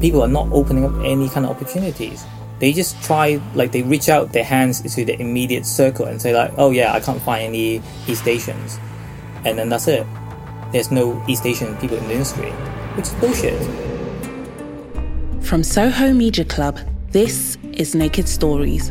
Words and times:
People 0.00 0.22
are 0.22 0.28
not 0.28 0.48
opening 0.52 0.84
up 0.84 0.92
any 1.04 1.28
kind 1.28 1.46
of 1.46 1.52
opportunities. 1.52 2.24
They 2.58 2.72
just 2.72 3.02
try, 3.02 3.40
like, 3.54 3.72
they 3.72 3.82
reach 3.82 4.08
out 4.08 4.32
their 4.32 4.44
hands 4.44 4.80
to 4.82 5.04
the 5.04 5.20
immediate 5.20 5.66
circle 5.66 6.06
and 6.06 6.20
say, 6.22 6.34
like, 6.34 6.52
oh 6.58 6.70
yeah, 6.70 6.92
I 6.92 7.00
can't 7.00 7.20
find 7.22 7.44
any 7.44 7.82
East 8.06 8.26
Asians. 8.26 8.78
And 9.44 9.58
then 9.58 9.68
that's 9.68 9.88
it. 9.88 10.06
There's 10.72 10.90
no 10.90 11.22
East 11.28 11.44
Asian 11.44 11.76
people 11.76 11.98
in 11.98 12.04
the 12.04 12.12
industry, 12.12 12.50
which 12.96 13.06
is 13.06 13.14
bullshit. 13.14 13.60
From 15.44 15.62
Soho 15.62 16.12
Media 16.12 16.44
Club, 16.44 16.78
this 17.10 17.58
is 17.72 17.94
Naked 17.94 18.28
Stories, 18.28 18.90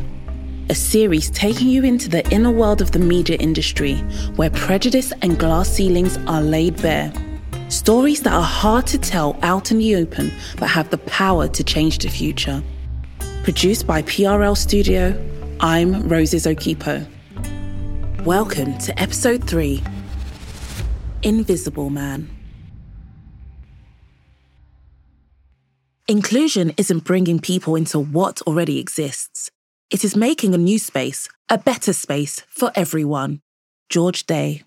a 0.69 0.75
series 0.75 1.29
taking 1.31 1.67
you 1.67 1.83
into 1.83 2.07
the 2.07 2.29
inner 2.29 2.51
world 2.51 2.81
of 2.81 2.91
the 2.91 2.99
media 2.99 3.37
industry 3.37 3.95
where 4.35 4.49
prejudice 4.51 5.11
and 5.21 5.39
glass 5.39 5.69
ceilings 5.69 6.17
are 6.27 6.41
laid 6.41 6.79
bare. 6.81 7.11
Stories 7.71 8.21
that 8.23 8.33
are 8.33 8.43
hard 8.43 8.85
to 8.87 8.97
tell 8.97 9.39
out 9.41 9.71
in 9.71 9.77
the 9.77 9.95
open 9.95 10.29
but 10.59 10.67
have 10.67 10.89
the 10.89 10.97
power 10.97 11.47
to 11.47 11.63
change 11.63 11.99
the 11.99 12.09
future. 12.09 12.61
Produced 13.43 13.87
by 13.87 14.01
PRL 14.01 14.57
Studio, 14.57 15.17
I'm 15.61 16.09
Roses 16.09 16.45
Okipo. 16.45 17.07
Welcome 18.25 18.77
to 18.79 19.01
episode 19.01 19.47
3 19.47 19.81
Invisible 21.23 21.89
Man. 21.89 22.29
Inclusion 26.09 26.73
isn't 26.75 27.05
bringing 27.05 27.39
people 27.39 27.77
into 27.77 27.99
what 27.99 28.41
already 28.41 28.79
exists. 28.79 29.49
It 29.89 30.03
is 30.03 30.13
making 30.17 30.53
a 30.53 30.57
new 30.57 30.77
space, 30.77 31.29
a 31.47 31.57
better 31.57 31.93
space 31.93 32.41
for 32.49 32.73
everyone. 32.75 33.39
George 33.87 34.25
Day. 34.25 34.63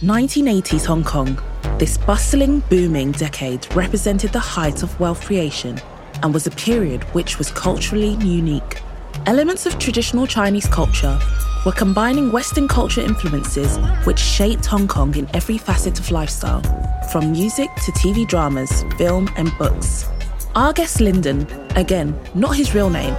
1980s 0.00 0.84
Hong 0.86 1.04
Kong. 1.04 1.40
This 1.78 1.96
bustling, 1.98 2.60
booming 2.68 3.12
decade 3.12 3.72
represented 3.76 4.32
the 4.32 4.40
height 4.40 4.82
of 4.82 4.98
wealth 4.98 5.24
creation 5.24 5.80
and 6.22 6.34
was 6.34 6.48
a 6.48 6.50
period 6.50 7.04
which 7.14 7.38
was 7.38 7.52
culturally 7.52 8.16
unique. 8.16 8.82
Elements 9.26 9.66
of 9.66 9.78
traditional 9.78 10.26
Chinese 10.26 10.66
culture 10.66 11.16
were 11.64 11.72
combining 11.72 12.32
Western 12.32 12.66
culture 12.66 13.02
influences 13.02 13.78
which 14.04 14.18
shaped 14.18 14.66
Hong 14.66 14.88
Kong 14.88 15.14
in 15.14 15.28
every 15.32 15.58
facet 15.58 16.00
of 16.00 16.10
lifestyle, 16.10 16.60
from 17.12 17.30
music 17.30 17.70
to 17.84 17.92
TV 17.92 18.26
dramas, 18.26 18.82
film, 18.98 19.30
and 19.36 19.56
books. 19.58 20.06
Our 20.56 20.72
guest 20.72 21.00
Lyndon, 21.00 21.46
again, 21.76 22.18
not 22.34 22.56
his 22.56 22.74
real 22.74 22.90
name, 22.90 23.14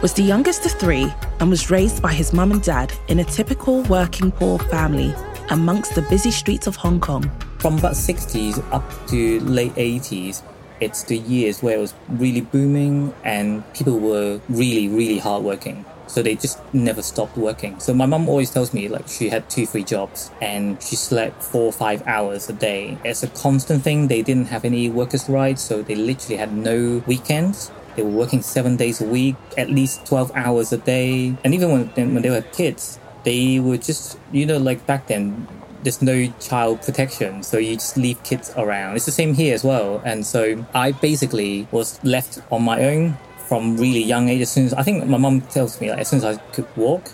was 0.00 0.14
the 0.14 0.22
youngest 0.22 0.64
of 0.64 0.72
three 0.72 1.12
and 1.38 1.50
was 1.50 1.70
raised 1.70 2.00
by 2.00 2.14
his 2.14 2.32
mum 2.32 2.50
and 2.50 2.62
dad 2.62 2.94
in 3.08 3.18
a 3.18 3.24
typical 3.24 3.82
working 3.84 4.32
poor 4.32 4.58
family 4.58 5.14
amongst 5.50 5.94
the 5.94 6.02
busy 6.02 6.30
streets 6.30 6.66
of 6.66 6.76
Hong 6.76 7.00
Kong. 7.00 7.30
From 7.58 7.78
about 7.78 7.92
60s 7.92 8.62
up 8.72 8.84
to 9.08 9.40
late 9.40 9.74
80s, 9.74 10.42
it's 10.80 11.02
the 11.04 11.18
years 11.18 11.62
where 11.62 11.76
it 11.76 11.80
was 11.80 11.94
really 12.08 12.40
booming 12.40 13.12
and 13.24 13.64
people 13.74 13.98
were 13.98 14.40
really, 14.48 14.88
really 14.88 15.18
hardworking. 15.18 15.84
So 16.06 16.22
they 16.22 16.36
just 16.36 16.60
never 16.72 17.02
stopped 17.02 17.36
working. 17.36 17.80
So 17.80 17.92
my 17.92 18.06
mom 18.06 18.28
always 18.28 18.50
tells 18.50 18.72
me 18.72 18.88
like 18.88 19.08
she 19.08 19.28
had 19.28 19.48
two, 19.50 19.66
three 19.66 19.84
jobs 19.84 20.30
and 20.40 20.82
she 20.82 20.96
slept 20.96 21.42
four 21.42 21.64
or 21.64 21.72
five 21.72 22.02
hours 22.06 22.48
a 22.48 22.54
day. 22.54 22.96
It's 23.04 23.22
a 23.22 23.28
constant 23.28 23.82
thing. 23.82 24.08
They 24.08 24.22
didn't 24.22 24.46
have 24.46 24.64
any 24.64 24.88
workers' 24.88 25.28
rights, 25.28 25.62
so 25.62 25.82
they 25.82 25.94
literally 25.94 26.36
had 26.36 26.52
no 26.52 27.02
weekends. 27.06 27.70
They 27.96 28.02
were 28.02 28.10
working 28.10 28.42
seven 28.42 28.76
days 28.76 29.00
a 29.00 29.04
week, 29.04 29.34
at 29.56 29.70
least 29.70 30.06
12 30.06 30.30
hours 30.34 30.72
a 30.72 30.78
day. 30.78 31.36
And 31.44 31.52
even 31.52 31.72
when, 31.72 32.14
when 32.14 32.22
they 32.22 32.30
were 32.30 32.42
kids, 32.42 32.98
they 33.28 33.60
were 33.60 33.76
just, 33.76 34.18
you 34.32 34.46
know, 34.46 34.56
like 34.56 34.86
back 34.86 35.06
then, 35.08 35.46
there's 35.82 36.00
no 36.00 36.32
child 36.40 36.80
protection, 36.80 37.42
so 37.42 37.58
you 37.58 37.74
just 37.74 37.98
leave 37.98 38.20
kids 38.22 38.50
around. 38.56 38.96
It's 38.96 39.04
the 39.04 39.12
same 39.12 39.34
here 39.34 39.54
as 39.54 39.62
well. 39.62 40.00
And 40.02 40.24
so 40.24 40.64
I 40.72 40.92
basically 40.92 41.68
was 41.70 42.02
left 42.02 42.40
on 42.50 42.62
my 42.62 42.82
own 42.86 43.18
from 43.46 43.76
really 43.76 44.02
young 44.02 44.30
age. 44.30 44.40
As 44.40 44.50
soon 44.50 44.64
as 44.64 44.72
I 44.72 44.82
think 44.82 45.04
my 45.06 45.18
mom 45.18 45.42
tells 45.42 45.78
me, 45.78 45.90
like, 45.90 45.98
as 45.98 46.08
soon 46.08 46.20
as 46.20 46.24
I 46.24 46.36
could 46.52 46.66
walk, 46.74 47.12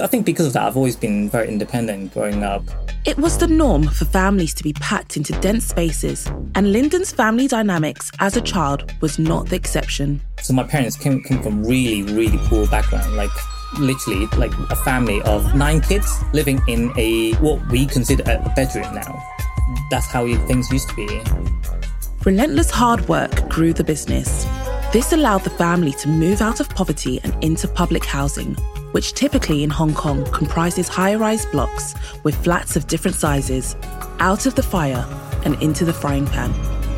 I 0.00 0.06
think 0.06 0.24
because 0.24 0.46
of 0.46 0.52
that, 0.52 0.62
I've 0.62 0.76
always 0.76 0.94
been 0.94 1.28
very 1.28 1.48
independent 1.48 2.14
growing 2.14 2.44
up. 2.44 2.62
It 3.04 3.16
was 3.16 3.36
the 3.36 3.48
norm 3.48 3.88
for 3.88 4.04
families 4.04 4.54
to 4.54 4.62
be 4.62 4.72
packed 4.74 5.16
into 5.16 5.32
dense 5.40 5.64
spaces, 5.64 6.28
and 6.54 6.72
Lyndon's 6.72 7.10
family 7.10 7.48
dynamics 7.48 8.12
as 8.20 8.36
a 8.36 8.40
child 8.40 8.92
was 9.00 9.18
not 9.18 9.48
the 9.48 9.56
exception. 9.56 10.20
So 10.42 10.54
my 10.54 10.62
parents 10.62 10.96
came, 10.96 11.24
came 11.24 11.42
from 11.42 11.64
really, 11.64 12.02
really 12.02 12.38
poor 12.48 12.68
background, 12.68 13.16
like 13.16 13.30
literally 13.78 14.26
like 14.36 14.52
a 14.70 14.76
family 14.76 15.22
of 15.22 15.54
nine 15.54 15.80
kids 15.80 16.22
living 16.32 16.60
in 16.68 16.92
a 16.96 17.32
what 17.34 17.64
we 17.68 17.86
consider 17.86 18.22
a 18.24 18.52
bedroom 18.54 18.94
now. 18.94 19.22
That's 19.90 20.06
how 20.06 20.26
things 20.46 20.70
used 20.70 20.88
to 20.90 20.94
be. 20.94 21.22
Relentless 22.24 22.70
hard 22.70 23.08
work 23.08 23.48
grew 23.48 23.72
the 23.72 23.84
business. 23.84 24.44
This 24.92 25.12
allowed 25.12 25.44
the 25.44 25.50
family 25.50 25.92
to 25.92 26.08
move 26.08 26.40
out 26.40 26.60
of 26.60 26.68
poverty 26.70 27.20
and 27.22 27.36
into 27.42 27.68
public 27.68 28.04
housing, 28.04 28.54
which 28.92 29.12
typically 29.12 29.62
in 29.62 29.70
Hong 29.70 29.94
Kong 29.94 30.24
comprises 30.32 30.88
high 30.88 31.14
rise 31.14 31.46
blocks 31.46 31.94
with 32.24 32.42
flats 32.42 32.76
of 32.76 32.86
different 32.86 33.16
sizes, 33.16 33.76
out 34.18 34.46
of 34.46 34.54
the 34.54 34.62
fire 34.62 35.06
and 35.44 35.60
into 35.62 35.84
the 35.84 35.92
frying 35.92 36.26
pan. 36.26 36.52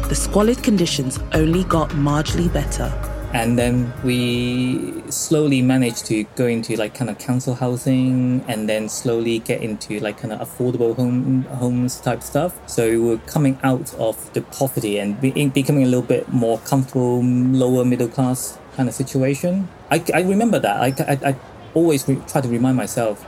The 0.09 0.15
squalid 0.15 0.63
conditions 0.63 1.19
only 1.33 1.65
got 1.65 1.91
marginally 1.91 2.53
better 2.53 2.91
and 3.35 3.59
then 3.59 3.93
we 4.03 5.03
slowly 5.11 5.61
managed 5.61 6.07
to 6.07 6.25
go 6.35 6.47
into 6.47 6.77
like 6.77 6.95
kind 6.95 7.11
of 7.11 7.19
council 7.19 7.55
housing 7.55 8.43
and 8.49 8.69
then 8.69 8.89
slowly 8.89 9.39
get 9.41 9.63
into 9.63 10.01
like 10.01 10.19
kind 10.19 10.33
of 10.33 10.41
affordable 10.41 10.97
home 10.97 11.43
homes 11.45 12.01
type 12.01 12.23
stuff. 12.23 12.59
So 12.69 13.01
we're 13.03 13.19
coming 13.19 13.59
out 13.63 13.95
of 13.95 14.33
the 14.33 14.41
poverty 14.41 14.99
and 14.99 15.21
be, 15.21 15.49
becoming 15.49 15.83
a 15.83 15.87
little 15.87 16.03
bit 16.03 16.29
more 16.33 16.59
comfortable 16.61 17.23
lower 17.23 17.85
middle 17.85 18.09
class 18.09 18.59
kind 18.77 18.89
of 18.89 18.95
situation. 18.95 19.69
I, 19.91 20.03
I 20.15 20.23
remember 20.23 20.59
that. 20.59 20.77
I, 20.81 21.13
I, 21.13 21.31
I 21.31 21.37
always 21.75 22.09
re- 22.09 22.23
try 22.27 22.41
to 22.41 22.49
remind 22.49 22.77
myself 22.77 23.27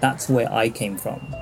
that's 0.00 0.28
where 0.28 0.50
i 0.52 0.68
came 0.68 0.96
from. 0.96 1.34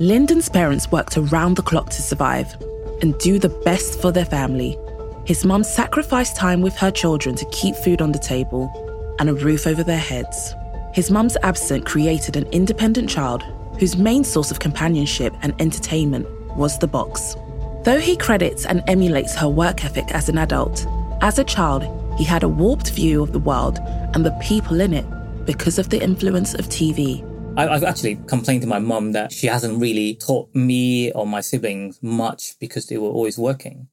Lyndon's 0.00 0.48
parents 0.48 0.90
worked 0.90 1.16
around 1.16 1.56
the 1.56 1.62
clock 1.62 1.90
to 1.90 2.02
survive 2.02 2.54
and 3.02 3.16
do 3.18 3.38
the 3.38 3.50
best 3.64 4.00
for 4.00 4.10
their 4.10 4.24
family 4.24 4.78
his 5.24 5.42
mum 5.42 5.64
sacrificed 5.64 6.36
time 6.36 6.60
with 6.60 6.76
her 6.76 6.90
children 6.90 7.34
to 7.34 7.46
keep 7.46 7.74
food 7.76 8.02
on 8.02 8.12
the 8.12 8.18
table 8.18 9.16
and 9.18 9.30
a 9.30 9.34
roof 9.34 9.66
over 9.66 9.82
their 9.82 9.96
heads. 9.96 10.54
His 10.92 11.10
mum's 11.10 11.38
absence 11.42 11.84
created 11.86 12.36
an 12.36 12.46
independent 12.52 13.08
child 13.08 13.42
whose 13.80 13.96
main 13.96 14.22
source 14.22 14.50
of 14.50 14.60
companionship 14.60 15.34
and 15.40 15.54
entertainment 15.62 16.28
was 16.56 16.78
the 16.78 16.86
box. 16.86 17.36
Though 17.84 18.00
he 18.00 18.18
credits 18.18 18.66
and 18.66 18.84
emulates 18.86 19.34
her 19.36 19.48
work 19.48 19.82
ethic 19.82 20.10
as 20.10 20.28
an 20.28 20.36
adult, 20.36 20.86
as 21.22 21.38
a 21.38 21.44
child, 21.44 21.84
he 22.18 22.24
had 22.24 22.42
a 22.42 22.48
warped 22.48 22.90
view 22.90 23.22
of 23.22 23.32
the 23.32 23.38
world 23.38 23.78
and 24.12 24.26
the 24.26 24.38
people 24.42 24.82
in 24.82 24.92
it 24.92 25.06
because 25.46 25.78
of 25.78 25.88
the 25.88 26.02
influence 26.02 26.52
of 26.52 26.66
TV. 26.66 27.26
I've 27.56 27.84
actually 27.84 28.16
complained 28.26 28.60
to 28.62 28.68
my 28.68 28.78
mum 28.78 29.12
that 29.12 29.32
she 29.32 29.46
hasn't 29.46 29.80
really 29.80 30.16
taught 30.16 30.54
me 30.54 31.12
or 31.12 31.26
my 31.26 31.40
siblings 31.40 31.98
much 32.02 32.58
because 32.58 32.88
they 32.88 32.98
were 32.98 33.08
always 33.08 33.38
working 33.38 33.88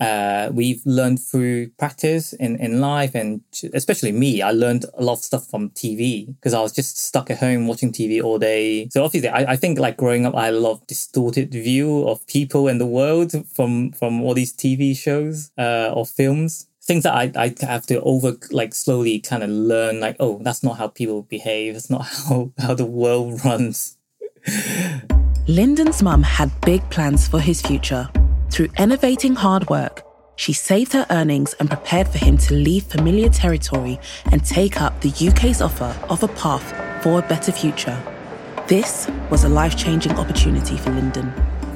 uh, 0.00 0.50
we've 0.52 0.82
learned 0.84 1.20
through 1.20 1.68
practice 1.70 2.32
in, 2.32 2.56
in 2.56 2.80
life 2.80 3.14
and 3.14 3.40
especially 3.74 4.12
me, 4.12 4.42
I 4.42 4.52
learned 4.52 4.86
a 4.94 5.02
lot 5.02 5.14
of 5.14 5.18
stuff 5.20 5.48
from 5.48 5.70
TV 5.70 6.26
because 6.36 6.54
I 6.54 6.60
was 6.60 6.72
just 6.72 6.98
stuck 6.98 7.30
at 7.30 7.38
home 7.38 7.66
watching 7.66 7.92
TV 7.92 8.22
all 8.22 8.38
day. 8.38 8.88
So 8.90 9.04
obviously 9.04 9.28
I, 9.28 9.52
I 9.52 9.56
think 9.56 9.78
like 9.78 9.96
growing 9.96 10.24
up, 10.24 10.36
I 10.36 10.46
had 10.46 10.54
a 10.54 10.60
lot 10.60 10.72
of 10.72 10.86
distorted 10.86 11.52
view 11.52 12.06
of 12.08 12.26
people 12.26 12.68
and 12.68 12.80
the 12.80 12.86
world 12.86 13.32
from, 13.52 13.92
from 13.92 14.22
all 14.22 14.34
these 14.34 14.52
TV 14.52 14.96
shows, 14.96 15.50
uh, 15.58 15.92
or 15.94 16.06
films. 16.06 16.66
Things 16.82 17.02
that 17.02 17.14
I, 17.14 17.30
I 17.36 17.54
have 17.66 17.86
to 17.86 18.00
over 18.00 18.36
like 18.50 18.74
slowly 18.74 19.18
kind 19.20 19.42
of 19.42 19.50
learn 19.50 20.00
like, 20.00 20.16
oh, 20.20 20.40
that's 20.42 20.62
not 20.62 20.78
how 20.78 20.88
people 20.88 21.22
behave. 21.22 21.74
That's 21.74 21.90
not 21.90 22.06
how, 22.28 22.52
how 22.58 22.74
the 22.74 22.86
world 22.86 23.44
runs. 23.44 23.98
Lyndon's 25.46 26.02
mum 26.02 26.22
had 26.22 26.50
big 26.62 26.88
plans 26.88 27.26
for 27.26 27.40
his 27.40 27.60
future. 27.60 28.08
Through 28.50 28.70
innovating 28.78 29.34
hard 29.34 29.68
work, 29.68 30.02
she 30.36 30.52
saved 30.52 30.92
her 30.94 31.06
earnings 31.10 31.54
and 31.54 31.68
prepared 31.68 32.08
for 32.08 32.18
him 32.18 32.38
to 32.38 32.54
leave 32.54 32.84
familiar 32.84 33.28
territory 33.28 34.00
and 34.32 34.44
take 34.44 34.80
up 34.80 35.00
the 35.00 35.10
UK's 35.10 35.60
offer 35.60 35.94
of 36.08 36.22
a 36.22 36.28
path 36.28 37.02
for 37.02 37.18
a 37.18 37.22
better 37.22 37.52
future. 37.52 38.00
This 38.66 39.08
was 39.30 39.44
a 39.44 39.48
life 39.48 39.76
changing 39.76 40.12
opportunity 40.12 40.76
for 40.76 40.90
Lyndon. 40.90 41.26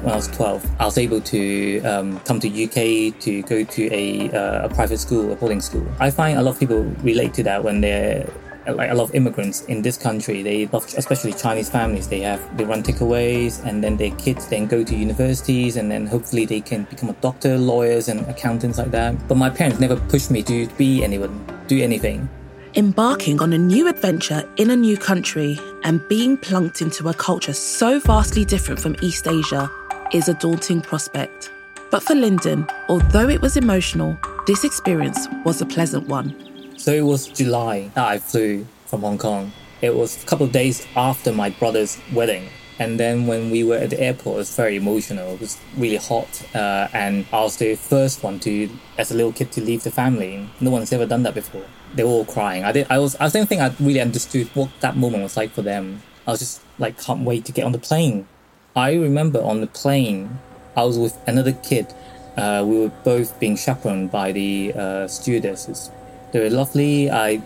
When 0.01 0.11
I 0.11 0.15
was 0.17 0.27
12, 0.29 0.69
I 0.79 0.85
was 0.85 0.97
able 0.97 1.21
to 1.21 1.81
um, 1.81 2.19
come 2.21 2.39
to 2.41 2.47
UK 2.49 3.17
to 3.21 3.41
go 3.43 3.63
to 3.63 3.93
a, 3.93 4.31
uh, 4.31 4.65
a 4.65 4.69
private 4.69 4.97
school, 4.97 5.31
a 5.31 5.35
boarding 5.35 5.61
school. 5.61 5.87
I 5.99 6.09
find 6.11 6.37
a 6.37 6.41
lot 6.41 6.51
of 6.51 6.59
people 6.59 6.83
relate 7.03 7.33
to 7.35 7.43
that 7.43 7.63
when 7.63 7.81
they're 7.81 8.29
like 8.67 8.91
a 8.91 8.93
lot 8.93 9.05
of 9.05 9.15
immigrants 9.15 9.65
in 9.65 9.81
this 9.81 9.97
country, 9.97 10.41
they 10.41 10.69
especially 10.97 11.33
Chinese 11.33 11.69
families, 11.69 12.07
they 12.07 12.21
have 12.21 12.41
they 12.57 12.65
run 12.65 12.83
takeaways, 12.83 13.63
and 13.65 13.83
then 13.83 13.97
their 13.97 14.11
kids 14.11 14.47
then 14.47 14.67
go 14.67 14.83
to 14.83 14.95
universities, 14.95 15.77
and 15.77 15.91
then 15.91 16.05
hopefully 16.05 16.45
they 16.45 16.61
can 16.61 16.83
become 16.85 17.09
a 17.09 17.13
doctor, 17.13 17.57
lawyers, 17.57 18.07
and 18.07 18.21
accountants 18.27 18.77
like 18.77 18.91
that. 18.91 19.27
But 19.27 19.35
my 19.35 19.49
parents 19.49 19.79
never 19.79 19.95
pushed 19.95 20.31
me 20.31 20.43
to 20.43 20.67
be 20.77 21.03
anyone, 21.03 21.45
do 21.67 21.81
anything. 21.81 22.29
Embarking 22.75 23.39
on 23.39 23.53
a 23.53 23.57
new 23.57 23.87
adventure 23.87 24.49
in 24.57 24.71
a 24.71 24.75
new 24.75 24.97
country 24.97 25.59
and 25.83 26.01
being 26.09 26.35
plunked 26.37 26.81
into 26.81 27.07
a 27.07 27.13
culture 27.13 27.53
so 27.53 27.99
vastly 27.99 28.43
different 28.43 28.79
from 28.79 28.95
East 29.01 29.27
Asia 29.27 29.69
is 30.11 30.27
a 30.27 30.33
daunting 30.35 30.81
prospect. 30.81 31.51
But 31.91 32.01
for 32.01 32.15
Lyndon, 32.15 32.65
although 32.89 33.29
it 33.29 33.41
was 33.41 33.57
emotional, 33.57 34.17
this 34.47 34.63
experience 34.63 35.27
was 35.45 35.61
a 35.61 35.67
pleasant 35.67 36.07
one. 36.07 36.42
So 36.83 36.91
it 36.91 37.05
was 37.05 37.27
July 37.27 37.91
that 37.93 38.05
I 38.05 38.19
flew 38.19 38.67
from 38.87 39.03
Hong 39.03 39.17
Kong. 39.17 39.53
It 39.81 39.95
was 39.95 40.21
a 40.21 40.25
couple 40.25 40.45
of 40.45 40.51
days 40.51 40.85
after 40.97 41.31
my 41.31 41.49
brother's 41.49 41.97
wedding. 42.11 42.49
And 42.77 42.99
then 42.99 43.25
when 43.25 43.51
we 43.51 43.63
were 43.63 43.77
at 43.77 43.91
the 43.91 44.01
airport, 44.01 44.35
it 44.35 44.39
was 44.39 44.53
very 44.53 44.75
emotional. 44.75 45.35
It 45.35 45.39
was 45.39 45.57
really 45.77 45.95
hot, 45.95 46.45
uh, 46.53 46.89
and 46.91 47.25
I 47.31 47.39
was 47.39 47.55
the 47.55 47.75
first 47.75 48.21
one 48.21 48.37
to, 48.41 48.69
as 48.97 49.11
a 49.11 49.15
little 49.15 49.31
kid, 49.31 49.53
to 49.53 49.61
leave 49.61 49.85
the 49.85 49.91
family. 49.91 50.49
No 50.59 50.71
one's 50.71 50.91
ever 50.91 51.05
done 51.05 51.23
that 51.23 51.35
before. 51.35 51.63
They 51.95 52.03
were 52.03 52.09
all 52.09 52.25
crying. 52.25 52.65
I 52.65 52.73
did. 52.73 52.87
I 52.89 52.99
was. 52.99 53.15
I 53.17 53.29
don't 53.29 53.47
think 53.47 53.61
I 53.61 53.73
really 53.79 54.01
understood 54.01 54.49
what 54.53 54.69
that 54.81 54.97
moment 54.97 55.23
was 55.23 55.37
like 55.37 55.51
for 55.51 55.61
them. 55.61 56.01
I 56.27 56.31
was 56.31 56.41
just 56.41 56.61
like, 56.79 57.01
can't 57.01 57.21
wait 57.21 57.45
to 57.45 57.53
get 57.53 57.63
on 57.63 57.71
the 57.71 57.79
plane. 57.79 58.27
I 58.75 58.95
remember 58.95 59.41
on 59.41 59.61
the 59.61 59.67
plane, 59.67 60.39
I 60.75 60.83
was 60.83 60.99
with 60.99 61.17
another 61.25 61.53
kid. 61.53 61.93
Uh, 62.35 62.65
we 62.67 62.77
were 62.77 62.91
both 63.05 63.39
being 63.39 63.55
chaperoned 63.55 64.11
by 64.11 64.33
the 64.33 64.73
uh, 64.75 65.07
stewardesses. 65.07 65.89
They 66.33 66.39
were 66.39 66.49
lovely. 66.49 67.11
I, 67.11 67.41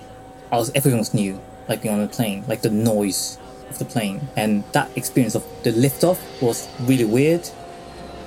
I 0.49 0.55
was. 0.55 0.71
Everything 0.73 0.97
was 0.97 1.13
new. 1.13 1.39
Like 1.67 1.81
being 1.81 1.93
on 1.93 2.01
the 2.01 2.07
plane, 2.07 2.45
like 2.47 2.61
the 2.61 2.69
noise 2.69 3.37
of 3.69 3.77
the 3.77 3.85
plane. 3.85 4.21
And 4.37 4.63
that 4.71 4.89
experience 4.95 5.35
of 5.35 5.43
the 5.63 5.71
liftoff 5.71 6.17
was 6.41 6.69
really 6.79 7.03
weird. 7.03 7.47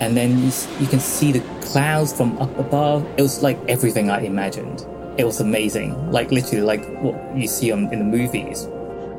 And 0.01 0.15
then 0.15 0.39
you, 0.39 0.53
you 0.79 0.87
can 0.87 1.01
see 1.01 1.33
the 1.33 1.41
clouds 1.63 2.13
from 2.13 2.39
up 2.39 2.57
above. 2.59 3.07
It 3.17 3.23
was 3.23 3.43
like 3.43 3.59
everything 3.69 4.11
I 4.11 4.21
imagined. 4.21 4.87
It 5.19 5.25
was 5.25 5.41
amazing. 5.41 6.13
Like 6.13 6.31
literally 6.31 6.63
like 6.63 6.85
what 7.01 7.17
you 7.35 7.49
see 7.49 7.73
on, 7.73 7.91
in 7.91 7.99
the 7.99 8.05
movies. 8.05 8.69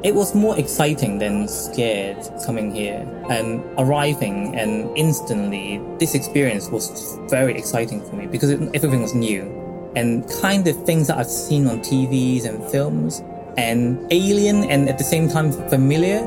It 0.04 0.14
was 0.14 0.36
more 0.36 0.58
exciting 0.60 1.18
than 1.18 1.48
scared 1.48 2.18
coming 2.46 2.74
here 2.74 3.08
and 3.30 3.64
arriving 3.80 4.56
and 4.56 4.96
instantly 4.96 5.80
this 6.00 6.16
experience 6.16 6.70
was 6.70 7.18
very 7.30 7.56
exciting 7.56 8.04
for 8.08 8.16
me 8.16 8.26
because 8.26 8.50
it, 8.50 8.60
everything 8.74 9.04
was 9.04 9.14
new 9.14 9.61
and 9.96 10.30
kind 10.42 10.68
of 10.68 10.86
things 10.86 11.08
that 11.08 11.18
I've 11.18 11.28
seen 11.28 11.68
on 11.68 11.80
TVs 11.80 12.46
and 12.46 12.64
films 12.72 13.22
and 13.58 14.08
alien 14.12 14.64
and 14.70 14.90
at 14.90 14.98
the 14.98 15.04
same 15.04 15.30
time 15.30 15.52
familiar. 15.70 16.20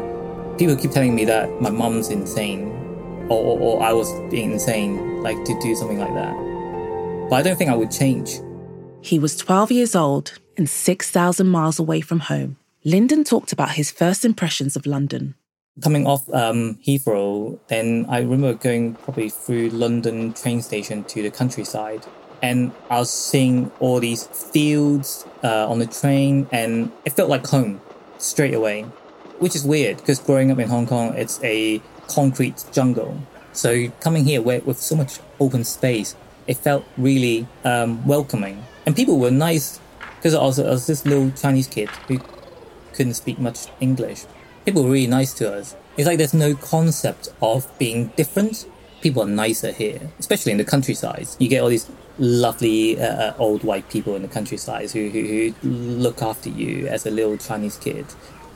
People 0.58 0.76
keep 0.76 0.92
telling 0.92 1.14
me 1.14 1.24
that 1.24 1.60
my 1.60 1.70
mom's 1.70 2.10
insane 2.10 2.70
or, 3.28 3.38
or, 3.38 3.58
or 3.58 3.82
I 3.82 3.92
was 3.92 4.12
being 4.30 4.52
insane, 4.52 5.22
like 5.22 5.42
to 5.44 5.58
do 5.60 5.74
something 5.74 5.98
like 5.98 6.14
that. 6.14 6.34
But 7.30 7.36
I 7.36 7.42
don't 7.42 7.56
think 7.56 7.70
I 7.70 7.76
would 7.76 7.90
change. 7.90 8.40
He 9.00 9.18
was 9.18 9.36
12 9.36 9.72
years 9.72 9.94
old 9.96 10.38
and 10.56 10.68
6,000 10.68 11.46
miles 11.46 11.78
away 11.78 12.00
from 12.00 12.20
home. 12.20 12.56
Lyndon 12.84 13.24
talked 13.24 13.52
about 13.52 13.72
his 13.72 13.90
first 13.90 14.24
impressions 14.24 14.76
of 14.76 14.86
London. 14.86 15.34
Coming 15.82 16.06
off 16.06 16.28
um, 16.32 16.78
Heathrow, 16.86 17.58
then 17.68 18.06
I 18.08 18.20
remember 18.20 18.54
going 18.54 18.94
probably 18.94 19.30
through 19.30 19.70
London 19.70 20.32
train 20.34 20.62
station 20.62 21.02
to 21.04 21.22
the 21.22 21.30
countryside 21.30 22.06
and 22.44 22.72
I 22.90 22.98
was 22.98 23.10
seeing 23.10 23.72
all 23.80 24.00
these 24.00 24.26
fields 24.26 25.24
uh, 25.42 25.66
on 25.66 25.78
the 25.78 25.86
train, 25.86 26.46
and 26.52 26.92
it 27.06 27.14
felt 27.14 27.30
like 27.30 27.46
home 27.46 27.80
straight 28.18 28.52
away, 28.52 28.82
which 29.38 29.56
is 29.56 29.64
weird 29.64 29.96
because 29.96 30.18
growing 30.18 30.50
up 30.50 30.58
in 30.58 30.68
Hong 30.68 30.86
Kong, 30.86 31.14
it's 31.14 31.42
a 31.42 31.80
concrete 32.06 32.62
jungle. 32.70 33.18
So 33.54 33.88
coming 34.00 34.24
here 34.26 34.42
where, 34.42 34.60
with 34.60 34.78
so 34.78 34.94
much 34.94 35.20
open 35.40 35.64
space, 35.64 36.16
it 36.46 36.58
felt 36.58 36.84
really 36.98 37.46
um, 37.64 38.06
welcoming, 38.06 38.62
and 38.84 38.94
people 38.94 39.18
were 39.18 39.30
nice 39.30 39.80
because 40.16 40.34
I 40.34 40.40
I 40.40 40.70
was 40.70 40.86
this 40.86 41.06
little 41.06 41.30
Chinese 41.30 41.66
kid 41.66 41.88
who 42.08 42.20
couldn't 42.92 43.14
speak 43.14 43.38
much 43.38 43.68
English. 43.80 44.26
People 44.66 44.84
were 44.84 44.90
really 44.90 45.06
nice 45.06 45.32
to 45.40 45.50
us. 45.50 45.76
It's 45.96 46.06
like 46.06 46.18
there's 46.18 46.34
no 46.34 46.54
concept 46.54 47.30
of 47.40 47.66
being 47.78 48.08
different 48.16 48.66
people 49.04 49.22
are 49.22 49.28
nicer 49.28 49.70
here, 49.70 50.00
especially 50.18 50.50
in 50.50 50.58
the 50.58 50.64
countryside. 50.64 51.28
You 51.38 51.46
get 51.46 51.62
all 51.62 51.68
these 51.68 51.88
lovely 52.18 53.00
uh, 53.00 53.34
old 53.38 53.64
white 53.64 53.88
people 53.90 54.14
in 54.14 54.22
the 54.22 54.28
countryside 54.28 54.90
who, 54.90 55.08
who, 55.08 55.52
who 55.62 55.68
look 55.68 56.22
after 56.22 56.48
you 56.48 56.86
as 56.86 57.06
a 57.06 57.10
little 57.10 57.36
Chinese 57.36 57.76
kid. 57.76 58.06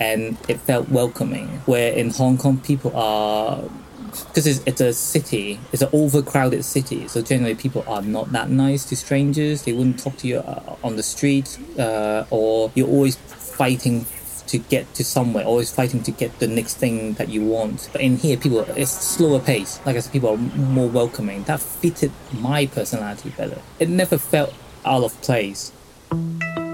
And 0.01 0.37
it 0.49 0.61
felt 0.61 0.89
welcoming. 0.89 1.49
Where 1.67 1.93
in 1.93 2.11
Hong 2.11 2.39
Kong, 2.39 2.59
people 2.59 2.97
are 2.97 3.63
because 4.09 4.47
it's, 4.47 4.63
it's 4.67 4.81
a 4.81 4.93
city, 4.93 5.61
it's 5.73 5.83
an 5.83 5.91
overcrowded 5.93 6.65
city. 6.65 7.09
So 7.09 7.21
generally, 7.23 7.55
people 7.55 7.85
are 7.87 8.03
not 8.03 8.33
that 8.33 8.51
nice 8.51 8.85
to 8.87 8.97
strangers. 8.97 9.63
They 9.63 9.73
wouldn't 9.73 9.99
talk 9.99 10.17
to 10.19 10.29
you 10.29 10.39
uh, 10.39 10.77
on 10.83 10.97
the 10.97 11.03
street, 11.03 11.59
uh, 11.79 12.25
or 12.31 12.71
you're 12.75 12.89
always 12.89 13.17
fighting 13.17 14.07
to 14.49 14.59
get 14.59 14.93
to 14.95 15.05
somewhere, 15.05 15.45
always 15.45 15.71
fighting 15.71 16.03
to 16.03 16.11
get 16.11 16.39
the 16.39 16.49
next 16.49 16.77
thing 16.77 17.15
that 17.15 17.29
you 17.29 17.45
want. 17.45 17.89
But 17.93 18.01
in 18.01 18.17
here, 18.17 18.37
people, 18.37 18.61
it's 18.61 18.91
slower 18.91 19.39
pace. 19.39 19.81
Like 19.87 19.97
I 19.97 20.01
said, 20.01 20.13
people 20.13 20.31
are 20.31 20.37
more 20.37 20.89
welcoming. 20.89 21.45
That 21.45 21.61
fitted 21.61 22.13
my 22.33 22.67
personality 22.67 23.31
better. 23.31 23.61
It 23.79 23.89
never 23.89 24.19
felt 24.19 24.55
out 24.85 25.05
of 25.05 25.21
place. 25.23 25.73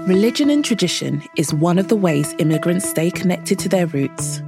Religion 0.07 0.49
and 0.49 0.63
tradition 0.63 1.23
is 1.35 1.53
one 1.53 1.79
of 1.79 1.87
the 1.87 1.95
ways 1.95 2.35
immigrants 2.39 2.89
stay 2.89 3.11
connected 3.11 3.59
to 3.59 3.69
their 3.69 3.87
roots. 3.87 4.41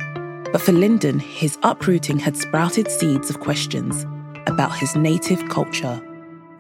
But 0.52 0.62
for 0.62 0.72
Lyndon, 0.72 1.20
his 1.20 1.58
uprooting 1.64 2.20
had 2.20 2.38
sprouted 2.38 2.90
seeds 2.90 3.30
of 3.30 3.40
questions 3.40 4.06
about 4.46 4.78
his 4.78 4.96
native 4.96 5.50
culture. 5.50 6.02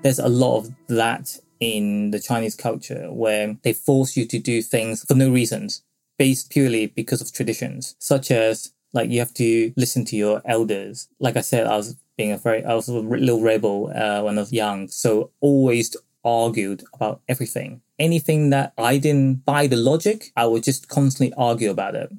There's 0.01 0.19
a 0.19 0.27
lot 0.27 0.57
of 0.57 0.71
that 0.87 1.39
in 1.59 2.11
the 2.11 2.19
Chinese 2.19 2.55
culture 2.55 3.11
where 3.11 3.55
they 3.63 3.73
force 3.73 4.17
you 4.17 4.25
to 4.25 4.39
do 4.39 4.61
things 4.61 5.03
for 5.03 5.15
no 5.15 5.29
reasons 5.29 5.83
based 6.17 6.49
purely 6.49 6.87
because 6.87 7.21
of 7.21 7.31
traditions, 7.31 7.95
such 7.99 8.31
as 8.31 8.73
like 8.93 9.09
you 9.09 9.19
have 9.19 9.33
to 9.35 9.73
listen 9.77 10.05
to 10.05 10.15
your 10.15 10.41
elders. 10.45 11.07
Like 11.19 11.37
I 11.37 11.41
said, 11.41 11.67
I 11.67 11.77
was 11.77 11.95
being 12.17 12.31
a 12.31 12.37
very, 12.37 12.63
I 12.65 12.73
was 12.73 12.87
a 12.87 12.93
little 12.93 13.41
rebel 13.41 13.91
uh, 13.95 14.23
when 14.23 14.37
I 14.37 14.41
was 14.41 14.53
young, 14.53 14.87
so 14.87 15.31
always 15.39 15.95
argued 16.23 16.83
about 16.93 17.21
everything. 17.27 17.81
Anything 17.99 18.49
that 18.49 18.73
I 18.77 18.97
didn't 18.97 19.45
buy 19.45 19.67
the 19.67 19.75
logic, 19.75 20.31
I 20.35 20.45
would 20.45 20.63
just 20.63 20.87
constantly 20.87 21.33
argue 21.37 21.69
about 21.69 21.95
it 21.95 22.11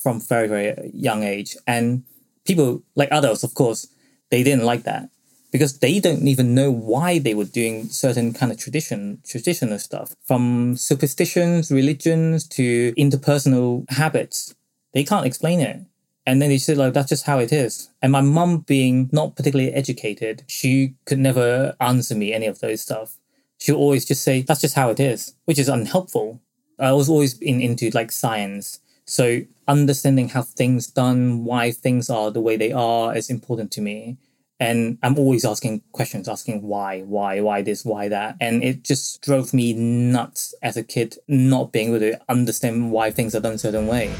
from 0.00 0.20
very 0.20 0.48
very 0.48 0.90
young 0.92 1.22
age. 1.22 1.56
And 1.66 2.04
people 2.44 2.82
like 2.94 3.12
adults, 3.12 3.44
of 3.44 3.54
course, 3.54 3.86
they 4.30 4.42
didn't 4.42 4.64
like 4.64 4.84
that 4.84 5.10
because 5.56 5.78
they 5.78 5.98
don't 5.98 6.28
even 6.28 6.54
know 6.54 6.70
why 6.70 7.18
they 7.18 7.32
were 7.32 7.46
doing 7.46 7.88
certain 7.88 8.34
kind 8.34 8.52
of 8.52 8.58
tradition 8.58 9.22
traditional 9.26 9.78
stuff. 9.78 10.14
From 10.22 10.76
superstitions 10.76 11.70
religions 11.70 12.46
to 12.48 12.92
interpersonal 12.92 13.90
habits 13.90 14.54
they 14.92 15.02
can't 15.02 15.24
explain 15.24 15.60
it. 15.60 15.80
And 16.26 16.42
then 16.42 16.50
they 16.50 16.58
said 16.58 16.76
like 16.76 16.92
that's 16.92 17.08
just 17.08 17.24
how 17.24 17.38
it 17.38 17.54
is. 17.54 17.88
And 18.02 18.12
my 18.12 18.20
mum 18.20 18.66
being 18.66 19.08
not 19.12 19.34
particularly 19.34 19.72
educated 19.72 20.44
she 20.46 20.92
could 21.06 21.18
never 21.18 21.74
answer 21.80 22.14
me 22.14 22.34
any 22.34 22.46
of 22.46 22.60
those 22.60 22.82
stuff. 22.82 23.16
She 23.56 23.72
would 23.72 23.78
always 23.78 24.04
just 24.04 24.22
say 24.22 24.42
that's 24.42 24.60
just 24.60 24.74
how 24.74 24.90
it 24.90 25.00
is 25.00 25.36
which 25.46 25.58
is 25.58 25.70
unhelpful. 25.70 26.42
I 26.78 26.92
was 26.92 27.08
always 27.08 27.38
in, 27.38 27.62
into 27.62 27.88
like 27.94 28.12
science. 28.12 28.80
So 29.06 29.40
understanding 29.66 30.28
how 30.28 30.42
things 30.42 30.86
done 30.86 31.46
why 31.46 31.72
things 31.72 32.10
are 32.10 32.30
the 32.30 32.42
way 32.42 32.58
they 32.58 32.72
are 32.72 33.16
is 33.16 33.30
important 33.30 33.70
to 33.72 33.80
me 33.80 34.18
and 34.58 34.98
I'm 35.02 35.18
always 35.18 35.44
asking 35.44 35.82
questions, 35.92 36.28
asking 36.28 36.62
why, 36.62 37.02
why, 37.02 37.40
why 37.40 37.60
this, 37.62 37.84
why 37.84 38.08
that. 38.08 38.36
And 38.40 38.64
it 38.64 38.82
just 38.82 39.20
drove 39.20 39.52
me 39.52 39.74
nuts 39.74 40.54
as 40.62 40.76
a 40.76 40.82
kid, 40.82 41.18
not 41.28 41.72
being 41.72 41.88
able 41.88 42.00
to 42.00 42.20
understand 42.28 42.90
why 42.90 43.10
things 43.10 43.34
are 43.34 43.40
done 43.40 43.54
a 43.54 43.58
certain 43.58 43.86
way. 43.86 44.14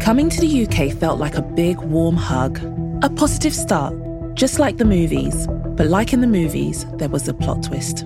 Coming 0.00 0.28
to 0.30 0.40
the 0.40 0.66
UK 0.66 0.96
felt 0.96 1.18
like 1.18 1.34
a 1.34 1.42
big, 1.42 1.78
warm 1.78 2.16
hug, 2.16 2.60
a 3.02 3.10
positive 3.10 3.54
start, 3.54 3.94
just 4.34 4.60
like 4.60 4.76
the 4.76 4.84
movies. 4.84 5.48
But 5.48 5.88
like 5.88 6.12
in 6.12 6.20
the 6.20 6.28
movies, 6.28 6.86
there 6.94 7.08
was 7.08 7.26
a 7.26 7.34
plot 7.34 7.64
twist. 7.64 8.04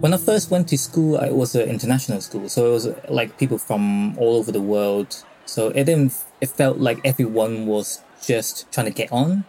When 0.00 0.14
I 0.14 0.16
first 0.16 0.50
went 0.50 0.68
to 0.68 0.78
school, 0.78 1.16
it 1.16 1.34
was 1.34 1.54
an 1.54 1.68
international 1.68 2.22
school. 2.22 2.48
So 2.48 2.70
it 2.70 2.72
was 2.72 2.88
like 3.10 3.36
people 3.36 3.58
from 3.58 4.16
all 4.16 4.36
over 4.36 4.50
the 4.50 4.62
world. 4.62 5.24
So 5.44 5.68
it 5.68 5.84
didn't, 5.84 6.14
it 6.40 6.48
felt 6.48 6.78
like 6.78 7.00
everyone 7.04 7.66
was 7.66 8.00
just 8.24 8.70
trying 8.72 8.86
to 8.86 8.92
get 8.92 9.12
on. 9.12 9.44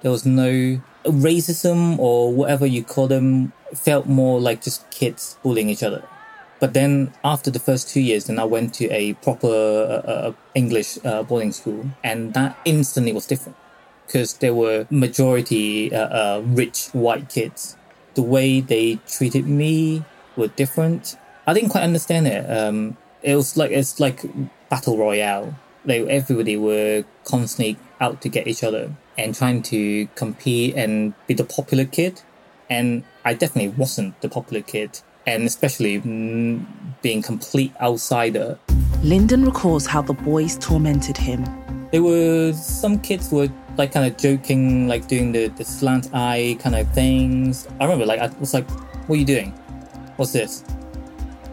There 0.00 0.10
was 0.10 0.24
no 0.24 0.80
racism 1.04 1.98
or 1.98 2.32
whatever 2.32 2.66
you 2.66 2.82
call 2.82 3.08
them 3.08 3.52
felt 3.74 4.06
more 4.06 4.40
like 4.40 4.62
just 4.62 4.88
kids 4.90 5.36
bullying 5.42 5.68
each 5.68 5.82
other. 5.82 6.06
But 6.60 6.72
then 6.72 7.12
after 7.24 7.50
the 7.50 7.58
first 7.58 7.88
two 7.88 8.00
years, 8.00 8.24
then 8.24 8.38
I 8.38 8.44
went 8.44 8.74
to 8.74 8.88
a 8.90 9.14
proper 9.14 9.48
uh, 9.48 10.10
uh, 10.10 10.32
English 10.54 10.98
uh, 11.04 11.22
boarding 11.22 11.52
school, 11.52 11.90
and 12.02 12.32
that 12.34 12.56
instantly 12.64 13.12
was 13.12 13.26
different 13.26 13.56
because 14.06 14.34
there 14.34 14.54
were 14.54 14.86
majority 14.90 15.94
uh, 15.94 16.08
uh, 16.08 16.42
rich 16.44 16.88
white 16.92 17.28
kids. 17.28 17.76
The 18.14 18.22
way 18.22 18.60
they 18.60 18.98
treated 19.06 19.46
me 19.46 20.04
were 20.36 20.48
different. 20.48 21.16
I 21.46 21.52
didn't 21.52 21.70
quite 21.70 21.82
understand 21.82 22.28
it. 22.28 22.48
Um, 22.48 22.96
it 23.22 23.34
was 23.34 23.56
like 23.56 23.70
it's 23.70 24.00
like 24.00 24.24
battle 24.70 24.96
royale. 24.96 25.54
Like 25.84 26.06
everybody 26.06 26.56
were 26.56 27.04
constantly 27.24 27.76
out 28.00 28.22
to 28.22 28.28
get 28.28 28.46
each 28.46 28.64
other 28.64 28.94
and 29.16 29.34
trying 29.34 29.62
to 29.62 30.06
compete 30.14 30.74
and 30.74 31.14
be 31.26 31.34
the 31.34 31.44
popular 31.44 31.84
kid. 31.84 32.22
And 32.70 33.04
I 33.24 33.34
definitely 33.34 33.70
wasn't 33.76 34.20
the 34.20 34.28
popular 34.28 34.62
kid, 34.62 35.00
and 35.26 35.44
especially 35.44 35.98
being 37.02 37.22
complete 37.22 37.72
outsider. 37.80 38.58
Lyndon 39.02 39.44
recalls 39.44 39.86
how 39.86 40.02
the 40.02 40.14
boys 40.14 40.56
tormented 40.58 41.16
him. 41.16 41.44
There 41.92 42.02
were 42.02 42.52
some 42.52 42.98
kids 42.98 43.30
were 43.30 43.48
like 43.76 43.92
kind 43.92 44.10
of 44.10 44.16
joking, 44.18 44.88
like 44.88 45.06
doing 45.08 45.32
the, 45.32 45.48
the 45.48 45.64
slant 45.64 46.08
eye 46.12 46.56
kind 46.60 46.74
of 46.74 46.90
things. 46.92 47.68
I 47.80 47.84
remember 47.84 48.06
like 48.06 48.20
I 48.20 48.28
was 48.38 48.54
like, 48.54 48.68
what 49.06 49.16
are 49.16 49.18
you 49.18 49.26
doing? 49.26 49.50
What's 50.16 50.32
this? 50.32 50.64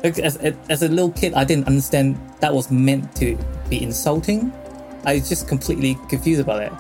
Like, 0.04 0.18
as, 0.18 0.38
as 0.38 0.82
a 0.82 0.88
little 0.88 1.12
kid, 1.12 1.34
I 1.36 1.44
didn't 1.44 1.68
understand 1.68 2.18
that 2.40 2.54
was 2.54 2.72
meant 2.72 3.16
to 3.18 3.38
be 3.70 3.84
insulting. 3.84 4.52
I 5.06 5.16
was 5.16 5.30
just 5.30 5.48
completely 5.48 5.96
confused 6.10 6.42
about 6.42 6.64
it. 6.64 6.72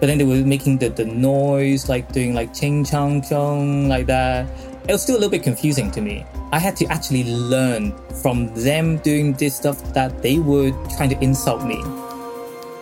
But 0.00 0.06
then 0.06 0.18
they 0.18 0.24
were 0.24 0.36
making 0.36 0.78
the, 0.78 0.88
the 0.88 1.04
noise, 1.04 1.88
like 1.88 2.10
doing 2.12 2.34
like 2.34 2.54
ching 2.54 2.84
chong 2.84 3.22
chong, 3.22 3.88
like 3.88 4.06
that. 4.06 4.46
It 4.88 4.92
was 4.92 5.02
still 5.02 5.14
a 5.16 5.20
little 5.20 5.30
bit 5.30 5.42
confusing 5.42 5.90
to 5.92 6.00
me. 6.00 6.24
I 6.52 6.58
had 6.58 6.74
to 6.76 6.86
actually 6.86 7.24
learn 7.24 7.94
from 8.22 8.52
them 8.54 8.96
doing 8.98 9.34
this 9.34 9.54
stuff 9.54 9.92
that 9.92 10.22
they 10.22 10.38
were 10.38 10.70
trying 10.96 11.10
to 11.10 11.22
insult 11.22 11.64
me. 11.64 11.76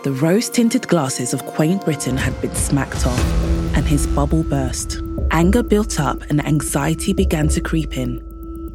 The 0.03 0.13
rose 0.13 0.49
tinted 0.49 0.87
glasses 0.87 1.33
of 1.33 1.45
quaint 1.45 1.83
Britain 1.83 2.15
had 2.15 2.39
been 2.41 2.55
smacked 2.55 3.05
off, 3.05 3.33
and 3.75 3.85
his 3.85 4.07
bubble 4.07 4.43
burst. 4.43 5.01
Anger 5.31 5.61
built 5.61 5.99
up 5.99 6.21
and 6.29 6.43
anxiety 6.47 7.11
began 7.11 7.49
to 7.49 7.59
creep 7.59 7.97
in. 7.97 8.23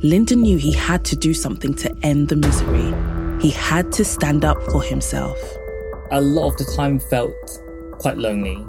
Lyndon 0.02 0.42
knew 0.42 0.58
he 0.58 0.70
had 0.70 1.02
to 1.06 1.16
do 1.16 1.32
something 1.32 1.72
to 1.74 1.90
end 2.02 2.28
the 2.28 2.36
misery. 2.36 2.92
He 3.40 3.50
had 3.50 3.90
to 3.92 4.04
stand 4.04 4.44
up 4.44 4.62
for 4.64 4.82
himself. 4.82 5.38
A 6.10 6.20
lot 6.20 6.48
of 6.52 6.58
the 6.58 6.72
time 6.76 7.00
felt 7.00 7.32
quite 8.04 8.18
lonely. 8.18 8.62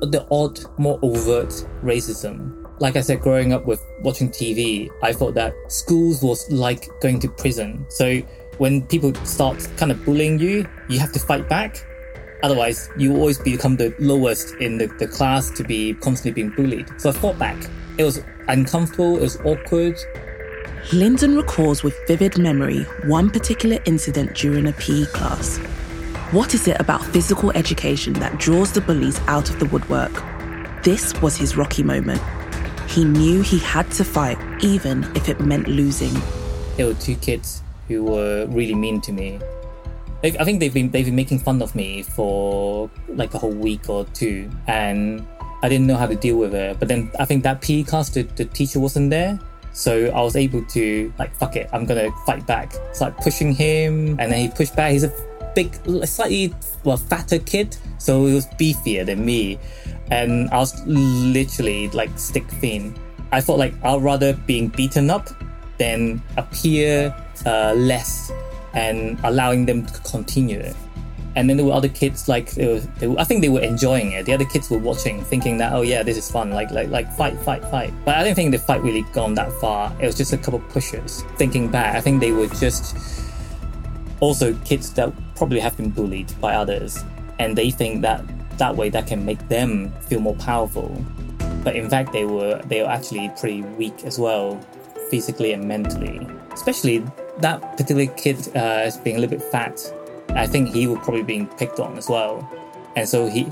but 0.00 0.12
The 0.12 0.26
odd, 0.30 0.60
more 0.78 0.98
overt 1.00 1.48
racism. 1.82 2.52
Like 2.78 2.96
I 2.96 3.00
said, 3.00 3.22
growing 3.22 3.54
up 3.54 3.64
with 3.64 3.82
watching 4.02 4.28
TV, 4.28 4.90
I 5.02 5.14
thought 5.14 5.32
that 5.32 5.54
schools 5.68 6.22
was 6.22 6.50
like 6.52 6.86
going 7.00 7.18
to 7.20 7.28
prison. 7.28 7.86
So 7.88 8.20
when 8.58 8.82
people 8.86 9.14
start 9.24 9.66
kind 9.78 9.90
of 9.90 10.04
bullying 10.04 10.38
you, 10.38 10.68
you 10.90 10.98
have 10.98 11.10
to 11.12 11.18
fight 11.18 11.48
back. 11.48 11.86
Otherwise, 12.42 12.90
you 12.98 13.16
always 13.16 13.38
become 13.38 13.76
the 13.76 13.94
lowest 13.98 14.54
in 14.56 14.76
the, 14.76 14.88
the 14.98 15.08
class 15.08 15.50
to 15.52 15.64
be 15.64 15.94
constantly 15.94 16.42
being 16.42 16.54
bullied. 16.54 16.86
So 17.00 17.08
I 17.08 17.12
fought 17.14 17.38
back. 17.38 17.56
It 17.96 18.04
was 18.04 18.22
uncomfortable, 18.48 19.16
it 19.16 19.22
was 19.22 19.40
awkward. 19.40 19.96
Lyndon 20.92 21.34
recalls 21.34 21.82
with 21.82 21.96
vivid 22.06 22.36
memory 22.36 22.82
one 23.06 23.30
particular 23.30 23.78
incident 23.86 24.34
during 24.34 24.66
a 24.66 24.72
PE 24.72 25.06
class. 25.06 25.58
What 26.32 26.54
is 26.54 26.66
it 26.66 26.80
about 26.80 27.04
physical 27.04 27.52
education 27.52 28.12
that 28.14 28.36
draws 28.36 28.72
the 28.72 28.80
bullies 28.80 29.20
out 29.28 29.48
of 29.48 29.60
the 29.60 29.66
woodwork? 29.66 30.12
This 30.82 31.14
was 31.22 31.36
his 31.36 31.56
rocky 31.56 31.84
moment. 31.84 32.20
He 32.88 33.04
knew 33.04 33.42
he 33.42 33.60
had 33.60 33.88
to 33.92 34.04
fight, 34.04 34.36
even 34.60 35.04
if 35.14 35.28
it 35.28 35.38
meant 35.38 35.68
losing. 35.68 36.12
There 36.76 36.86
were 36.86 36.94
two 36.94 37.14
kids 37.14 37.62
who 37.86 38.02
were 38.02 38.46
really 38.46 38.74
mean 38.74 39.00
to 39.02 39.12
me. 39.12 39.38
I 40.24 40.42
think 40.42 40.58
they've 40.58 40.74
been 40.74 40.90
they've 40.90 41.04
been 41.04 41.14
making 41.14 41.38
fun 41.38 41.62
of 41.62 41.76
me 41.76 42.02
for 42.02 42.90
like 43.06 43.32
a 43.34 43.38
whole 43.38 43.54
week 43.54 43.88
or 43.88 44.04
two, 44.06 44.50
and 44.66 45.24
I 45.62 45.68
didn't 45.68 45.86
know 45.86 45.96
how 45.96 46.06
to 46.06 46.16
deal 46.16 46.38
with 46.38 46.56
it. 46.56 46.80
But 46.80 46.88
then 46.88 47.08
I 47.20 47.24
think 47.24 47.44
that 47.44 47.60
PE 47.60 47.84
class, 47.84 48.08
the, 48.08 48.22
the 48.22 48.46
teacher 48.46 48.80
wasn't 48.80 49.10
there, 49.10 49.38
so 49.72 50.06
I 50.06 50.22
was 50.22 50.34
able 50.34 50.64
to 50.64 51.12
like 51.20 51.32
fuck 51.36 51.54
it, 51.54 51.70
I'm 51.72 51.86
gonna 51.86 52.10
fight 52.26 52.48
back. 52.48 52.74
It's 52.90 53.00
like 53.00 53.16
pushing 53.18 53.54
him, 53.54 54.18
and 54.18 54.32
then 54.32 54.40
he 54.40 54.48
pushed 54.48 54.74
back. 54.74 54.90
He's 54.90 55.04
a 55.04 55.35
big, 55.56 55.74
slightly 56.06 56.54
well 56.84 56.98
fatter 56.98 57.40
kid, 57.40 57.76
so 57.98 58.26
he 58.26 58.34
was 58.34 58.46
beefier 58.60 59.04
than 59.04 59.24
me, 59.24 59.58
and 60.12 60.48
I 60.50 60.58
was 60.58 60.86
literally 60.86 61.88
like 61.88 62.16
stick 62.16 62.46
thin. 62.60 62.94
I 63.32 63.40
thought 63.40 63.58
like 63.58 63.74
I'd 63.82 64.00
rather 64.02 64.34
being 64.34 64.68
beaten 64.68 65.10
up 65.10 65.28
than 65.78 66.22
appear 66.36 67.12
uh, 67.44 67.74
less 67.74 68.30
and 68.74 69.18
allowing 69.24 69.66
them 69.66 69.84
to 69.86 70.00
continue. 70.02 70.72
And 71.34 71.50
then 71.50 71.58
there 71.58 71.66
were 71.66 71.72
other 71.72 71.88
kids 71.88 72.28
like 72.28 72.52
they 72.52 72.78
were, 73.06 73.18
I 73.18 73.24
think 73.24 73.42
they 73.42 73.50
were 73.50 73.60
enjoying 73.60 74.12
it. 74.12 74.24
The 74.24 74.32
other 74.32 74.46
kids 74.46 74.70
were 74.70 74.78
watching, 74.78 75.22
thinking 75.24 75.58
that 75.58 75.72
oh 75.72 75.82
yeah, 75.82 76.02
this 76.02 76.16
is 76.16 76.30
fun, 76.30 76.50
like 76.50 76.70
like 76.70 76.88
like 76.90 77.10
fight, 77.16 77.38
fight, 77.40 77.62
fight. 77.64 77.92
But 78.04 78.16
I 78.16 78.24
don't 78.24 78.34
think 78.34 78.52
the 78.52 78.58
fight 78.58 78.82
really 78.82 79.02
gone 79.12 79.34
that 79.34 79.52
far. 79.60 79.92
It 80.00 80.06
was 80.06 80.16
just 80.16 80.32
a 80.32 80.38
couple 80.38 80.60
pushes. 80.70 81.24
Thinking 81.36 81.68
back, 81.68 81.96
I 81.96 82.00
think 82.00 82.20
they 82.20 82.32
were 82.32 82.46
just 82.46 82.96
also 84.20 84.54
kids 84.64 84.92
that 84.94 85.12
probably 85.36 85.60
have 85.60 85.76
been 85.76 85.90
bullied 85.90 86.32
by 86.40 86.54
others, 86.54 87.04
and 87.38 87.56
they 87.56 87.70
think 87.70 88.02
that 88.02 88.24
that 88.58 88.76
way 88.76 88.88
that 88.90 89.06
can 89.06 89.24
make 89.24 89.48
them 89.48 89.92
feel 90.08 90.20
more 90.20 90.36
powerful. 90.36 91.04
But 91.62 91.76
in 91.76 91.88
fact, 91.90 92.12
they 92.12 92.24
were 92.24 92.60
they 92.66 92.82
were 92.82 92.88
actually 92.88 93.30
pretty 93.38 93.62
weak 93.62 94.04
as 94.04 94.18
well, 94.18 94.60
physically 95.10 95.52
and 95.52 95.66
mentally. 95.66 96.26
Especially 96.52 97.04
that 97.40 97.60
particular 97.72 98.06
kid 98.06 98.56
uh, 98.56 98.84
is 98.86 98.96
being 98.96 99.16
a 99.16 99.20
little 99.20 99.36
bit 99.38 99.44
fat. 99.50 99.92
I 100.30 100.46
think 100.46 100.68
he 100.74 100.86
was 100.86 100.98
probably 100.98 101.22
being 101.22 101.46
picked 101.46 101.80
on 101.80 101.96
as 101.98 102.08
well, 102.08 102.48
and 102.96 103.08
so 103.08 103.28
he, 103.28 103.48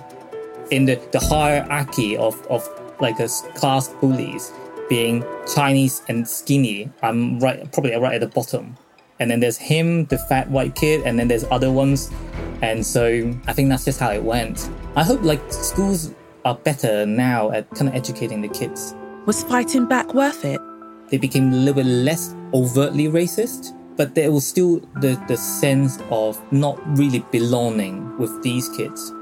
in 0.71 0.85
the, 0.85 0.97
the 1.12 1.21
hierarchy 1.21 2.17
of 2.17 2.41
of 2.49 2.69
like 3.00 3.19
a 3.21 3.29
class 3.55 3.88
bullies, 4.00 4.53
being 4.88 5.25
Chinese 5.53 6.03
and 6.09 6.29
skinny, 6.29 6.91
I'm 7.03 7.41
right 7.41 7.71
probably 7.73 7.95
right 7.97 8.14
at 8.14 8.21
the 8.21 8.29
bottom. 8.29 8.76
And 9.21 9.30
then 9.30 9.40
there's 9.40 9.56
him, 9.56 10.06
the 10.06 10.18
fat 10.18 10.50
white 10.50 10.75
kid, 10.75 11.02
and 11.04 11.18
then 11.18 11.28
there's 11.28 11.44
other 11.50 11.71
ones. 11.71 12.11
And 12.62 12.85
so 12.85 13.33
I 13.47 13.52
think 13.52 13.68
that's 13.68 13.85
just 13.85 14.00
how 14.00 14.11
it 14.11 14.23
went. 14.23 14.71
I 14.97 15.04
hope 15.04 15.23
like 15.23 15.40
schools 15.52 16.14
are 16.44 16.54
better 16.54 17.06
now 17.06 17.50
at 17.52 17.68
kind 17.71 17.88
of 17.88 17.94
educating 17.94 18.42
the 18.42 18.49
kids. 18.49 18.94
Was 19.26 19.42
fighting 19.44 19.87
back 19.87 20.14
worth 20.14 20.44
it? 20.44 20.61
They 21.09 21.18
became 21.18 21.52
a 21.52 21.56
little 21.56 21.75
bit 21.75 21.87
less 21.87 22.35
overtly 22.52 23.06
racist, 23.09 23.76
but 23.97 24.14
there 24.14 24.33
was 24.33 24.47
still 24.47 24.80
the, 25.00 25.23
the 25.28 25.37
sense 25.37 25.99
of 26.11 26.40
not 26.52 26.78
really 26.99 27.25
belonging 27.30 28.16
with 28.18 28.42
these 28.42 28.68
kids. 28.71 29.12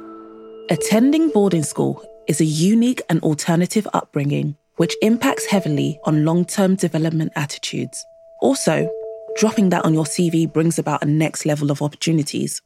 Attending 0.70 1.30
boarding 1.30 1.62
school 1.62 2.02
is 2.28 2.40
a 2.40 2.44
unique 2.44 3.02
and 3.08 3.22
alternative 3.22 3.86
upbringing 3.92 4.56
which 4.76 4.96
impacts 5.02 5.46
heavily 5.46 5.98
on 6.04 6.24
long 6.24 6.44
term 6.44 6.74
development 6.76 7.32
attitudes. 7.36 8.04
Also, 8.40 8.90
dropping 9.36 9.70
that 9.70 9.84
on 9.84 9.94
your 9.94 10.04
CV 10.04 10.50
brings 10.50 10.78
about 10.78 11.02
a 11.02 11.06
next 11.06 11.46
level 11.46 11.70
of 11.70 11.82
opportunities. 11.82 12.60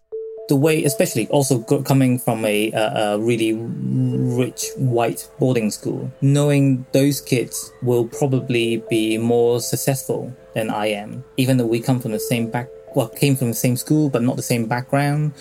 The 0.48 0.56
way, 0.56 0.84
especially 0.84 1.26
also 1.28 1.60
coming 1.82 2.20
from 2.20 2.44
a, 2.44 2.70
a, 2.70 3.18
really 3.18 3.54
rich 3.54 4.66
white 4.76 5.28
boarding 5.40 5.72
school, 5.72 6.12
knowing 6.20 6.86
those 6.92 7.20
kids 7.20 7.72
will 7.82 8.06
probably 8.06 8.84
be 8.88 9.18
more 9.18 9.60
successful 9.60 10.32
than 10.54 10.70
I 10.70 10.86
am, 10.86 11.24
even 11.36 11.56
though 11.56 11.66
we 11.66 11.80
come 11.80 11.98
from 11.98 12.12
the 12.12 12.20
same 12.20 12.48
back, 12.48 12.68
well, 12.94 13.08
came 13.08 13.34
from 13.34 13.48
the 13.48 13.54
same 13.54 13.76
school 13.76 14.08
but 14.08 14.22
not 14.22 14.36
the 14.36 14.42
same 14.42 14.66
background. 14.66 15.32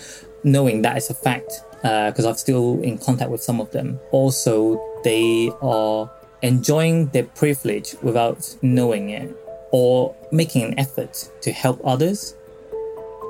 Knowing 0.42 0.82
that 0.82 0.96
is 0.96 1.08
a 1.08 1.14
fact, 1.14 1.62
because 1.82 2.24
uh, 2.24 2.30
I'm 2.30 2.36
still 2.36 2.80
in 2.82 2.98
contact 2.98 3.30
with 3.30 3.42
some 3.42 3.60
of 3.60 3.70
them. 3.70 4.00
Also, 4.10 4.80
they 5.04 5.50
are 5.62 6.10
enjoying 6.42 7.06
their 7.08 7.24
privilege 7.24 7.94
without 8.02 8.56
knowing 8.62 9.10
it 9.10 9.34
or 9.70 10.14
making 10.30 10.64
an 10.64 10.78
effort 10.78 11.30
to 11.42 11.52
help 11.52 11.80
others, 11.84 12.34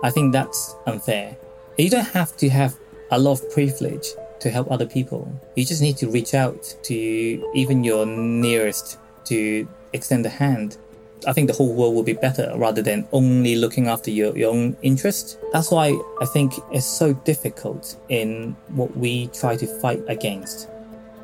I 0.02 0.10
think 0.10 0.32
that's 0.32 0.74
unfair. 0.86 1.36
You 1.78 1.90
don't 1.90 2.08
have 2.08 2.36
to 2.38 2.48
have 2.48 2.76
a 3.10 3.18
lot 3.18 3.40
of 3.40 3.50
privilege 3.52 4.06
to 4.40 4.50
help 4.50 4.70
other 4.70 4.86
people. 4.86 5.32
You 5.54 5.64
just 5.64 5.82
need 5.82 5.96
to 5.98 6.08
reach 6.08 6.34
out 6.34 6.76
to 6.84 6.94
even 7.54 7.84
your 7.84 8.06
nearest 8.06 8.98
to 9.26 9.68
extend 9.92 10.26
a 10.26 10.28
hand. 10.28 10.76
I 11.26 11.32
think 11.32 11.48
the 11.48 11.54
whole 11.54 11.74
world 11.74 11.94
will 11.94 12.02
be 12.02 12.12
better 12.12 12.52
rather 12.56 12.82
than 12.82 13.08
only 13.12 13.56
looking 13.56 13.88
after 13.88 14.10
your, 14.10 14.36
your 14.36 14.52
own 14.52 14.76
interest. 14.82 15.38
That's 15.52 15.70
why 15.70 15.98
I 16.20 16.26
think 16.26 16.54
it's 16.70 16.86
so 16.86 17.14
difficult 17.14 17.96
in 18.08 18.56
what 18.68 18.96
we 18.96 19.28
try 19.28 19.56
to 19.56 19.66
fight 19.80 20.02
against 20.08 20.68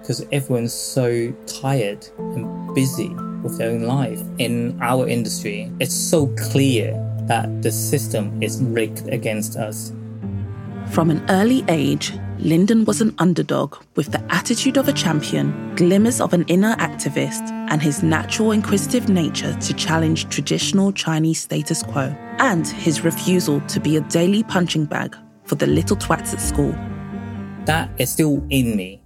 because 0.02 0.26
everyone's 0.32 0.74
so 0.74 1.32
tired 1.46 2.06
and 2.18 2.74
busy 2.74 3.08
with 3.42 3.56
their 3.58 3.70
own 3.70 3.82
life. 3.82 4.20
In 4.38 4.78
our 4.82 5.08
industry, 5.08 5.70
it's 5.80 5.94
so 5.94 6.26
clear 6.36 6.92
that 7.28 7.62
the 7.62 7.70
system 7.70 8.42
is 8.42 8.62
rigged 8.62 9.08
against 9.08 9.56
us. 9.56 9.92
From 10.90 11.10
an 11.10 11.24
early 11.30 11.64
age, 11.68 12.12
Lyndon 12.38 12.84
was 12.84 13.00
an 13.00 13.14
underdog 13.18 13.76
with 13.94 14.10
the 14.10 14.22
attitude 14.34 14.76
of 14.76 14.88
a 14.88 14.92
champion, 14.92 15.74
glimmers 15.76 16.20
of 16.20 16.34
an 16.34 16.44
inner 16.48 16.74
activist, 16.76 17.48
and 17.70 17.80
his 17.80 18.02
natural 18.02 18.50
inquisitive 18.50 19.08
nature 19.08 19.54
to 19.54 19.72
challenge 19.74 20.28
traditional 20.28 20.92
Chinese 20.92 21.40
status 21.40 21.84
quo, 21.84 22.14
and 22.38 22.66
his 22.66 23.04
refusal 23.04 23.60
to 23.62 23.78
be 23.78 23.96
a 23.96 24.00
daily 24.02 24.42
punching 24.42 24.86
bag 24.86 25.16
for 25.44 25.54
the 25.54 25.66
little 25.66 25.96
twats 25.96 26.34
at 26.34 26.40
school. 26.40 26.72
That 27.64 27.88
is 27.98 28.10
still 28.10 28.44
in 28.50 28.76
me 28.76 29.01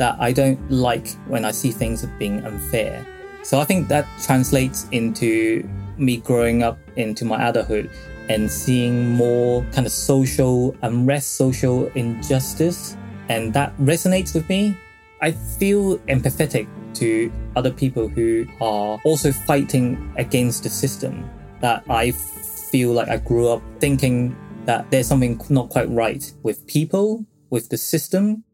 that 0.00 0.16
I 0.18 0.32
don't 0.32 0.58
like 0.70 1.08
when 1.28 1.44
I 1.44 1.50
see 1.50 1.70
things 1.70 2.04
being 2.18 2.42
unfair. 2.46 3.06
So 3.42 3.60
I 3.60 3.64
think 3.64 3.88
that 3.88 4.06
translates 4.22 4.88
into 4.92 5.68
me 5.98 6.16
growing 6.16 6.62
up 6.62 6.78
into 6.96 7.26
my 7.26 7.46
adulthood 7.46 7.90
and 8.30 8.50
seeing 8.50 9.10
more 9.10 9.62
kind 9.72 9.86
of 9.86 9.92
social 9.92 10.74
um, 10.82 11.00
unrest, 11.00 11.36
social 11.36 11.88
injustice, 11.88 12.96
and 13.28 13.52
that 13.52 13.76
resonates 13.76 14.34
with 14.34 14.48
me. 14.48 14.74
I 15.20 15.32
feel 15.32 15.98
empathetic 16.08 16.66
to 16.94 17.30
other 17.54 17.70
people 17.70 18.08
who 18.08 18.46
are 18.62 18.98
also 19.04 19.32
fighting 19.32 20.14
against 20.16 20.62
the 20.62 20.70
system. 20.70 21.28
That 21.60 21.84
I 21.90 22.12
feel 22.12 22.92
like 22.92 23.08
I 23.08 23.18
grew 23.18 23.48
up 23.48 23.60
thinking 23.80 24.34
that 24.64 24.90
there's 24.90 25.08
something 25.08 25.38
not 25.50 25.68
quite 25.68 25.90
right 25.90 26.32
with 26.42 26.66
people, 26.66 27.26
with 27.50 27.68
the 27.68 27.76
system, 27.76 28.44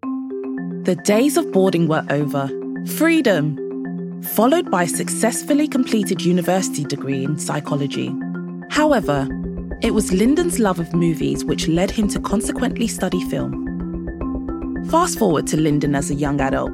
The 0.86 0.94
days 0.94 1.36
of 1.36 1.50
boarding 1.50 1.88
were 1.88 2.06
over. 2.10 2.48
Freedom! 2.94 4.22
Followed 4.22 4.70
by 4.70 4.84
a 4.84 4.88
successfully 4.88 5.66
completed 5.66 6.24
university 6.24 6.84
degree 6.84 7.24
in 7.24 7.40
psychology. 7.40 8.14
However, 8.70 9.26
it 9.82 9.94
was 9.94 10.12
Lyndon's 10.12 10.60
love 10.60 10.78
of 10.78 10.94
movies 10.94 11.44
which 11.44 11.66
led 11.66 11.90
him 11.90 12.06
to 12.10 12.20
consequently 12.20 12.86
study 12.86 13.20
film. 13.24 14.86
Fast 14.88 15.18
forward 15.18 15.48
to 15.48 15.56
Lyndon 15.56 15.96
as 15.96 16.12
a 16.12 16.14
young 16.14 16.40
adult. 16.40 16.70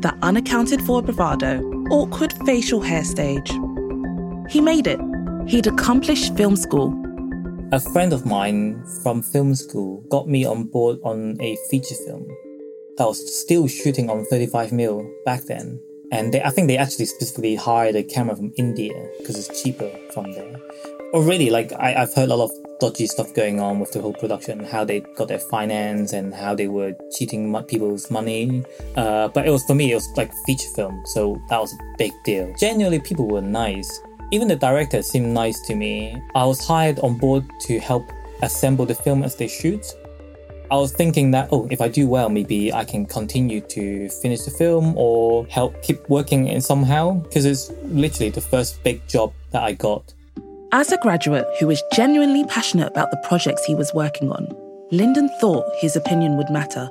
That 0.00 0.16
unaccounted 0.22 0.80
for 0.80 1.02
bravado, 1.02 1.60
awkward 1.90 2.32
facial 2.46 2.80
hair 2.80 3.04
stage. 3.04 3.52
He 4.48 4.62
made 4.62 4.86
it. 4.86 5.00
He'd 5.46 5.66
accomplished 5.66 6.34
film 6.34 6.56
school. 6.56 6.94
A 7.72 7.80
friend 7.92 8.14
of 8.14 8.24
mine 8.24 8.82
from 9.02 9.20
film 9.20 9.54
school 9.54 10.02
got 10.08 10.28
me 10.28 10.46
on 10.46 10.64
board 10.64 10.96
on 11.04 11.36
a 11.42 11.58
feature 11.68 11.96
film 12.06 12.26
that 13.00 13.06
was 13.06 13.40
still 13.40 13.66
shooting 13.66 14.08
on 14.08 14.24
35mm 14.26 15.24
back 15.24 15.42
then. 15.44 15.80
And 16.12 16.34
they, 16.34 16.42
I 16.42 16.50
think 16.50 16.68
they 16.68 16.76
actually 16.76 17.06
specifically 17.06 17.56
hired 17.56 17.96
a 17.96 18.02
camera 18.02 18.36
from 18.36 18.52
India 18.56 18.92
because 19.18 19.36
it's 19.36 19.62
cheaper 19.62 19.90
from 20.12 20.30
there 20.32 20.60
already 21.12 21.50
like 21.50 21.72
I, 21.72 21.94
I've 21.94 22.14
heard 22.14 22.28
a 22.28 22.36
lot 22.36 22.50
of 22.50 22.78
dodgy 22.78 23.06
stuff 23.06 23.34
going 23.34 23.60
on 23.60 23.78
with 23.78 23.92
the 23.92 24.00
whole 24.00 24.14
production, 24.14 24.64
how 24.64 24.84
they 24.84 25.00
got 25.16 25.28
their 25.28 25.38
finance 25.38 26.12
and 26.12 26.34
how 26.34 26.54
they 26.54 26.68
were 26.68 26.94
cheating 27.12 27.52
people's 27.64 28.10
money. 28.10 28.64
Uh, 28.96 29.28
but 29.28 29.46
it 29.46 29.50
was 29.50 29.64
for 29.64 29.74
me, 29.74 29.92
it 29.92 29.96
was 29.96 30.08
like 30.16 30.32
feature 30.46 30.68
film, 30.74 31.02
so 31.06 31.40
that 31.48 31.60
was 31.60 31.72
a 31.72 31.78
big 31.98 32.12
deal. 32.24 32.52
Genuinely, 32.58 33.00
people 33.00 33.28
were 33.28 33.42
nice. 33.42 34.00
Even 34.32 34.48
the 34.48 34.56
director 34.56 35.02
seemed 35.02 35.26
nice 35.26 35.60
to 35.66 35.74
me. 35.74 36.20
I 36.34 36.44
was 36.44 36.64
hired 36.64 37.00
on 37.00 37.18
board 37.18 37.44
to 37.62 37.80
help 37.80 38.10
assemble 38.42 38.86
the 38.86 38.94
film 38.94 39.22
as 39.22 39.36
they 39.36 39.48
shoot. 39.48 39.84
I 40.70 40.76
was 40.76 40.92
thinking 40.92 41.32
that, 41.32 41.48
oh, 41.50 41.66
if 41.68 41.80
I 41.80 41.88
do 41.88 42.06
well, 42.06 42.28
maybe 42.28 42.72
I 42.72 42.84
can 42.84 43.04
continue 43.04 43.60
to 43.60 44.08
finish 44.08 44.42
the 44.42 44.52
film 44.52 44.96
or 44.96 45.44
help 45.46 45.82
keep 45.82 46.08
working 46.08 46.46
in 46.46 46.60
somehow, 46.60 47.14
because 47.14 47.44
it's 47.44 47.72
literally 47.86 48.30
the 48.30 48.40
first 48.40 48.80
big 48.84 49.04
job 49.08 49.32
that 49.50 49.64
I 49.64 49.72
got. 49.72 50.14
As 50.70 50.92
a 50.92 50.98
graduate 50.98 51.48
who 51.58 51.66
was 51.66 51.82
genuinely 51.92 52.44
passionate 52.44 52.86
about 52.86 53.10
the 53.10 53.16
projects 53.28 53.64
he 53.64 53.74
was 53.74 53.92
working 53.94 54.30
on, 54.30 54.46
Lyndon 54.92 55.28
thought 55.40 55.64
his 55.80 55.96
opinion 55.96 56.36
would 56.36 56.50
matter. 56.50 56.88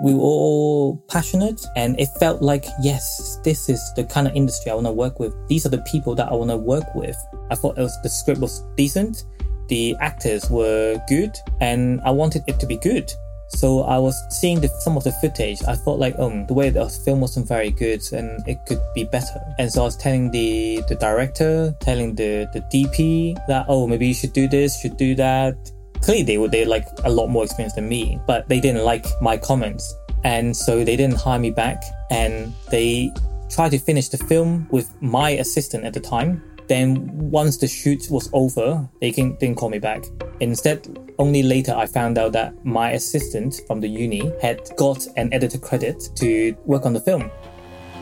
We 0.00 0.14
were 0.14 0.20
all 0.20 0.96
passionate, 1.08 1.60
and 1.74 1.98
it 1.98 2.08
felt 2.20 2.40
like, 2.40 2.66
yes, 2.80 3.40
this 3.42 3.68
is 3.68 3.82
the 3.96 4.04
kind 4.04 4.28
of 4.28 4.36
industry 4.36 4.70
I 4.70 4.74
want 4.76 4.86
to 4.86 4.92
work 4.92 5.18
with. 5.18 5.34
These 5.48 5.66
are 5.66 5.70
the 5.70 5.82
people 5.90 6.14
that 6.14 6.30
I 6.30 6.34
want 6.36 6.52
to 6.52 6.56
work 6.56 6.94
with. 6.94 7.16
I 7.50 7.56
thought 7.56 7.76
it 7.76 7.82
was, 7.82 8.00
the 8.04 8.08
script 8.08 8.40
was 8.40 8.62
decent, 8.76 9.24
the 9.68 9.96
actors 10.00 10.50
were 10.50 11.00
good, 11.08 11.36
and 11.60 12.00
I 12.02 12.10
wanted 12.10 12.42
it 12.46 12.58
to 12.60 12.66
be 12.66 12.76
good. 12.76 13.12
So 13.48 13.82
I 13.82 13.98
was 13.98 14.14
seeing 14.28 14.60
the, 14.60 14.68
some 14.80 14.96
of 14.96 15.04
the 15.04 15.12
footage. 15.12 15.62
I 15.66 15.74
thought 15.74 15.98
like, 15.98 16.18
um, 16.18 16.46
the 16.46 16.54
way 16.54 16.70
the 16.70 16.88
film 16.88 17.20
wasn't 17.20 17.48
very 17.48 17.70
good 17.70 18.02
and 18.12 18.46
it 18.46 18.58
could 18.66 18.80
be 18.94 19.04
better. 19.04 19.40
And 19.58 19.72
so 19.72 19.82
I 19.82 19.84
was 19.84 19.96
telling 19.96 20.30
the 20.30 20.82
the 20.88 20.94
director, 20.94 21.74
telling 21.80 22.14
the 22.14 22.48
the 22.52 22.60
DP 22.72 23.36
that, 23.46 23.66
oh, 23.68 23.86
maybe 23.86 24.06
you 24.06 24.14
should 24.14 24.32
do 24.32 24.48
this, 24.48 24.78
should 24.80 24.96
do 24.96 25.14
that. 25.14 25.56
Clearly, 26.02 26.22
they 26.22 26.38
were 26.38 26.48
they 26.48 26.64
like 26.64 26.86
a 27.04 27.10
lot 27.10 27.28
more 27.28 27.44
experienced 27.44 27.76
than 27.76 27.88
me, 27.88 28.20
but 28.26 28.48
they 28.48 28.60
didn't 28.60 28.84
like 28.84 29.06
my 29.20 29.36
comments, 29.36 29.94
and 30.24 30.56
so 30.56 30.84
they 30.84 30.96
didn't 30.96 31.16
hire 31.16 31.38
me 31.38 31.50
back. 31.50 31.82
And 32.10 32.52
they 32.70 33.10
tried 33.48 33.70
to 33.70 33.78
finish 33.78 34.08
the 34.08 34.18
film 34.18 34.68
with 34.70 34.90
my 35.00 35.30
assistant 35.30 35.84
at 35.84 35.94
the 35.94 36.00
time 36.00 36.42
then 36.68 37.08
once 37.30 37.56
the 37.56 37.66
shoot 37.66 38.08
was 38.10 38.28
over, 38.32 38.88
they 39.00 39.10
didn't 39.10 39.56
call 39.56 39.70
me 39.70 39.78
back. 39.78 40.04
Instead, 40.40 41.12
only 41.18 41.42
later 41.42 41.74
I 41.74 41.86
found 41.86 42.18
out 42.18 42.32
that 42.32 42.64
my 42.64 42.92
assistant 42.92 43.62
from 43.66 43.80
the 43.80 43.88
uni 43.88 44.32
had 44.40 44.60
got 44.76 45.06
an 45.16 45.32
editor 45.32 45.58
credit 45.58 46.10
to 46.16 46.54
work 46.64 46.86
on 46.86 46.92
the 46.92 47.00
film. 47.00 47.30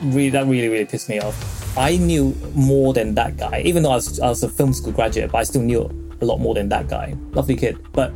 Really, 0.02 0.30
that 0.30 0.46
really, 0.46 0.68
really 0.68 0.84
pissed 0.84 1.08
me 1.08 1.20
off. 1.20 1.78
I 1.78 1.96
knew 1.96 2.36
more 2.54 2.92
than 2.92 3.14
that 3.14 3.36
guy, 3.36 3.62
even 3.64 3.82
though 3.82 3.92
I 3.92 3.96
was, 3.96 4.20
I 4.20 4.28
was 4.28 4.42
a 4.42 4.48
film 4.48 4.72
school 4.72 4.92
graduate, 4.92 5.30
but 5.32 5.38
I 5.38 5.44
still 5.44 5.62
knew 5.62 5.88
a 6.20 6.24
lot 6.24 6.38
more 6.38 6.54
than 6.54 6.68
that 6.70 6.88
guy. 6.88 7.14
Lovely 7.32 7.56
kid. 7.56 7.78
But 7.92 8.12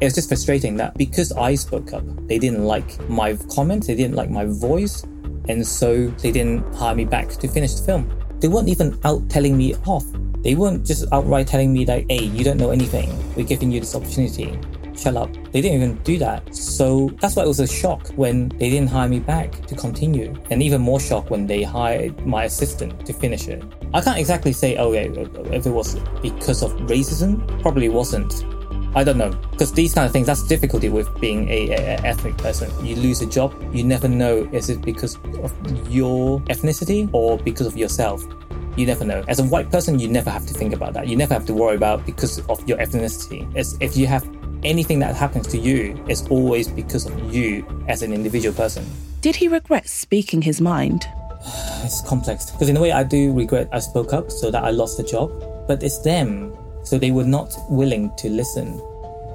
it 0.00 0.04
was 0.04 0.14
just 0.14 0.28
frustrating 0.28 0.76
that 0.76 0.96
because 0.96 1.32
I 1.32 1.54
spoke 1.54 1.92
up, 1.92 2.04
they 2.28 2.38
didn't 2.38 2.64
like 2.64 2.98
my 3.08 3.36
comments, 3.54 3.86
they 3.86 3.94
didn't 3.94 4.14
like 4.14 4.30
my 4.30 4.44
voice, 4.44 5.02
and 5.48 5.66
so 5.66 6.08
they 6.08 6.30
didn't 6.30 6.74
hire 6.74 6.94
me 6.94 7.04
back 7.04 7.30
to 7.30 7.48
finish 7.48 7.74
the 7.74 7.84
film. 7.84 8.23
They 8.40 8.48
weren't 8.48 8.68
even 8.68 8.98
out 9.04 9.28
telling 9.30 9.56
me 9.56 9.74
off. 9.86 10.04
They 10.42 10.54
weren't 10.54 10.84
just 10.84 11.10
outright 11.12 11.46
telling 11.46 11.72
me 11.72 11.84
that, 11.86 12.04
hey, 12.10 12.24
you 12.24 12.44
don't 12.44 12.58
know 12.58 12.70
anything. 12.70 13.10
We're 13.34 13.46
giving 13.46 13.70
you 13.70 13.80
this 13.80 13.94
opportunity. 13.94 14.58
Shut 14.96 15.16
up. 15.16 15.32
They 15.50 15.60
didn't 15.60 15.82
even 15.82 15.96
do 16.04 16.18
that. 16.18 16.54
So 16.54 17.10
that's 17.20 17.34
why 17.34 17.42
it 17.44 17.48
was 17.48 17.60
a 17.60 17.66
shock 17.66 18.08
when 18.10 18.50
they 18.50 18.70
didn't 18.70 18.88
hire 18.88 19.08
me 19.08 19.18
back 19.18 19.50
to 19.66 19.74
continue. 19.74 20.34
And 20.50 20.62
even 20.62 20.82
more 20.82 21.00
shock 21.00 21.30
when 21.30 21.46
they 21.46 21.62
hired 21.62 22.24
my 22.26 22.44
assistant 22.44 23.04
to 23.06 23.12
finish 23.12 23.48
it. 23.48 23.64
I 23.92 24.00
can't 24.00 24.18
exactly 24.18 24.52
say, 24.52 24.76
oh, 24.76 24.92
if 24.92 25.66
it 25.66 25.70
was 25.70 25.96
because 26.22 26.62
of 26.62 26.72
racism, 26.82 27.60
probably 27.62 27.88
wasn't. 27.88 28.44
I 28.96 29.02
don't 29.02 29.18
know 29.18 29.30
because 29.50 29.72
these 29.72 29.92
kind 29.92 30.06
of 30.06 30.12
things 30.12 30.28
that's 30.28 30.42
the 30.42 30.48
difficulty 30.48 30.88
with 30.88 31.20
being 31.20 31.48
a, 31.48 31.70
a, 31.70 31.74
a, 31.74 32.06
ethnic 32.06 32.36
person. 32.38 32.70
You 32.84 32.94
lose 32.94 33.22
a 33.22 33.26
job, 33.26 33.52
you 33.74 33.82
never 33.82 34.06
know 34.06 34.48
is 34.52 34.70
it 34.70 34.82
because 34.82 35.16
of 35.42 35.52
your 35.90 36.38
ethnicity 36.42 37.10
or 37.12 37.38
because 37.38 37.66
of 37.66 37.76
yourself. 37.76 38.22
You 38.76 38.86
never 38.86 39.04
know. 39.04 39.24
As 39.28 39.38
a 39.38 39.44
white 39.44 39.70
person, 39.70 39.98
you 39.98 40.08
never 40.08 40.30
have 40.30 40.46
to 40.46 40.54
think 40.54 40.74
about 40.74 40.94
that. 40.94 41.06
You 41.08 41.16
never 41.16 41.34
have 41.34 41.46
to 41.46 41.54
worry 41.54 41.76
about 41.76 42.06
because 42.06 42.40
of 42.48 42.68
your 42.68 42.78
ethnicity. 42.78 43.54
As 43.56 43.76
if 43.80 43.96
you 43.96 44.06
have 44.06 44.28
anything 44.64 44.98
that 45.00 45.14
happens 45.14 45.46
to 45.48 45.58
you, 45.58 46.02
it's 46.08 46.22
always 46.28 46.68
because 46.68 47.06
of 47.06 47.34
you 47.34 47.64
as 47.88 48.02
an 48.02 48.12
individual 48.12 48.54
person. 48.54 48.84
Did 49.20 49.36
he 49.36 49.48
regret 49.48 49.88
speaking 49.88 50.42
his 50.42 50.60
mind? 50.60 51.06
it's 51.84 52.00
complex 52.02 52.50
because 52.52 52.68
in 52.68 52.76
a 52.76 52.80
way 52.80 52.92
I 52.92 53.02
do 53.02 53.32
regret 53.32 53.68
I 53.72 53.80
spoke 53.80 54.12
up 54.12 54.30
so 54.30 54.50
that 54.50 54.62
I 54.62 54.70
lost 54.70 54.96
the 54.96 55.02
job, 55.02 55.32
but 55.66 55.82
it's 55.82 55.98
them 55.98 56.56
so 56.84 56.98
they 56.98 57.10
were 57.10 57.24
not 57.24 57.56
willing 57.68 58.10
to 58.18 58.28
listen. 58.28 58.80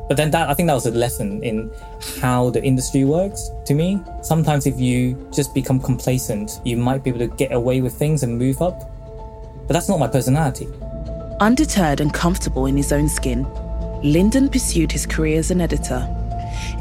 But 0.07 0.17
then 0.17 0.31
that 0.31 0.49
I 0.49 0.55
think 0.55 0.67
that 0.67 0.73
was 0.73 0.87
a 0.87 0.91
lesson 0.91 1.43
in 1.43 1.71
how 2.19 2.49
the 2.49 2.63
industry 2.63 3.05
works 3.05 3.51
to 3.65 3.75
me. 3.75 4.01
Sometimes 4.23 4.65
if 4.65 4.79
you 4.79 5.29
just 5.31 5.53
become 5.53 5.79
complacent, 5.79 6.59
you 6.65 6.77
might 6.77 7.03
be 7.03 7.11
able 7.11 7.19
to 7.19 7.27
get 7.35 7.51
away 7.51 7.81
with 7.81 7.93
things 7.93 8.23
and 8.23 8.37
move 8.37 8.59
up. 8.61 8.79
But 9.67 9.73
that's 9.73 9.87
not 9.87 9.99
my 9.99 10.07
personality. 10.07 10.67
Undeterred 11.39 12.01
and 12.01 12.11
comfortable 12.11 12.65
in 12.65 12.75
his 12.75 12.91
own 12.91 13.07
skin, 13.07 13.45
Lyndon 14.01 14.49
pursued 14.49 14.91
his 14.91 15.05
career 15.05 15.37
as 15.37 15.51
an 15.51 15.61
editor. 15.61 16.07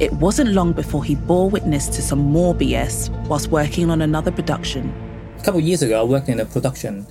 It 0.01 0.13
wasn't 0.15 0.53
long 0.53 0.73
before 0.73 1.05
he 1.05 1.15
bore 1.15 1.51
witness 1.51 1.87
to 1.89 2.01
some 2.01 2.21
more 2.21 2.55
BS 2.55 3.11
whilst 3.27 3.49
working 3.49 3.91
on 3.91 4.01
another 4.01 4.31
production. 4.31 4.91
A 5.39 5.45
couple 5.45 5.61
of 5.61 5.67
years 5.67 5.83
ago, 5.83 6.01
I 6.01 6.03
worked 6.03 6.31
in 6.31 6.41
a 6.41 6.47
production 6.47 7.07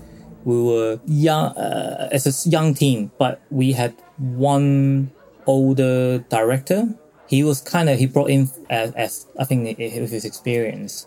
we 0.47 0.63
were 0.63 0.97
young 1.05 1.51
uh, 1.57 2.07
as 2.09 2.23
a 2.25 2.49
young 2.49 2.73
team, 2.73 3.11
but 3.17 3.41
we 3.51 3.73
had 3.73 3.93
one 4.17 5.11
older 5.45 6.19
director. 6.29 6.87
He 7.27 7.43
was 7.43 7.59
kind 7.59 7.89
of 7.89 7.99
he 7.99 8.05
brought 8.05 8.29
in 8.29 8.49
as, 8.69 8.93
as 8.93 9.27
I 9.37 9.43
think 9.43 9.77
with 9.77 10.09
his 10.09 10.23
experience, 10.23 11.05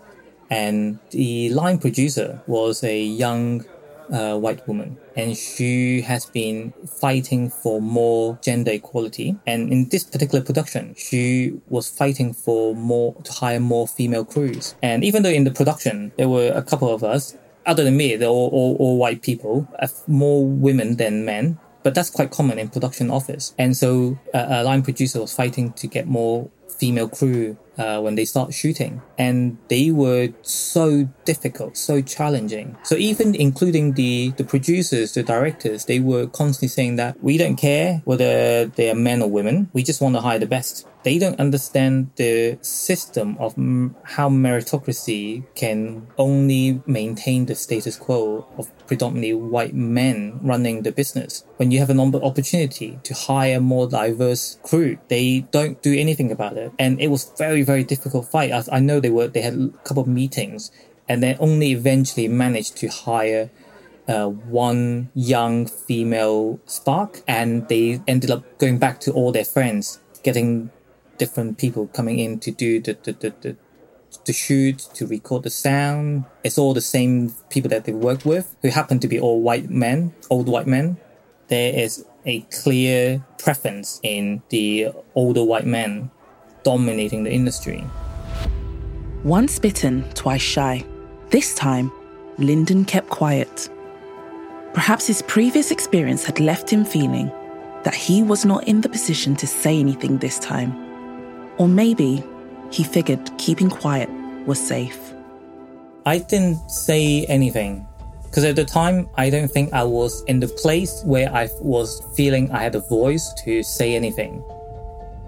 and 0.50 0.98
the 1.10 1.48
line 1.50 1.78
producer 1.78 2.42
was 2.46 2.84
a 2.84 3.02
young 3.02 3.64
uh, 4.12 4.36
white 4.36 4.68
woman, 4.68 4.98
and 5.16 5.34
she 5.34 6.02
has 6.02 6.26
been 6.26 6.74
fighting 6.86 7.48
for 7.48 7.80
more 7.80 8.38
gender 8.42 8.72
equality. 8.72 9.36
And 9.46 9.72
in 9.72 9.88
this 9.88 10.04
particular 10.04 10.44
production, 10.44 10.94
she 10.98 11.58
was 11.70 11.88
fighting 11.88 12.34
for 12.34 12.74
more 12.74 13.14
to 13.22 13.32
hire 13.32 13.60
more 13.60 13.88
female 13.88 14.26
crews. 14.26 14.74
And 14.82 15.02
even 15.02 15.22
though 15.22 15.30
in 15.30 15.44
the 15.44 15.50
production 15.50 16.12
there 16.18 16.28
were 16.28 16.52
a 16.54 16.62
couple 16.62 16.92
of 16.92 17.02
us, 17.02 17.38
other 17.66 17.84
than 17.84 17.96
me, 17.96 18.16
they're 18.16 18.28
all, 18.28 18.48
all, 18.48 18.76
all 18.76 18.98
white 18.98 19.22
people, 19.22 19.68
more 20.06 20.46
women 20.46 20.96
than 20.96 21.24
men. 21.24 21.58
But 21.82 21.94
that's 21.94 22.10
quite 22.10 22.30
common 22.30 22.58
in 22.58 22.68
production 22.68 23.10
office. 23.10 23.54
And 23.58 23.74
so 23.76 24.18
uh, 24.34 24.46
a 24.48 24.64
line 24.64 24.82
producer 24.82 25.20
was 25.20 25.34
fighting 25.34 25.72
to 25.74 25.86
get 25.86 26.06
more 26.06 26.50
female 26.68 27.08
crew 27.08 27.56
uh, 27.78 28.00
when 28.00 28.14
they 28.14 28.24
start 28.24 28.52
shooting. 28.54 29.02
And 29.18 29.58
they 29.68 29.90
were 29.90 30.28
so 30.42 31.08
difficult, 31.24 31.76
so 31.76 32.00
challenging. 32.00 32.76
So 32.82 32.96
even 32.96 33.34
including 33.34 33.94
the, 33.94 34.30
the 34.36 34.44
producers, 34.44 35.14
the 35.14 35.22
directors, 35.22 35.84
they 35.84 36.00
were 36.00 36.26
constantly 36.26 36.68
saying 36.68 36.96
that 36.96 37.22
we 37.22 37.36
don't 37.38 37.56
care 37.56 38.02
whether 38.04 38.66
they 38.66 38.90
are 38.90 38.94
men 38.94 39.22
or 39.22 39.30
women. 39.30 39.70
We 39.72 39.82
just 39.82 40.00
want 40.00 40.14
to 40.14 40.20
hire 40.20 40.38
the 40.38 40.46
best 40.46 40.86
they 41.02 41.18
don't 41.18 41.40
understand 41.40 42.10
the 42.16 42.58
system 42.60 43.36
of 43.38 43.56
m- 43.56 43.94
how 44.04 44.28
meritocracy 44.28 45.44
can 45.54 46.06
only 46.18 46.82
maintain 46.86 47.46
the 47.46 47.54
status 47.54 47.96
quo 47.96 48.46
of 48.58 48.70
predominantly 48.86 49.34
white 49.34 49.74
men 49.74 50.38
running 50.42 50.82
the 50.82 50.92
business. 50.92 51.44
When 51.56 51.70
you 51.70 51.78
have 51.78 51.90
an 51.90 52.00
opportunity 52.00 52.98
to 53.04 53.14
hire 53.14 53.60
more 53.60 53.88
diverse 53.88 54.58
crew, 54.62 54.98
they 55.08 55.40
don't 55.52 55.80
do 55.82 55.94
anything 55.94 56.32
about 56.32 56.56
it. 56.56 56.72
And 56.78 57.00
it 57.00 57.08
was 57.08 57.32
very, 57.38 57.59
very 57.62 57.84
difficult 57.84 58.30
fight. 58.30 58.52
I, 58.52 58.62
I 58.72 58.80
know 58.80 59.00
they 59.00 59.10
were, 59.10 59.28
they 59.28 59.42
had 59.42 59.54
a 59.54 59.68
couple 59.84 60.02
of 60.02 60.08
meetings 60.08 60.70
and 61.08 61.22
then 61.22 61.36
only 61.40 61.72
eventually 61.72 62.28
managed 62.28 62.76
to 62.78 62.88
hire 62.88 63.50
uh, 64.08 64.28
one 64.28 65.10
young 65.14 65.66
female 65.66 66.60
spark 66.66 67.22
and 67.28 67.68
they 67.68 68.00
ended 68.06 68.30
up 68.30 68.58
going 68.58 68.78
back 68.78 69.00
to 69.00 69.12
all 69.12 69.32
their 69.32 69.44
friends 69.44 70.00
getting 70.22 70.70
different 71.18 71.58
people 71.58 71.86
coming 71.88 72.18
in 72.18 72.38
to 72.40 72.50
do 72.50 72.80
the, 72.80 72.96
the, 73.02 73.12
the, 73.12 73.34
the 73.40 73.56
to 74.24 74.32
shoot, 74.32 74.78
to 74.94 75.06
record 75.06 75.44
the 75.44 75.50
sound. 75.50 76.24
It's 76.42 76.58
all 76.58 76.74
the 76.74 76.80
same 76.80 77.34
people 77.48 77.70
that 77.70 77.84
they 77.84 77.92
work 77.92 78.24
with, 78.24 78.56
who 78.62 78.68
happen 78.68 78.98
to 79.00 79.08
be 79.08 79.20
all 79.20 79.40
white 79.40 79.70
men, 79.70 80.14
old 80.28 80.48
white 80.48 80.66
men. 80.66 80.96
There 81.48 81.72
is 81.72 82.04
a 82.26 82.40
clear 82.62 83.24
preference 83.38 84.00
in 84.02 84.42
the 84.50 84.88
older 85.14 85.44
white 85.44 85.66
men 85.66 86.10
dominating 86.62 87.24
the 87.24 87.32
industry. 87.32 87.84
Once 89.24 89.58
bitten, 89.58 90.02
twice 90.14 90.42
shy. 90.42 90.84
This 91.30 91.54
time, 91.54 91.92
Lyndon 92.38 92.84
kept 92.84 93.10
quiet. 93.10 93.68
Perhaps 94.72 95.06
his 95.06 95.22
previous 95.22 95.70
experience 95.70 96.24
had 96.24 96.40
left 96.40 96.70
him 96.70 96.84
feeling 96.84 97.30
that 97.84 97.94
he 97.94 98.22
was 98.22 98.44
not 98.44 98.66
in 98.66 98.80
the 98.80 98.88
position 98.88 99.36
to 99.36 99.46
say 99.46 99.78
anything 99.78 100.18
this 100.18 100.38
time. 100.38 100.74
Or 101.58 101.68
maybe 101.68 102.24
he 102.70 102.84
figured 102.84 103.30
keeping 103.38 103.68
quiet 103.68 104.08
was 104.46 104.58
safe. 104.60 105.12
I 106.06 106.18
didn't 106.18 106.70
say 106.70 107.26
anything 107.26 107.86
because 108.22 108.44
at 108.44 108.56
the 108.56 108.64
time 108.64 109.08
I 109.16 109.28
don't 109.28 109.50
think 109.50 109.72
I 109.72 109.84
was 109.84 110.22
in 110.24 110.40
the 110.40 110.48
place 110.48 111.02
where 111.04 111.30
I 111.34 111.48
was 111.60 112.00
feeling 112.14 112.50
I 112.52 112.62
had 112.62 112.74
a 112.74 112.80
voice 112.80 113.32
to 113.44 113.62
say 113.62 113.94
anything. 113.94 114.42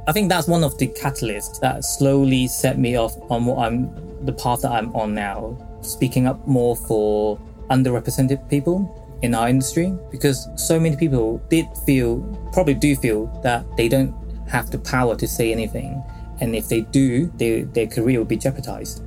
I 0.07 0.13
think 0.13 0.29
that's 0.29 0.49
one 0.49 0.65
of 0.65 0.77
the 0.79 0.89
catalysts 0.89 1.61
that 1.61 1.85
slowly 1.85 2.49
set 2.49 2.77
me 2.77 2.97
off 2.97 3.15
on 3.31 3.47
what 3.47 3.59
I'm 3.59 3.89
the 4.25 4.33
path 4.33 4.63
that 4.63 4.73
I'm 4.73 4.95
on 4.97 5.15
now, 5.15 5.57
speaking 5.83 6.27
up 6.27 6.45
more 6.47 6.77
for 6.77 7.41
underrepresented 7.71 8.49
people 8.51 8.99
in 9.23 9.35
our 9.35 9.49
industry 9.49 9.97
because 10.11 10.49
so 10.57 10.81
many 10.81 10.97
people 10.97 11.39
did 11.49 11.67
feel 11.87 12.21
probably 12.53 12.75
do 12.75 12.97
feel 12.97 13.27
that 13.45 13.65
they 13.77 13.89
don't 13.89 14.13
have 14.49 14.71
the 14.73 14.79
power 14.79 15.15
to 15.15 15.29
say 15.29 15.53
anything 15.53 16.03
and 16.41 16.57
if 16.57 16.69
they 16.69 16.81
do 16.81 17.27
they, 17.37 17.63
their 17.63 17.87
career 17.87 18.19
will 18.19 18.27
be 18.27 18.37
jeopardized. 18.37 19.05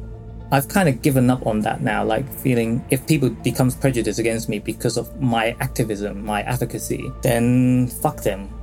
I've 0.52 0.70
kind 0.70 0.88
of 0.88 1.02
given 1.02 1.30
up 1.30 1.46
on 1.46 1.60
that 1.62 1.82
now 1.82 2.06
like 2.06 2.32
feeling 2.32 2.86
if 2.90 3.06
people 3.06 3.30
becomes 3.30 3.76
prejudiced 3.76 4.20
against 4.20 4.48
me 4.48 4.60
because 4.60 4.96
of 4.96 5.22
my 5.22 5.58
activism 5.60 6.24
my 6.24 6.44
advocacy 6.44 7.12
then 7.22 7.88
fuck 7.88 8.22
them 8.22 8.55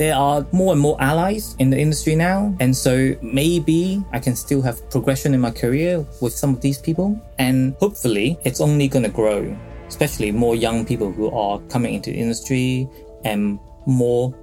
there 0.00 0.16
are 0.16 0.46
more 0.50 0.72
and 0.72 0.80
more 0.80 0.96
allies 0.98 1.54
in 1.58 1.68
the 1.68 1.78
industry 1.78 2.16
now. 2.16 2.56
And 2.58 2.74
so 2.74 3.14
maybe 3.20 4.02
I 4.12 4.18
can 4.18 4.34
still 4.34 4.62
have 4.62 4.88
progression 4.88 5.34
in 5.34 5.40
my 5.40 5.50
career 5.50 6.06
with 6.22 6.32
some 6.32 6.54
of 6.54 6.62
these 6.62 6.78
people. 6.78 7.20
And 7.38 7.74
hopefully 7.80 8.38
it's 8.42 8.62
only 8.62 8.88
going 8.88 9.02
to 9.02 9.10
grow, 9.10 9.54
especially 9.88 10.32
more 10.32 10.56
young 10.56 10.86
people 10.86 11.12
who 11.12 11.30
are 11.30 11.58
coming 11.68 11.92
into 11.92 12.12
the 12.12 12.16
industry 12.16 12.88
and 13.26 13.60
more 13.84 14.34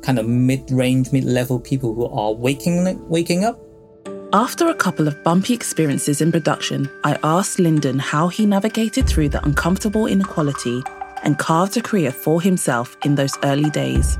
kind 0.00 0.20
of 0.20 0.28
mid-range, 0.28 1.10
mid-level 1.10 1.58
people 1.58 1.92
who 1.92 2.06
are 2.06 2.32
waking 2.32 3.04
waking 3.08 3.44
up. 3.44 3.58
After 4.32 4.68
a 4.68 4.74
couple 4.74 5.08
of 5.08 5.24
bumpy 5.24 5.54
experiences 5.54 6.20
in 6.20 6.30
production, 6.30 6.88
I 7.02 7.18
asked 7.24 7.58
Lyndon 7.58 7.98
how 7.98 8.28
he 8.28 8.46
navigated 8.46 9.08
through 9.08 9.30
the 9.30 9.44
uncomfortable 9.44 10.06
inequality 10.06 10.84
and 11.24 11.36
carved 11.36 11.76
a 11.76 11.82
career 11.82 12.12
for 12.12 12.40
himself 12.40 12.96
in 13.04 13.16
those 13.16 13.36
early 13.42 13.70
days 13.70 14.16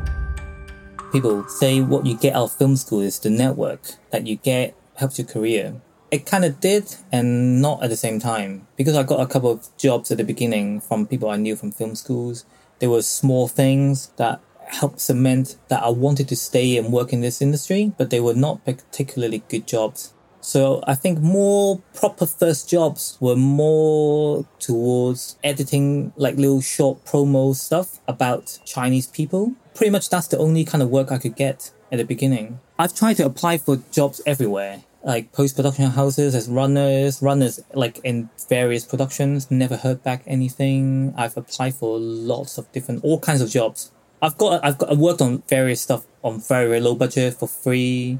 people 1.12 1.48
say 1.48 1.80
what 1.80 2.06
you 2.06 2.16
get 2.16 2.34
out 2.34 2.44
of 2.44 2.52
film 2.52 2.76
school 2.76 3.00
is 3.00 3.18
the 3.18 3.30
network 3.30 3.80
that 4.10 4.26
you 4.26 4.36
get 4.36 4.76
helps 4.96 5.18
your 5.18 5.26
career. 5.26 5.80
It 6.10 6.26
kind 6.26 6.44
of 6.44 6.60
did 6.60 6.96
and 7.12 7.62
not 7.62 7.82
at 7.82 7.90
the 7.90 7.96
same 7.96 8.18
time 8.18 8.66
because 8.76 8.96
I 8.96 9.02
got 9.02 9.20
a 9.20 9.26
couple 9.26 9.50
of 9.50 9.68
jobs 9.76 10.10
at 10.10 10.18
the 10.18 10.24
beginning 10.24 10.80
from 10.80 11.06
people 11.06 11.30
I 11.30 11.36
knew 11.36 11.56
from 11.56 11.70
film 11.70 11.94
schools. 11.94 12.44
There 12.80 12.90
were 12.90 13.02
small 13.02 13.46
things 13.46 14.08
that 14.16 14.40
helped 14.66 15.00
cement 15.00 15.56
that 15.68 15.82
I 15.82 15.90
wanted 15.90 16.28
to 16.28 16.36
stay 16.36 16.76
and 16.76 16.92
work 16.92 17.12
in 17.12 17.20
this 17.20 17.42
industry, 17.42 17.92
but 17.96 18.10
they 18.10 18.20
were 18.20 18.34
not 18.34 18.64
particularly 18.64 19.42
good 19.48 19.66
jobs. 19.66 20.12
So 20.40 20.82
I 20.86 20.94
think 20.94 21.20
more 21.20 21.82
proper 21.94 22.26
first 22.26 22.68
jobs 22.68 23.18
were 23.20 23.36
more 23.36 24.46
towards 24.58 25.36
editing 25.44 26.12
like 26.16 26.36
little 26.36 26.62
short 26.62 27.04
promo 27.04 27.54
stuff 27.54 28.00
about 28.08 28.58
Chinese 28.64 29.06
people. 29.06 29.54
Pretty 29.80 29.92
much 29.92 30.10
that's 30.10 30.26
the 30.26 30.36
only 30.36 30.62
kind 30.66 30.82
of 30.82 30.90
work 30.90 31.10
I 31.10 31.16
could 31.16 31.34
get 31.36 31.70
at 31.90 31.96
the 31.96 32.04
beginning. 32.04 32.60
I've 32.78 32.94
tried 32.94 33.16
to 33.16 33.24
apply 33.24 33.56
for 33.56 33.78
jobs 33.90 34.20
everywhere, 34.26 34.82
like 35.02 35.32
post 35.32 35.56
production 35.56 35.86
houses 35.86 36.34
as 36.34 36.50
runners, 36.50 37.22
runners 37.22 37.60
like 37.72 37.98
in 38.04 38.28
various 38.46 38.84
productions, 38.84 39.50
never 39.50 39.78
heard 39.78 40.02
back 40.02 40.22
anything. 40.26 41.14
I've 41.16 41.34
applied 41.34 41.76
for 41.76 41.98
lots 41.98 42.58
of 42.58 42.70
different, 42.72 43.04
all 43.04 43.20
kinds 43.20 43.40
of 43.40 43.48
jobs. 43.48 43.90
I've 44.20 44.36
got, 44.36 44.62
I've 44.62 44.76
got, 44.76 44.92
I've 44.92 44.98
worked 44.98 45.22
on 45.22 45.44
various 45.48 45.80
stuff 45.80 46.04
on 46.22 46.42
very, 46.42 46.68
very 46.68 46.80
low 46.80 46.94
budget 46.94 47.32
for 47.32 47.48
free 47.48 48.18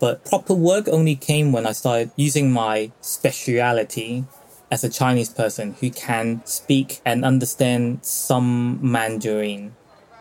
but 0.00 0.22
proper 0.26 0.52
work 0.52 0.86
only 0.88 1.16
came 1.16 1.50
when 1.50 1.66
I 1.66 1.72
started 1.72 2.10
using 2.14 2.52
my 2.52 2.92
speciality 3.00 4.26
as 4.70 4.84
a 4.84 4.90
Chinese 4.90 5.30
person 5.30 5.76
who 5.80 5.90
can 5.90 6.44
speak 6.44 7.00
and 7.06 7.24
understand 7.24 8.04
some 8.04 8.78
Mandarin. 8.82 9.76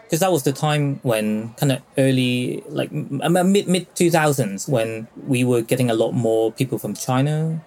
Because 0.09 0.21
that 0.21 0.31
was 0.31 0.41
the 0.41 0.51
time 0.51 0.99
when 1.03 1.53
kind 1.53 1.71
of 1.71 1.83
early, 1.95 2.63
like 2.67 2.91
mid 2.91 3.67
mid 3.67 3.95
two 3.95 4.09
thousands, 4.09 4.67
when 4.67 5.07
we 5.27 5.43
were 5.43 5.61
getting 5.61 5.91
a 5.91 5.93
lot 5.93 6.13
more 6.13 6.51
people 6.51 6.79
from 6.79 6.95
China, 6.95 7.61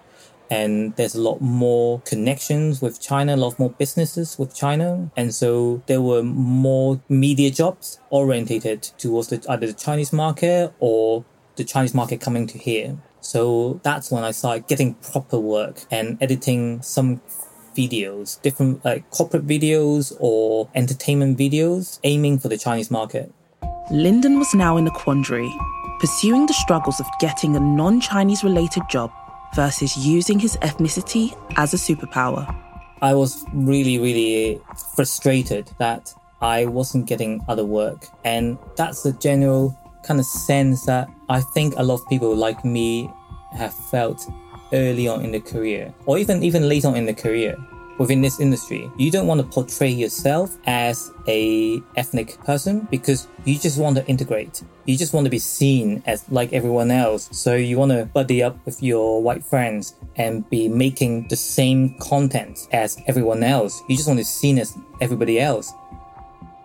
and 0.51 0.93
there's 0.97 1.15
a 1.15 1.21
lot 1.21 1.39
more 1.39 2.01
connections 2.01 2.81
with 2.81 2.99
China, 2.99 3.35
a 3.35 3.37
lot 3.37 3.57
more 3.57 3.69
businesses 3.69 4.37
with 4.37 4.53
China, 4.53 5.09
and 5.15 5.33
so 5.33 5.81
there 5.87 6.01
were 6.01 6.21
more 6.21 7.01
media 7.07 7.49
jobs 7.49 8.01
orientated 8.09 8.81
towards 8.97 9.29
the, 9.29 9.41
either 9.47 9.67
the 9.67 9.73
Chinese 9.73 10.11
market 10.11 10.73
or 10.79 11.23
the 11.55 11.63
Chinese 11.63 11.93
market 11.93 12.19
coming 12.19 12.45
to 12.47 12.57
here. 12.57 12.97
So 13.21 13.79
that's 13.83 14.11
when 14.11 14.25
I 14.25 14.31
started 14.31 14.67
getting 14.67 14.95
proper 14.95 15.39
work 15.39 15.85
and 15.89 16.21
editing 16.21 16.81
some 16.81 17.21
videos, 17.75 18.41
different 18.41 18.83
like 18.85 19.09
corporate 19.09 19.47
videos 19.47 20.15
or 20.19 20.69
entertainment 20.75 21.37
videos, 21.37 21.99
aiming 22.03 22.39
for 22.39 22.47
the 22.47 22.57
Chinese 22.57 22.91
market. 22.91 23.31
Lyndon 23.91 24.39
was 24.39 24.53
now 24.53 24.77
in 24.77 24.87
a 24.87 24.91
quandary, 24.91 25.51
pursuing 25.99 26.45
the 26.45 26.53
struggles 26.53 26.99
of 26.99 27.05
getting 27.19 27.55
a 27.55 27.59
non 27.59 27.99
Chinese 27.99 28.43
related 28.43 28.83
job 28.89 29.11
versus 29.55 29.95
using 29.97 30.39
his 30.39 30.57
ethnicity 30.57 31.35
as 31.57 31.73
a 31.73 31.77
superpower. 31.77 32.43
I 33.01 33.13
was 33.13 33.45
really, 33.53 33.99
really 33.99 34.61
frustrated 34.95 35.69
that 35.77 36.13
I 36.41 36.65
wasn't 36.65 37.05
getting 37.05 37.41
other 37.47 37.65
work. 37.65 38.05
And 38.23 38.57
that's 38.75 39.03
the 39.03 39.13
general 39.13 39.77
kind 40.03 40.19
of 40.19 40.25
sense 40.25 40.85
that 40.85 41.09
I 41.29 41.41
think 41.53 41.73
a 41.77 41.83
lot 41.83 42.01
of 42.01 42.07
people 42.09 42.35
like 42.35 42.63
me 42.65 43.09
have 43.53 43.73
felt 43.73 44.25
early 44.73 45.07
on 45.07 45.23
in 45.23 45.31
the 45.31 45.39
career, 45.39 45.93
or 46.05 46.17
even 46.17 46.43
even 46.43 46.67
later 46.67 46.89
on 46.89 46.95
in 46.95 47.05
the 47.05 47.13
career 47.13 47.55
within 47.97 48.21
this 48.21 48.39
industry. 48.39 48.89
You 48.97 49.11
don't 49.11 49.27
want 49.27 49.41
to 49.41 49.47
portray 49.47 49.89
yourself 49.89 50.57
as 50.65 51.11
a 51.27 51.81
ethnic 51.95 52.37
person 52.43 52.87
because 52.89 53.27
you 53.45 53.57
just 53.57 53.77
want 53.77 53.97
to 53.97 54.05
integrate. 54.07 54.63
You 54.85 54.97
just 54.97 55.13
want 55.13 55.25
to 55.25 55.29
be 55.29 55.39
seen 55.39 56.03
as 56.05 56.29
like 56.29 56.53
everyone 56.53 56.91
else. 56.91 57.29
So 57.31 57.55
you 57.55 57.77
want 57.77 57.91
to 57.91 58.05
buddy 58.05 58.43
up 58.43 58.57
with 58.65 58.81
your 58.81 59.21
white 59.21 59.45
friends 59.45 59.95
and 60.15 60.49
be 60.49 60.67
making 60.67 61.27
the 61.29 61.35
same 61.35 61.95
content 61.99 62.67
as 62.71 62.97
everyone 63.07 63.43
else. 63.43 63.81
You 63.87 63.95
just 63.95 64.07
want 64.07 64.17
to 64.17 64.21
be 64.21 64.25
seen 64.25 64.57
as 64.59 64.75
everybody 64.99 65.39
else. 65.39 65.71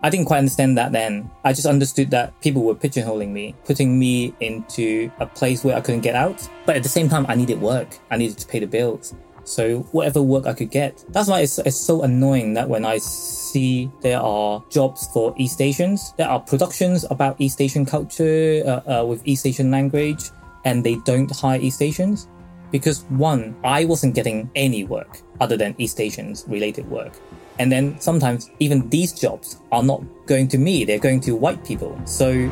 I 0.01 0.09
didn't 0.09 0.25
quite 0.25 0.37
understand 0.37 0.77
that 0.77 0.91
then. 0.91 1.29
I 1.43 1.51
just 1.51 1.67
understood 1.67 2.11
that 2.11 2.39
people 2.41 2.63
were 2.63 2.75
pigeonholing 2.75 3.29
me, 3.29 3.55
putting 3.65 3.99
me 3.99 4.33
into 4.39 5.11
a 5.19 5.25
place 5.25 5.63
where 5.63 5.75
I 5.75 5.81
couldn't 5.81 6.01
get 6.01 6.15
out. 6.15 6.47
But 6.65 6.77
at 6.77 6.83
the 6.83 6.89
same 6.89 7.09
time, 7.09 7.25
I 7.27 7.35
needed 7.35 7.59
work. 7.59 7.97
I 8.09 8.17
needed 8.17 8.37
to 8.37 8.47
pay 8.47 8.59
the 8.59 8.67
bills. 8.67 9.13
So 9.43 9.79
whatever 9.91 10.21
work 10.21 10.45
I 10.45 10.53
could 10.53 10.69
get. 10.69 11.03
That's 11.09 11.27
why 11.27 11.41
it's, 11.41 11.57
it's 11.59 11.75
so 11.75 12.03
annoying 12.03 12.53
that 12.53 12.69
when 12.69 12.85
I 12.85 12.99
see 12.99 13.91
there 14.01 14.19
are 14.19 14.63
jobs 14.69 15.07
for 15.11 15.33
East 15.37 15.59
Asians, 15.59 16.13
there 16.17 16.29
are 16.29 16.39
productions 16.39 17.03
about 17.09 17.35
East 17.39 17.59
Asian 17.59 17.85
culture 17.85 18.63
uh, 18.65 19.01
uh, 19.01 19.05
with 19.05 19.21
East 19.25 19.47
Asian 19.47 19.71
language, 19.71 20.29
and 20.65 20.85
they 20.85 20.95
don't 20.97 21.31
hire 21.31 21.59
East 21.59 21.81
Asians. 21.81 22.27
Because 22.71 23.01
one, 23.09 23.55
I 23.63 23.85
wasn't 23.85 24.13
getting 24.13 24.51
any 24.55 24.83
work 24.83 25.21
other 25.41 25.57
than 25.57 25.73
East 25.79 25.99
Asians 25.99 26.45
related 26.47 26.87
work. 26.87 27.13
And 27.59 27.69
then 27.69 27.99
sometimes 27.99 28.49
even 28.59 28.89
these 28.89 29.11
jobs 29.11 29.57
are 29.73 29.83
not 29.83 30.01
going 30.25 30.47
to 30.49 30.57
me, 30.57 30.85
they're 30.85 30.97
going 30.97 31.19
to 31.21 31.35
white 31.35 31.63
people. 31.65 31.99
So 32.05 32.49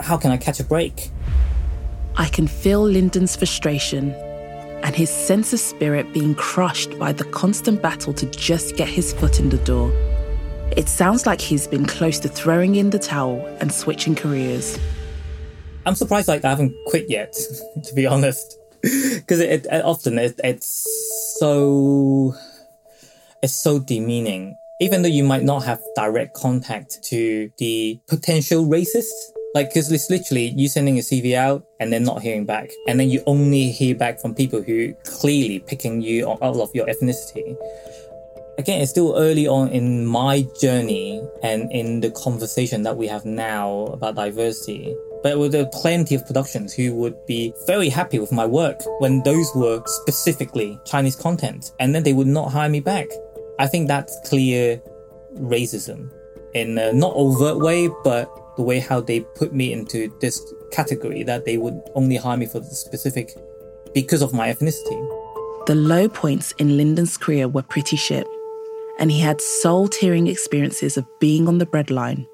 how 0.00 0.16
can 0.16 0.30
I 0.30 0.36
catch 0.36 0.60
a 0.60 0.64
break? 0.64 1.10
I 2.16 2.28
can 2.28 2.46
feel 2.46 2.82
Lyndon's 2.82 3.34
frustration 3.34 4.12
and 4.82 4.94
his 4.94 5.10
sense 5.10 5.52
of 5.52 5.60
spirit 5.60 6.12
being 6.12 6.34
crushed 6.34 6.98
by 6.98 7.12
the 7.12 7.24
constant 7.24 7.82
battle 7.82 8.12
to 8.12 8.26
just 8.26 8.76
get 8.76 8.88
his 8.88 9.12
foot 9.12 9.40
in 9.40 9.48
the 9.48 9.58
door. 9.58 9.90
It 10.76 10.88
sounds 10.88 11.26
like 11.26 11.40
he's 11.40 11.66
been 11.66 11.84
close 11.84 12.18
to 12.20 12.28
throwing 12.28 12.76
in 12.76 12.90
the 12.90 12.98
towel 12.98 13.44
and 13.60 13.72
switching 13.72 14.14
careers. 14.14 14.78
I'm 15.84 15.94
surprised 15.94 16.28
like 16.28 16.44
I 16.44 16.50
haven't 16.50 16.74
quit 16.86 17.10
yet, 17.10 17.32
to 17.84 17.94
be 17.94 18.06
honest, 18.06 18.58
because 18.80 19.40
it, 19.40 19.66
it, 19.66 19.84
often 19.84 20.18
it, 20.18 20.38
it's 20.44 20.86
so 21.38 22.34
is 23.42 23.54
so 23.54 23.78
demeaning. 23.78 24.56
Even 24.80 25.02
though 25.02 25.08
you 25.08 25.24
might 25.24 25.42
not 25.44 25.64
have 25.64 25.80
direct 25.94 26.34
contact 26.34 27.02
to 27.04 27.50
the 27.58 28.00
potential 28.08 28.64
racists, 28.66 29.10
Like, 29.54 29.68
because 29.68 29.92
it's 29.92 30.08
literally 30.08 30.46
you 30.56 30.66
sending 30.66 30.96
a 30.96 31.02
CV 31.02 31.34
out 31.34 31.64
and 31.78 31.92
then 31.92 32.04
not 32.04 32.22
hearing 32.22 32.46
back. 32.46 32.70
And 32.88 32.98
then 32.98 33.10
you 33.10 33.22
only 33.26 33.70
hear 33.70 33.94
back 33.94 34.18
from 34.18 34.34
people 34.34 34.62
who 34.62 34.94
clearly 35.04 35.58
picking 35.58 36.00
you 36.00 36.30
out 36.30 36.56
of 36.56 36.74
your 36.74 36.86
ethnicity. 36.86 37.56
Again, 38.58 38.80
it's 38.80 38.90
still 38.90 39.14
early 39.16 39.46
on 39.46 39.68
in 39.68 40.06
my 40.06 40.46
journey 40.60 41.22
and 41.42 41.70
in 41.70 42.00
the 42.00 42.10
conversation 42.12 42.82
that 42.84 42.96
we 42.96 43.06
have 43.08 43.24
now 43.26 43.84
about 43.86 44.14
diversity. 44.14 44.94
But 45.22 45.50
there 45.50 45.64
were 45.64 45.70
plenty 45.70 46.14
of 46.14 46.26
productions 46.26 46.72
who 46.72 46.94
would 46.96 47.26
be 47.26 47.52
very 47.66 47.88
happy 47.88 48.18
with 48.18 48.32
my 48.32 48.46
work 48.46 48.80
when 48.98 49.22
those 49.22 49.54
were 49.54 49.82
specifically 49.86 50.78
Chinese 50.84 51.16
content, 51.16 51.72
and 51.78 51.94
then 51.94 52.02
they 52.02 52.12
would 52.12 52.26
not 52.26 52.50
hire 52.50 52.68
me 52.68 52.80
back. 52.80 53.06
I 53.58 53.66
think 53.66 53.88
that's 53.88 54.16
clear 54.28 54.82
racism 55.34 56.10
in 56.54 56.78
a 56.78 56.92
not 56.92 57.12
overt 57.14 57.58
way, 57.58 57.88
but 58.04 58.30
the 58.56 58.62
way 58.62 58.78
how 58.78 59.00
they 59.00 59.20
put 59.20 59.54
me 59.54 59.72
into 59.72 60.12
this 60.20 60.52
category 60.70 61.22
that 61.22 61.44
they 61.44 61.56
would 61.56 61.80
only 61.94 62.16
hire 62.16 62.36
me 62.36 62.46
for 62.46 62.60
the 62.60 62.66
specific 62.66 63.34
because 63.94 64.22
of 64.22 64.32
my 64.32 64.52
ethnicity. 64.52 64.98
The 65.66 65.74
low 65.74 66.08
points 66.08 66.52
in 66.58 66.76
Lyndon's 66.76 67.16
career 67.16 67.48
were 67.48 67.62
pretty 67.62 67.96
shit, 67.96 68.26
and 68.98 69.10
he 69.10 69.20
had 69.20 69.40
soul 69.40 69.88
tearing 69.88 70.26
experiences 70.26 70.96
of 70.96 71.06
being 71.20 71.48
on 71.48 71.58
the 71.58 71.66
breadline. 71.66 72.26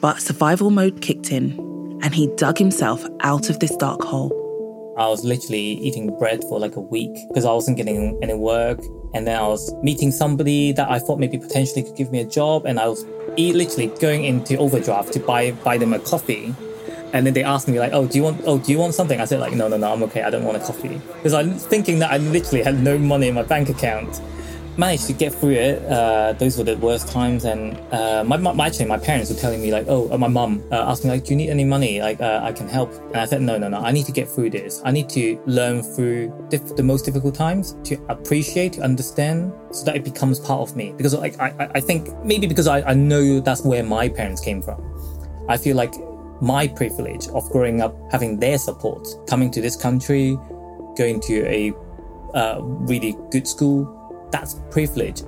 But 0.00 0.20
survival 0.20 0.70
mode 0.70 1.00
kicked 1.00 1.32
in, 1.32 1.58
and 2.02 2.14
he 2.14 2.28
dug 2.36 2.58
himself 2.58 3.04
out 3.20 3.50
of 3.50 3.58
this 3.58 3.74
dark 3.76 4.02
hole. 4.02 4.30
I 4.96 5.08
was 5.08 5.24
literally 5.24 5.60
eating 5.60 6.16
bread 6.18 6.42
for 6.44 6.58
like 6.58 6.76
a 6.76 6.80
week 6.80 7.14
because 7.28 7.44
I 7.44 7.52
wasn't 7.52 7.76
getting 7.76 8.18
any 8.22 8.32
work. 8.32 8.80
And 9.12 9.26
then 9.26 9.36
I 9.38 9.46
was 9.46 9.74
meeting 9.82 10.10
somebody 10.10 10.72
that 10.72 10.90
I 10.90 10.98
thought 10.98 11.18
maybe 11.18 11.36
potentially 11.36 11.82
could 11.82 11.96
give 11.96 12.10
me 12.10 12.20
a 12.20 12.24
job. 12.24 12.64
And 12.64 12.80
I 12.80 12.88
was 12.88 13.04
literally 13.36 13.88
going 14.00 14.24
into 14.24 14.56
overdraft 14.56 15.12
to 15.12 15.20
buy, 15.20 15.52
buy 15.52 15.76
them 15.76 15.92
a 15.92 15.98
coffee. 15.98 16.54
And 17.12 17.26
then 17.26 17.34
they 17.34 17.44
asked 17.44 17.68
me 17.68 17.78
like, 17.78 17.92
"Oh, 17.92 18.06
do 18.06 18.18
you 18.18 18.24
want? 18.24 18.40
Oh, 18.46 18.58
do 18.58 18.72
you 18.72 18.78
want 18.78 18.94
something?" 18.94 19.20
I 19.20 19.26
said 19.26 19.40
like, 19.40 19.54
"No, 19.54 19.68
no, 19.68 19.76
no, 19.76 19.92
I'm 19.92 20.02
okay. 20.04 20.22
I 20.22 20.30
don't 20.30 20.44
want 20.44 20.56
a 20.56 20.60
coffee." 20.60 21.00
Because 21.14 21.34
I'm 21.34 21.54
thinking 21.54 22.00
that 22.00 22.10
I 22.10 22.16
literally 22.18 22.62
had 22.62 22.82
no 22.82 22.98
money 22.98 23.28
in 23.28 23.34
my 23.34 23.42
bank 23.42 23.68
account 23.68 24.20
managed 24.78 25.06
to 25.06 25.12
get 25.12 25.34
through 25.34 25.52
it. 25.52 25.82
Uh, 25.84 26.32
those 26.34 26.58
were 26.58 26.64
the 26.64 26.76
worst 26.76 27.08
times, 27.08 27.44
and 27.44 27.76
uh, 27.92 28.24
my, 28.24 28.36
my, 28.36 28.66
actually 28.66 28.86
my 28.86 28.98
parents 28.98 29.30
were 29.30 29.36
telling 29.36 29.62
me 29.62 29.70
like, 29.70 29.86
oh, 29.88 30.10
uh, 30.12 30.18
my 30.18 30.28
mum 30.28 30.62
uh, 30.70 30.90
asked 30.90 31.04
me 31.04 31.10
like, 31.10 31.24
do 31.24 31.30
you 31.30 31.36
need 31.36 31.50
any 31.50 31.64
money? 31.64 32.00
Like, 32.00 32.20
uh, 32.20 32.40
I 32.42 32.52
can 32.52 32.68
help. 32.68 32.92
And 32.92 33.16
I 33.16 33.24
said, 33.24 33.42
no, 33.42 33.58
no, 33.58 33.68
no. 33.68 33.78
I 33.78 33.92
need 33.92 34.06
to 34.06 34.12
get 34.12 34.28
through 34.28 34.50
this. 34.50 34.82
I 34.84 34.90
need 34.90 35.08
to 35.10 35.40
learn 35.46 35.82
through 35.82 36.32
the 36.50 36.82
most 36.82 37.04
difficult 37.04 37.34
times 37.34 37.76
to 37.84 37.96
appreciate, 38.08 38.74
to 38.74 38.82
understand, 38.82 39.52
so 39.70 39.84
that 39.84 39.96
it 39.96 40.04
becomes 40.04 40.40
part 40.40 40.68
of 40.68 40.76
me. 40.76 40.92
Because 40.96 41.14
like 41.14 41.38
I, 41.40 41.70
I 41.74 41.80
think 41.80 42.08
maybe 42.24 42.46
because 42.46 42.66
I, 42.66 42.82
I 42.82 42.94
know 42.94 43.40
that's 43.40 43.64
where 43.64 43.82
my 43.82 44.08
parents 44.08 44.40
came 44.40 44.62
from. 44.62 44.82
I 45.48 45.56
feel 45.56 45.76
like 45.76 45.94
my 46.40 46.68
privilege 46.68 47.28
of 47.28 47.48
growing 47.50 47.80
up 47.80 47.96
having 48.10 48.38
their 48.38 48.58
support, 48.58 49.06
coming 49.26 49.50
to 49.52 49.60
this 49.60 49.76
country, 49.76 50.36
going 50.96 51.20
to 51.20 51.46
a 51.46 51.72
uh, 52.34 52.60
really 52.62 53.16
good 53.30 53.48
school, 53.48 53.95
that's 54.30 54.60
privilege. 54.70 55.22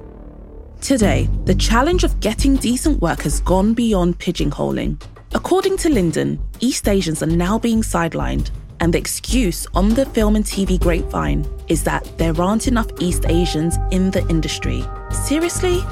Today, 0.80 1.28
the 1.44 1.54
challenge 1.54 2.04
of 2.04 2.20
getting 2.20 2.56
decent 2.56 3.00
work 3.02 3.22
has 3.22 3.40
gone 3.40 3.74
beyond 3.74 4.18
pigeonholing. 4.18 5.02
According 5.34 5.76
to 5.78 5.90
Lyndon, 5.90 6.38
East 6.60 6.88
Asians 6.88 7.22
are 7.22 7.26
now 7.26 7.58
being 7.58 7.82
sidelined, 7.82 8.50
and 8.80 8.94
the 8.94 8.98
excuse 8.98 9.66
on 9.74 9.90
the 9.90 10.06
film 10.06 10.36
and 10.36 10.44
TV 10.44 10.80
grapevine 10.80 11.46
is 11.68 11.84
that 11.84 12.10
there 12.16 12.40
aren't 12.40 12.68
enough 12.68 12.86
East 13.00 13.26
Asians 13.26 13.76
in 13.90 14.10
the 14.10 14.26
industry. 14.28 14.84
Seriously? 15.10 15.82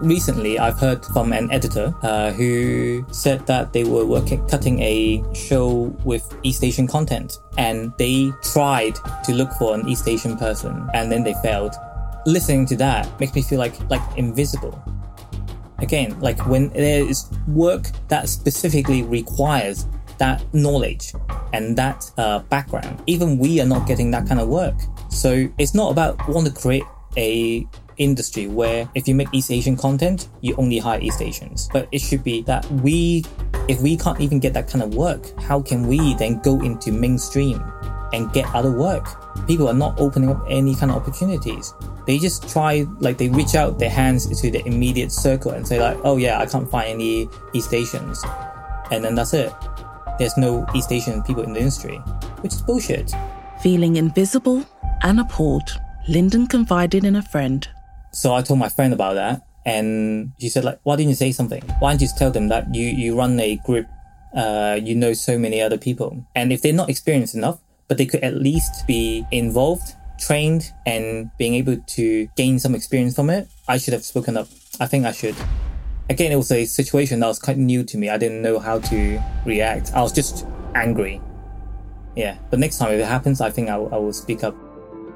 Recently, 0.00 0.58
I've 0.58 0.80
heard 0.80 1.04
from 1.06 1.32
an 1.32 1.52
editor 1.52 1.94
uh, 2.02 2.32
who 2.32 3.06
said 3.12 3.46
that 3.46 3.72
they 3.72 3.84
were 3.84 4.04
working 4.04 4.44
cutting 4.48 4.80
a 4.80 5.22
show 5.32 5.94
with 6.04 6.36
East 6.42 6.64
Asian 6.64 6.88
content, 6.88 7.38
and 7.56 7.92
they 7.98 8.32
tried 8.42 8.96
to 9.24 9.32
look 9.32 9.52
for 9.52 9.74
an 9.76 9.86
East 9.86 10.08
Asian 10.08 10.36
person, 10.36 10.88
and 10.94 11.12
then 11.12 11.22
they 11.22 11.34
failed 11.34 11.74
listening 12.26 12.66
to 12.66 12.76
that 12.76 13.18
makes 13.20 13.34
me 13.34 13.42
feel 13.42 13.58
like 13.58 13.78
like 13.90 14.02
invisible. 14.16 14.82
Again, 15.78 16.18
like 16.20 16.46
when 16.46 16.68
there 16.70 17.04
is 17.04 17.28
work 17.48 17.86
that 18.08 18.28
specifically 18.28 19.02
requires 19.02 19.86
that 20.18 20.42
knowledge 20.54 21.12
and 21.52 21.76
that 21.76 22.08
uh, 22.18 22.38
background, 22.40 23.02
even 23.06 23.38
we 23.38 23.60
are 23.60 23.66
not 23.66 23.86
getting 23.86 24.10
that 24.12 24.26
kind 24.28 24.40
of 24.40 24.48
work. 24.48 24.76
So 25.10 25.48
it's 25.58 25.74
not 25.74 25.90
about 25.90 26.16
want 26.28 26.46
to 26.46 26.52
create 26.52 26.84
a 27.16 27.66
industry 27.98 28.46
where 28.46 28.88
if 28.94 29.06
you 29.06 29.14
make 29.14 29.28
East 29.32 29.50
Asian 29.50 29.76
content, 29.76 30.28
you 30.40 30.54
only 30.56 30.78
hire 30.78 31.00
East 31.00 31.20
Asians. 31.20 31.68
But 31.72 31.88
it 31.92 32.00
should 32.00 32.24
be 32.24 32.42
that 32.42 32.64
we, 32.70 33.24
if 33.68 33.80
we 33.80 33.96
can't 33.96 34.20
even 34.20 34.38
get 34.38 34.54
that 34.54 34.68
kind 34.68 34.82
of 34.82 34.94
work, 34.94 35.38
how 35.40 35.60
can 35.60 35.86
we 35.86 36.14
then 36.14 36.40
go 36.40 36.60
into 36.60 36.92
mainstream 36.92 37.62
and 38.12 38.32
get 38.32 38.46
other 38.54 38.72
work? 38.72 39.06
People 39.46 39.68
are 39.68 39.74
not 39.74 39.98
opening 39.98 40.30
up 40.30 40.44
any 40.48 40.74
kind 40.74 40.90
of 40.92 40.98
opportunities. 40.98 41.74
They 42.06 42.18
just 42.18 42.48
try 42.48 42.86
like 43.00 43.18
they 43.18 43.28
reach 43.28 43.54
out 43.54 43.78
their 43.78 43.90
hands 43.90 44.26
to 44.40 44.50
the 44.50 44.64
immediate 44.66 45.12
circle 45.12 45.52
and 45.52 45.66
say 45.66 45.80
like 45.80 45.98
oh 46.04 46.16
yeah 46.16 46.38
i 46.40 46.46
can't 46.46 46.70
find 46.70 46.88
any 46.88 47.28
east 47.52 47.72
asians. 47.72 48.24
And 48.90 49.04
then 49.04 49.14
that's 49.14 49.34
it. 49.34 49.52
There's 50.18 50.36
no 50.36 50.66
east 50.74 50.92
asian 50.92 51.22
people 51.22 51.42
in 51.42 51.52
the 51.52 51.60
industry 51.60 51.96
which 52.40 52.52
is 52.52 52.62
bullshit. 52.62 53.12
Feeling 53.62 53.96
invisible 53.96 54.64
and 55.02 55.20
appalled 55.20 55.70
lyndon 56.08 56.46
confided 56.46 57.04
in 57.04 57.16
a 57.16 57.22
friend. 57.22 57.68
So 58.12 58.34
i 58.34 58.42
told 58.42 58.58
my 58.58 58.68
friend 58.68 58.92
about 58.92 59.14
that 59.14 59.46
and 59.64 60.32
she 60.38 60.48
said 60.48 60.64
like 60.64 60.80
why 60.82 60.96
didn't 60.96 61.10
you 61.10 61.14
say 61.16 61.32
something? 61.32 61.62
Why 61.78 61.92
don't 61.92 62.02
you 62.02 62.08
tell 62.16 62.30
them 62.30 62.48
that 62.48 62.74
you 62.74 62.86
you 62.86 63.16
run 63.16 63.38
a 63.40 63.56
group 63.64 63.86
uh, 64.34 64.78
you 64.82 64.94
know 64.94 65.12
so 65.12 65.38
many 65.38 65.60
other 65.60 65.78
people? 65.78 66.26
And 66.34 66.52
if 66.52 66.62
they're 66.62 66.72
not 66.72 66.90
experienced 66.90 67.34
enough 67.34 67.60
but 67.92 67.98
they 67.98 68.06
could 68.06 68.24
at 68.24 68.36
least 68.36 68.86
be 68.86 69.22
involved 69.30 69.96
trained 70.18 70.72
and 70.86 71.30
being 71.36 71.52
able 71.52 71.76
to 71.76 72.26
gain 72.38 72.58
some 72.58 72.74
experience 72.74 73.14
from 73.14 73.28
it, 73.28 73.50
I 73.68 73.76
should 73.76 73.92
have 73.92 74.02
spoken 74.02 74.38
up. 74.38 74.48
I 74.80 74.86
think 74.86 75.04
I 75.04 75.12
should. 75.12 75.36
Again, 76.08 76.32
it 76.32 76.36
was 76.36 76.50
a 76.50 76.64
situation 76.64 77.20
that 77.20 77.26
was 77.26 77.38
quite 77.38 77.58
new 77.58 77.84
to 77.84 77.98
me. 77.98 78.08
I 78.08 78.16
didn't 78.16 78.40
know 78.40 78.58
how 78.58 78.78
to 78.78 79.22
react. 79.44 79.92
I 79.92 80.00
was 80.00 80.10
just 80.10 80.46
angry. 80.74 81.20
Yeah, 82.16 82.38
but 82.48 82.58
next 82.58 82.78
time 82.78 82.94
if 82.94 83.00
it 83.00 83.04
happens, 83.04 83.42
I 83.42 83.50
think 83.50 83.68
I, 83.68 83.74
I 83.74 83.98
will 83.98 84.14
speak 84.14 84.42
up. 84.42 84.56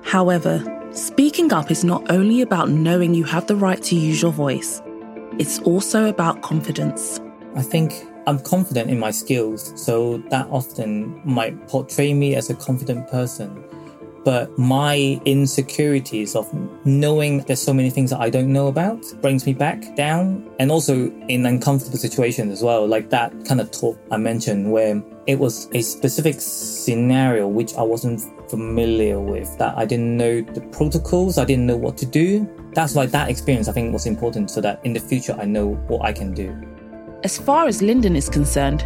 However, 0.02 0.62
speaking 0.90 1.54
up 1.54 1.70
is 1.70 1.82
not 1.82 2.10
only 2.10 2.42
about 2.42 2.68
knowing 2.68 3.14
you 3.14 3.24
have 3.24 3.46
the 3.46 3.56
right 3.56 3.82
to 3.84 3.96
use 3.96 4.20
your 4.20 4.32
voice, 4.32 4.82
it's 5.38 5.60
also 5.60 6.10
about 6.10 6.42
confidence. 6.42 7.20
I 7.54 7.62
think 7.62 8.04
I'm 8.26 8.40
confident 8.40 8.90
in 8.90 8.98
my 8.98 9.10
skills, 9.10 9.72
so 9.80 10.18
that 10.30 10.46
often 10.50 11.20
might 11.24 11.68
portray 11.68 12.12
me 12.12 12.34
as 12.34 12.50
a 12.50 12.54
confident 12.54 13.08
person 13.08 13.64
but 14.26 14.58
my 14.58 15.20
insecurities 15.24 16.34
of 16.34 16.52
knowing 16.84 17.42
there's 17.42 17.62
so 17.62 17.72
many 17.72 17.90
things 17.90 18.10
that 18.10 18.18
I 18.18 18.28
don't 18.28 18.52
know 18.52 18.66
about 18.66 19.00
brings 19.22 19.46
me 19.46 19.54
back 19.54 19.94
down. 19.94 20.50
And 20.58 20.72
also 20.72 21.12
in 21.28 21.46
uncomfortable 21.46 21.96
situations 21.96 22.50
as 22.50 22.60
well, 22.60 22.88
like 22.88 23.10
that 23.10 23.32
kind 23.44 23.60
of 23.60 23.70
talk 23.70 23.96
I 24.10 24.16
mentioned 24.16 24.72
where 24.72 25.00
it 25.28 25.38
was 25.38 25.68
a 25.74 25.80
specific 25.80 26.40
scenario 26.40 27.46
which 27.46 27.74
I 27.74 27.82
wasn't 27.82 28.20
familiar 28.50 29.20
with, 29.20 29.56
that 29.58 29.78
I 29.78 29.84
didn't 29.84 30.16
know 30.16 30.40
the 30.40 30.60
protocols, 30.72 31.38
I 31.38 31.44
didn't 31.44 31.66
know 31.66 31.76
what 31.76 31.96
to 31.98 32.06
do. 32.06 32.50
That's 32.72 32.96
why 32.96 33.06
that 33.06 33.30
experience 33.30 33.68
I 33.68 33.72
think 33.74 33.92
was 33.92 34.06
important 34.06 34.50
so 34.50 34.60
that 34.60 34.84
in 34.84 34.92
the 34.92 34.98
future 34.98 35.36
I 35.38 35.44
know 35.44 35.74
what 35.86 36.04
I 36.04 36.12
can 36.12 36.34
do. 36.34 36.75
As 37.24 37.38
far 37.38 37.66
as 37.66 37.82
Lyndon 37.82 38.14
is 38.14 38.28
concerned, 38.28 38.84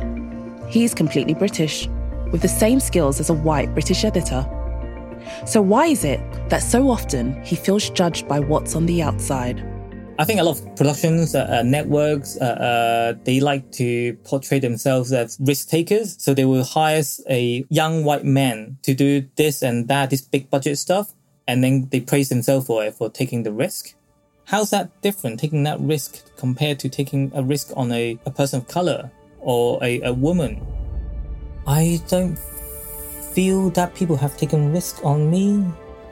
he 0.68 0.84
is 0.84 0.94
completely 0.94 1.34
British, 1.34 1.88
with 2.30 2.42
the 2.42 2.48
same 2.48 2.78
skills 2.78 3.18
as 3.18 3.28
a 3.28 3.34
white 3.34 3.72
British 3.74 4.04
editor. 4.04 4.46
So, 5.46 5.60
why 5.60 5.86
is 5.86 6.04
it 6.04 6.20
that 6.48 6.62
so 6.62 6.88
often 6.88 7.42
he 7.42 7.56
feels 7.56 7.90
judged 7.90 8.28
by 8.28 8.38
what's 8.38 8.76
on 8.76 8.86
the 8.86 9.02
outside? 9.02 9.66
I 10.18 10.24
think 10.24 10.38
a 10.38 10.44
lot 10.44 10.60
of 10.60 10.76
productions, 10.76 11.34
uh, 11.34 11.46
uh, 11.50 11.62
networks, 11.62 12.36
uh, 12.40 12.44
uh, 12.44 13.18
they 13.24 13.40
like 13.40 13.72
to 13.72 14.14
portray 14.24 14.60
themselves 14.60 15.12
as 15.12 15.36
risk 15.40 15.68
takers. 15.68 16.22
So 16.22 16.34
they 16.34 16.44
will 16.44 16.64
hire 16.64 17.02
a 17.28 17.64
young 17.68 18.04
white 18.04 18.24
man 18.24 18.76
to 18.82 18.94
do 18.94 19.26
this 19.36 19.62
and 19.62 19.88
that, 19.88 20.10
this 20.10 20.20
big 20.20 20.50
budget 20.50 20.78
stuff, 20.78 21.14
and 21.48 21.64
then 21.64 21.88
they 21.90 22.00
praise 22.00 22.28
themselves 22.28 22.66
for 22.66 22.84
it, 22.84 22.94
for 22.94 23.10
taking 23.10 23.42
the 23.42 23.52
risk. 23.52 23.94
How's 24.50 24.70
that 24.70 25.00
different, 25.00 25.38
taking 25.38 25.62
that 25.62 25.78
risk 25.78 26.34
compared 26.36 26.80
to 26.80 26.88
taking 26.88 27.30
a 27.36 27.40
risk 27.40 27.70
on 27.76 27.92
a, 27.92 28.18
a 28.26 28.32
person 28.32 28.58
of 28.58 28.66
color 28.66 29.08
or 29.38 29.78
a, 29.80 30.00
a 30.00 30.12
woman? 30.12 30.66
I 31.68 32.02
don't 32.08 32.36
feel 33.32 33.70
that 33.70 33.94
people 33.94 34.16
have 34.16 34.36
taken 34.36 34.72
risk 34.72 35.04
on 35.04 35.30
me. 35.30 35.64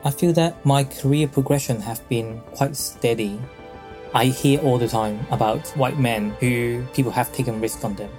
I 0.04 0.12
feel 0.12 0.32
that 0.34 0.64
my 0.64 0.84
career 0.84 1.26
progression 1.26 1.80
have 1.80 2.08
been 2.08 2.40
quite 2.54 2.76
steady. 2.76 3.40
I 4.14 4.26
hear 4.26 4.60
all 4.60 4.78
the 4.78 4.86
time 4.86 5.18
about 5.32 5.66
white 5.70 5.98
men 5.98 6.30
who 6.38 6.86
people 6.94 7.10
have 7.10 7.32
taken 7.32 7.60
risk 7.60 7.84
on 7.84 7.96
them. 7.96 8.10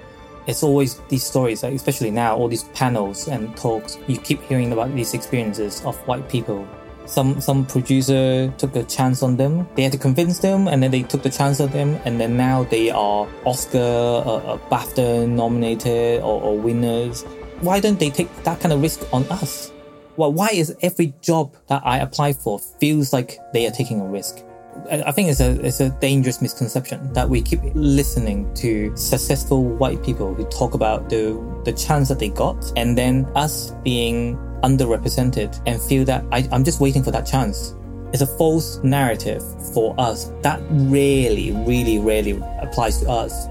It's 0.47 0.63
always 0.63 0.99
these 1.07 1.23
stories, 1.23 1.63
especially 1.63 2.11
now, 2.11 2.35
all 2.35 2.49
these 2.49 2.65
panels 2.73 3.29
and 3.29 3.55
talks. 3.55 3.97
You 4.07 4.17
keep 4.17 4.41
hearing 4.41 4.73
about 4.73 4.93
these 4.93 5.13
experiences 5.13 5.81
of 5.85 5.95
white 6.09 6.27
people 6.27 6.67
some 7.09 7.41
some 7.41 7.65
producer 7.65 8.53
took 8.57 8.75
a 8.75 8.83
chance 8.83 9.23
on 9.23 9.35
them. 9.35 9.67
They 9.75 9.83
had 9.83 9.91
to 9.93 9.97
convince 9.97 10.39
them, 10.39 10.67
and 10.67 10.81
then 10.81 10.91
they 10.91 11.01
took 11.01 11.23
the 11.23 11.29
chance 11.29 11.59
on 11.59 11.69
them, 11.69 11.99
and 12.05 12.21
then 12.21 12.37
now 12.37 12.63
they 12.63 12.91
are 12.91 13.27
Oscar, 13.45 13.79
uh, 13.79 14.35
uh, 14.35 14.57
BAFTA 14.69 15.27
nominated 15.27 16.21
or, 16.21 16.41
or 16.41 16.57
winners. 16.57 17.23
Why 17.61 17.79
don't 17.79 17.99
they 17.99 18.09
take 18.09 18.29
that 18.43 18.59
kind 18.59 18.71
of 18.71 18.81
risk 18.81 19.01
on 19.11 19.23
us? 19.31 19.71
Well, 20.17 20.31
why 20.31 20.49
is 20.53 20.75
every 20.81 21.13
job 21.21 21.55
that 21.67 21.81
I 21.83 21.97
apply 21.99 22.33
for 22.33 22.59
feels 22.59 23.11
like 23.11 23.39
they 23.53 23.65
are 23.65 23.71
taking 23.71 24.01
a 24.01 24.05
risk? 24.05 24.43
I 24.91 25.11
think 25.11 25.29
it's 25.29 25.41
a 25.41 25.59
it's 25.65 25.81
a 25.81 25.89
dangerous 25.89 26.41
misconception 26.41 27.11
that 27.13 27.27
we 27.27 27.41
keep 27.41 27.59
listening 27.73 28.53
to 28.55 28.95
successful 28.95 29.63
white 29.63 30.01
people 30.03 30.33
who 30.33 30.45
talk 30.45 30.73
about 30.73 31.09
the 31.09 31.35
the 31.65 31.73
chance 31.73 32.07
that 32.09 32.19
they 32.19 32.29
got, 32.29 32.71
and 32.77 32.97
then 32.97 33.25
us 33.35 33.71
being 33.83 34.37
underrepresented 34.61 35.61
and 35.65 35.81
feel 35.81 36.05
that 36.05 36.25
I, 36.31 36.47
I'm 36.51 36.63
just 36.63 36.79
waiting 36.79 37.03
for 37.03 37.11
that 37.11 37.25
chance. 37.25 37.75
It's 38.11 38.21
a 38.21 38.27
false 38.37 38.83
narrative 38.83 39.43
for 39.73 39.93
us 39.99 40.31
that 40.41 40.61
really, 40.69 41.51
really, 41.51 41.99
really 41.99 42.41
applies 42.61 42.99
to 43.01 43.09
us. 43.09 43.47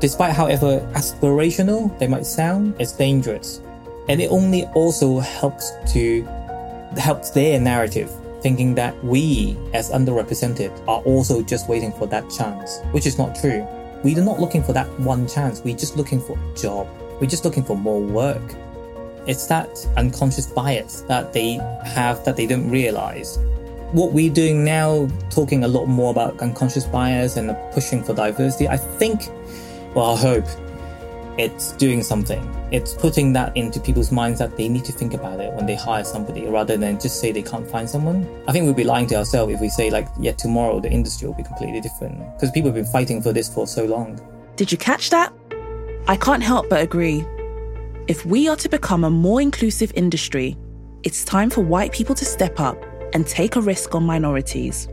Despite 0.00 0.32
however 0.32 0.80
aspirational 0.92 1.98
they 1.98 2.06
might 2.06 2.26
sound, 2.26 2.74
it's 2.78 2.92
dangerous. 2.92 3.60
And 4.08 4.20
it 4.20 4.30
only 4.30 4.64
also 4.74 5.20
helps 5.20 5.72
to 5.92 6.22
helps 6.98 7.30
their 7.30 7.58
narrative 7.58 8.10
thinking 8.42 8.74
that 8.74 9.02
we, 9.02 9.56
as 9.72 9.90
underrepresented, 9.90 10.70
are 10.86 11.00
also 11.04 11.42
just 11.42 11.66
waiting 11.66 11.90
for 11.92 12.06
that 12.06 12.28
chance, 12.28 12.80
which 12.92 13.06
is 13.06 13.16
not 13.16 13.34
true. 13.34 13.66
We're 14.04 14.22
not 14.22 14.38
looking 14.38 14.62
for 14.62 14.74
that 14.74 14.86
one 15.00 15.26
chance, 15.26 15.62
we're 15.64 15.78
just 15.78 15.96
looking 15.96 16.20
for 16.20 16.38
a 16.38 16.54
job. 16.54 16.86
We're 17.20 17.26
just 17.26 17.44
looking 17.46 17.64
for 17.64 17.74
more 17.74 18.02
work. 18.02 18.42
It's 19.26 19.46
that 19.46 19.68
unconscious 19.96 20.46
bias 20.46 21.02
that 21.02 21.32
they 21.32 21.54
have 21.84 22.24
that 22.24 22.36
they 22.36 22.46
don't 22.46 22.70
realize. 22.70 23.38
What 23.92 24.12
we're 24.12 24.32
doing 24.32 24.64
now, 24.64 25.08
talking 25.30 25.64
a 25.64 25.68
lot 25.68 25.86
more 25.86 26.10
about 26.10 26.40
unconscious 26.40 26.84
bias 26.84 27.36
and 27.36 27.56
pushing 27.72 28.02
for 28.02 28.12
diversity, 28.12 28.68
I 28.68 28.76
think, 28.76 29.30
well, 29.94 30.14
I 30.14 30.16
hope 30.16 30.44
it's 31.38 31.72
doing 31.72 32.02
something. 32.02 32.42
It's 32.70 32.94
putting 32.94 33.32
that 33.32 33.56
into 33.56 33.80
people's 33.80 34.12
minds 34.12 34.38
that 34.40 34.56
they 34.56 34.68
need 34.68 34.84
to 34.84 34.92
think 34.92 35.14
about 35.14 35.40
it 35.40 35.52
when 35.52 35.66
they 35.66 35.74
hire 35.74 36.04
somebody 36.04 36.46
rather 36.46 36.76
than 36.76 37.00
just 37.00 37.20
say 37.20 37.32
they 37.32 37.42
can't 37.42 37.68
find 37.68 37.88
someone. 37.88 38.28
I 38.46 38.52
think 38.52 38.66
we'd 38.66 38.76
be 38.76 38.84
lying 38.84 39.06
to 39.08 39.16
ourselves 39.16 39.52
if 39.52 39.60
we 39.60 39.68
say, 39.68 39.90
like, 39.90 40.08
yeah, 40.18 40.32
tomorrow 40.32 40.80
the 40.80 40.90
industry 40.90 41.26
will 41.26 41.34
be 41.34 41.42
completely 41.42 41.80
different 41.80 42.18
because 42.34 42.50
people 42.50 42.68
have 42.68 42.74
been 42.74 42.84
fighting 42.84 43.22
for 43.22 43.32
this 43.32 43.52
for 43.52 43.66
so 43.66 43.84
long. 43.84 44.20
Did 44.56 44.70
you 44.70 44.78
catch 44.78 45.10
that? 45.10 45.32
I 46.06 46.16
can't 46.16 46.42
help 46.42 46.68
but 46.68 46.82
agree. 46.82 47.24
If 48.06 48.26
we 48.26 48.48
are 48.48 48.56
to 48.56 48.68
become 48.68 49.02
a 49.02 49.08
more 49.08 49.40
inclusive 49.40 49.90
industry, 49.94 50.58
it's 51.04 51.24
time 51.24 51.48
for 51.48 51.62
white 51.62 51.90
people 51.90 52.14
to 52.16 52.24
step 52.26 52.60
up 52.60 52.76
and 53.14 53.26
take 53.26 53.56
a 53.56 53.62
risk 53.62 53.94
on 53.94 54.04
minorities. 54.04 54.88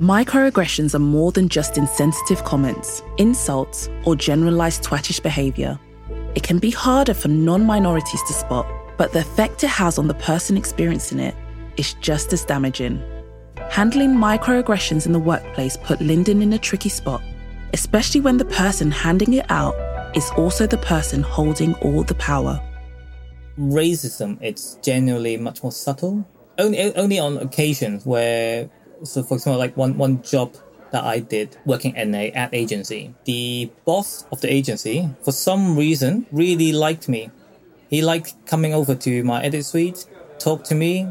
Microaggressions 0.00 0.92
are 0.96 0.98
more 0.98 1.30
than 1.30 1.48
just 1.48 1.78
insensitive 1.78 2.42
comments, 2.42 3.04
insults, 3.18 3.88
or 4.04 4.16
generalized 4.16 4.82
twattish 4.82 5.22
behavior. 5.22 5.78
It 6.34 6.42
can 6.42 6.58
be 6.58 6.72
harder 6.72 7.14
for 7.14 7.28
non 7.28 7.64
minorities 7.64 8.22
to 8.24 8.32
spot, 8.32 8.66
but 8.98 9.12
the 9.12 9.20
effect 9.20 9.62
it 9.62 9.68
has 9.68 9.96
on 9.96 10.08
the 10.08 10.14
person 10.14 10.56
experiencing 10.56 11.20
it 11.20 11.36
is 11.76 11.94
just 11.94 12.32
as 12.32 12.44
damaging. 12.44 13.00
Handling 13.70 14.16
microaggressions 14.16 15.06
in 15.06 15.12
the 15.12 15.20
workplace 15.20 15.76
put 15.76 16.00
Lyndon 16.00 16.42
in 16.42 16.54
a 16.54 16.58
tricky 16.58 16.88
spot, 16.88 17.22
especially 17.72 18.20
when 18.20 18.36
the 18.36 18.44
person 18.46 18.90
handing 18.90 19.34
it 19.34 19.48
out 19.48 19.76
is 20.14 20.30
also 20.36 20.66
the 20.66 20.78
person 20.78 21.22
holding 21.22 21.74
all 21.76 22.02
the 22.02 22.14
power. 22.14 22.60
Racism, 23.58 24.38
it's 24.40 24.76
generally 24.82 25.36
much 25.36 25.62
more 25.62 25.72
subtle. 25.72 26.26
Only, 26.58 26.94
only 26.94 27.18
on 27.18 27.38
occasions 27.38 28.04
where 28.04 28.70
so 29.04 29.22
for 29.22 29.34
example, 29.34 29.58
like 29.58 29.76
one 29.76 29.96
one 29.96 30.22
job 30.22 30.54
that 30.90 31.04
I 31.04 31.20
did 31.20 31.56
working 31.64 31.94
in 31.96 32.14
a 32.14 32.30
ad 32.32 32.50
agency, 32.52 33.14
the 33.24 33.70
boss 33.84 34.24
of 34.32 34.40
the 34.40 34.52
agency, 34.52 35.08
for 35.22 35.32
some 35.32 35.76
reason, 35.76 36.26
really 36.32 36.72
liked 36.72 37.08
me. 37.08 37.30
He 37.88 38.02
liked 38.02 38.34
coming 38.46 38.74
over 38.74 38.94
to 38.94 39.24
my 39.24 39.42
edit 39.42 39.64
suite, 39.64 40.06
talk 40.38 40.64
to 40.64 40.74
me. 40.74 41.08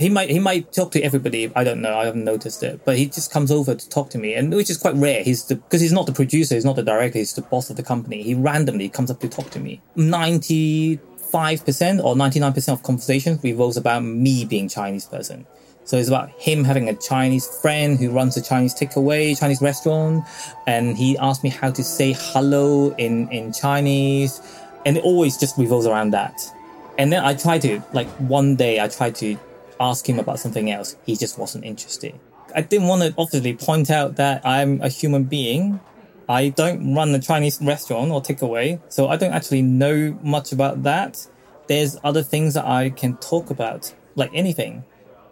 He 0.00 0.08
might 0.08 0.30
he 0.30 0.38
might 0.38 0.72
talk 0.72 0.92
to 0.92 1.02
everybody. 1.02 1.52
I 1.54 1.62
don't 1.62 1.82
know. 1.82 1.98
I 1.98 2.06
haven't 2.06 2.24
noticed 2.24 2.62
it, 2.62 2.80
but 2.86 2.96
he 2.96 3.04
just 3.04 3.30
comes 3.30 3.50
over 3.50 3.74
to 3.74 3.88
talk 3.90 4.08
to 4.10 4.18
me, 4.18 4.32
and 4.32 4.50
which 4.50 4.70
is 4.70 4.78
quite 4.78 4.94
rare. 4.94 5.22
He's 5.22 5.44
because 5.44 5.82
he's 5.82 5.92
not 5.92 6.06
the 6.06 6.12
producer, 6.12 6.54
he's 6.54 6.64
not 6.64 6.76
the 6.76 6.82
director, 6.82 7.18
he's 7.18 7.34
the 7.34 7.42
boss 7.42 7.68
of 7.68 7.76
the 7.76 7.82
company. 7.82 8.22
He 8.22 8.34
randomly 8.34 8.88
comes 8.88 9.10
up 9.10 9.20
to 9.20 9.28
talk 9.28 9.50
to 9.50 9.60
me. 9.60 9.82
Ninety 9.96 10.98
five 11.30 11.66
percent 11.66 12.00
or 12.02 12.16
ninety 12.16 12.40
nine 12.40 12.54
percent 12.54 12.78
of 12.78 12.82
conversations 12.82 13.44
revolves 13.44 13.76
about 13.76 14.02
me 14.02 14.46
being 14.46 14.70
Chinese 14.70 15.04
person. 15.04 15.46
So 15.84 15.98
it's 15.98 16.08
about 16.08 16.30
him 16.30 16.64
having 16.64 16.88
a 16.88 16.94
Chinese 16.94 17.46
friend 17.60 17.98
who 17.98 18.10
runs 18.10 18.36
a 18.38 18.42
Chinese 18.42 18.74
takeaway, 18.74 19.38
Chinese 19.38 19.60
restaurant, 19.60 20.24
and 20.66 20.96
he 20.96 21.18
asked 21.18 21.44
me 21.44 21.50
how 21.50 21.70
to 21.72 21.84
say 21.84 22.14
hello 22.16 22.94
in, 22.96 23.28
in 23.28 23.52
Chinese, 23.52 24.40
and 24.86 24.96
it 24.96 25.04
always 25.04 25.36
just 25.36 25.58
revolves 25.58 25.86
around 25.86 26.12
that. 26.12 26.40
And 26.96 27.12
then 27.12 27.24
I 27.24 27.34
tried 27.34 27.62
to, 27.62 27.82
like 27.92 28.08
one 28.18 28.56
day, 28.56 28.80
I 28.80 28.88
tried 28.88 29.14
to 29.16 29.36
ask 29.80 30.08
him 30.08 30.18
about 30.18 30.38
something 30.38 30.70
else. 30.70 30.96
He 31.04 31.16
just 31.16 31.38
wasn't 31.38 31.64
interested. 31.64 32.18
I 32.54 32.62
didn't 32.62 32.88
want 32.88 33.02
to 33.02 33.14
obviously 33.16 33.54
point 33.54 33.90
out 33.90 34.16
that 34.16 34.44
I'm 34.44 34.80
a 34.82 34.88
human 34.88 35.24
being. 35.24 35.80
I 36.28 36.50
don't 36.50 36.94
run 36.94 37.14
a 37.14 37.18
Chinese 37.18 37.60
restaurant 37.60 38.10
or 38.12 38.20
takeaway, 38.20 38.80
so 38.88 39.08
I 39.08 39.16
don't 39.16 39.32
actually 39.32 39.62
know 39.62 40.18
much 40.22 40.52
about 40.52 40.82
that. 40.84 41.26
There's 41.66 41.96
other 42.04 42.22
things 42.22 42.54
that 42.54 42.66
I 42.66 42.90
can 42.90 43.16
talk 43.16 43.50
about, 43.50 43.94
like 44.14 44.30
anything 44.34 44.84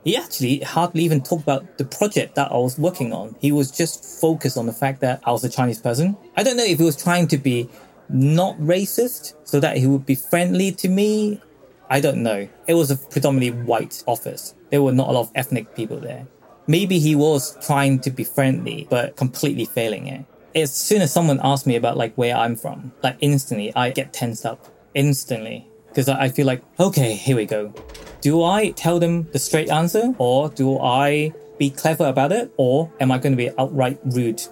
he 0.09 0.17
actually 0.17 0.61
hardly 0.61 1.03
even 1.03 1.21
talked 1.21 1.43
about 1.43 1.77
the 1.77 1.85
project 1.85 2.35
that 2.37 2.51
I 2.51 2.57
was 2.57 2.79
working 2.79 3.13
on. 3.13 3.37
He 3.41 3.53
was 3.53 3.71
just 3.71 4.05
focused 4.21 4.57
on 4.57 4.67
the 4.67 4.73
fact 4.73 5.01
that 5.01 5.21
I 5.25 5.33
was 5.33 5.45
a 5.45 5.51
Chinese 5.51 5.81
person. 5.81 6.17
I 6.37 6.43
don't 6.43 6.57
know 6.57 6.65
if 6.65 6.79
he 6.79 6.85
was 6.85 6.97
trying 6.97 7.29
to 7.29 7.37
be 7.39 7.69
not 8.09 8.57
racist 8.59 9.35
so 9.45 9.61
that 9.61 9.77
he 9.77 9.87
would 9.87 10.07
be 10.07 10.15
friendly 10.15 10.73
to 10.73 10.89
me. 10.89 11.43
I 11.91 12.01
don't 12.01 12.23
know. 12.23 12.49
It 12.67 12.75
was 12.75 12.91
a 12.91 12.97
predominantly 12.97 13.63
white 13.63 14.03
office. 14.07 14.55
There 14.71 14.83
were 14.83 14.93
not 14.93 15.09
a 15.09 15.13
lot 15.13 15.21
of 15.23 15.33
ethnic 15.35 15.75
people 15.75 15.99
there. 15.99 16.27
Maybe 16.67 16.99
he 16.99 17.15
was 17.15 17.57
trying 17.65 18.01
to 18.01 18.11
be 18.11 18.25
friendly, 18.25 18.87
but 18.91 19.17
completely 19.17 19.65
failing 19.65 20.07
it. 20.07 20.25
As 20.55 20.75
soon 20.75 21.01
as 21.01 21.13
someone 21.13 21.41
asks 21.43 21.67
me 21.67 21.77
about 21.77 21.97
like 21.97 22.15
where 22.17 22.37
I'm 22.37 22.57
from, 22.57 22.93
like 23.03 23.17
instantly 23.21 23.75
I 23.75 23.91
get 23.91 24.13
tensed 24.13 24.45
up. 24.45 24.67
Instantly 24.95 25.69
because 25.99 26.09
I 26.09 26.29
feel 26.29 26.47
like, 26.47 26.63
okay, 26.79 27.15
here 27.15 27.37
we 27.37 27.45
go. 27.45 27.73
Do 28.21 28.45
I 28.45 28.71
tell 28.71 28.99
them 28.99 29.29
the 29.33 29.39
straight 29.39 29.71
answer 29.71 30.15
or 30.19 30.49
do 30.49 30.79
I 30.79 31.33
be 31.59 31.71
clever 31.71 32.07
about 32.07 32.31
it 32.31 32.53
or 32.57 32.93
am 33.01 33.11
I 33.11 33.19
going 33.19 33.33
to 33.33 33.37
be 33.37 33.51
outright 33.59 33.99
rude? 34.05 34.43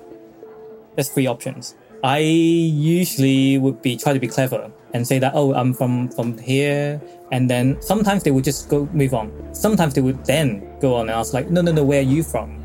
There's 0.94 1.08
three 1.08 1.26
options. 1.26 1.76
I 2.06 2.18
usually 2.20 3.58
would 3.58 3.82
be 3.82 3.96
try 3.96 4.12
to 4.12 4.20
be 4.20 4.28
clever 4.28 4.70
and 4.94 5.04
say 5.04 5.18
that 5.18 5.32
oh 5.34 5.52
I'm 5.54 5.74
from 5.74 6.08
from 6.10 6.38
here 6.38 7.02
and 7.32 7.50
then 7.50 7.82
sometimes 7.82 8.22
they 8.22 8.30
would 8.30 8.44
just 8.44 8.68
go 8.68 8.88
move 8.92 9.12
on. 9.12 9.32
Sometimes 9.52 9.94
they 9.94 10.02
would 10.02 10.24
then 10.24 10.62
go 10.78 10.94
on 10.94 11.08
and 11.08 11.18
ask 11.18 11.34
like 11.34 11.50
no 11.50 11.62
no 11.62 11.72
no 11.72 11.82
where 11.82 11.98
are 11.98 12.10
you 12.14 12.22
from? 12.22 12.62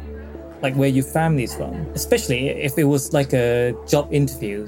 Like 0.61 0.75
where 0.75 0.89
your 0.89 1.03
family's 1.03 1.55
from. 1.55 1.73
Especially 1.95 2.49
if 2.49 2.77
it 2.77 2.83
was 2.83 3.13
like 3.13 3.33
a 3.33 3.73
job 3.87 4.13
interview 4.13 4.67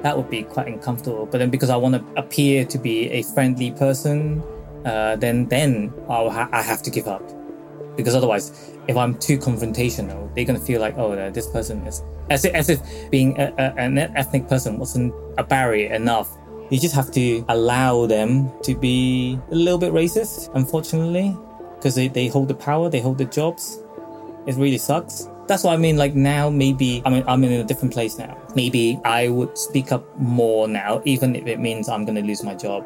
that 0.00 0.16
would 0.16 0.30
be 0.30 0.42
quite 0.42 0.68
uncomfortable. 0.68 1.26
But 1.26 1.36
then 1.36 1.50
because 1.50 1.68
I 1.68 1.76
want 1.76 1.94
to 1.94 2.02
appear 2.16 2.64
to 2.64 2.78
be 2.78 3.10
a 3.10 3.22
friendly 3.24 3.72
person, 3.72 4.42
uh, 4.86 5.16
then 5.16 5.48
then 5.48 5.92
I'll 6.08 6.30
ha- 6.30 6.48
I 6.50 6.62
have 6.62 6.82
to 6.84 6.90
give 6.90 7.08
up. 7.08 7.22
Because 7.94 8.14
otherwise, 8.14 8.73
if 8.88 8.96
I'm 8.96 9.18
too 9.18 9.38
confrontational, 9.38 10.34
they're 10.34 10.44
gonna 10.44 10.58
feel 10.58 10.80
like, 10.80 10.96
oh, 10.98 11.30
this 11.30 11.48
person 11.48 11.86
is 11.86 12.02
as 12.30 12.44
if, 12.44 12.54
as 12.54 12.68
if 12.68 13.10
being 13.10 13.38
a, 13.38 13.52
a, 13.58 13.74
an 13.78 13.98
ethnic 13.98 14.48
person 14.48 14.78
wasn't 14.78 15.14
a 15.38 15.44
barrier 15.44 15.92
enough. 15.92 16.30
You 16.70 16.78
just 16.78 16.94
have 16.94 17.10
to 17.12 17.44
allow 17.48 18.06
them 18.06 18.50
to 18.62 18.74
be 18.74 19.38
a 19.50 19.54
little 19.54 19.78
bit 19.78 19.92
racist, 19.92 20.50
unfortunately, 20.54 21.36
because 21.76 21.94
they, 21.94 22.08
they 22.08 22.28
hold 22.28 22.48
the 22.48 22.54
power, 22.54 22.88
they 22.88 23.00
hold 23.00 23.18
the 23.18 23.26
jobs. 23.26 23.78
It 24.46 24.56
really 24.56 24.78
sucks 24.78 25.28
that's 25.46 25.64
what 25.64 25.74
I 25.74 25.76
mean. 25.76 25.96
Like 25.96 26.14
now, 26.14 26.50
maybe 26.50 27.02
I 27.04 27.10
mean, 27.10 27.24
I'm 27.26 27.42
in 27.44 27.52
a 27.52 27.64
different 27.64 27.92
place 27.92 28.18
now. 28.18 28.36
Maybe 28.54 29.00
I 29.04 29.28
would 29.28 29.56
speak 29.56 29.92
up 29.92 30.04
more 30.18 30.68
now, 30.68 31.02
even 31.04 31.36
if 31.36 31.46
it 31.46 31.60
means 31.60 31.88
I'm 31.88 32.04
going 32.04 32.16
to 32.16 32.22
lose 32.22 32.42
my 32.42 32.54
job, 32.54 32.84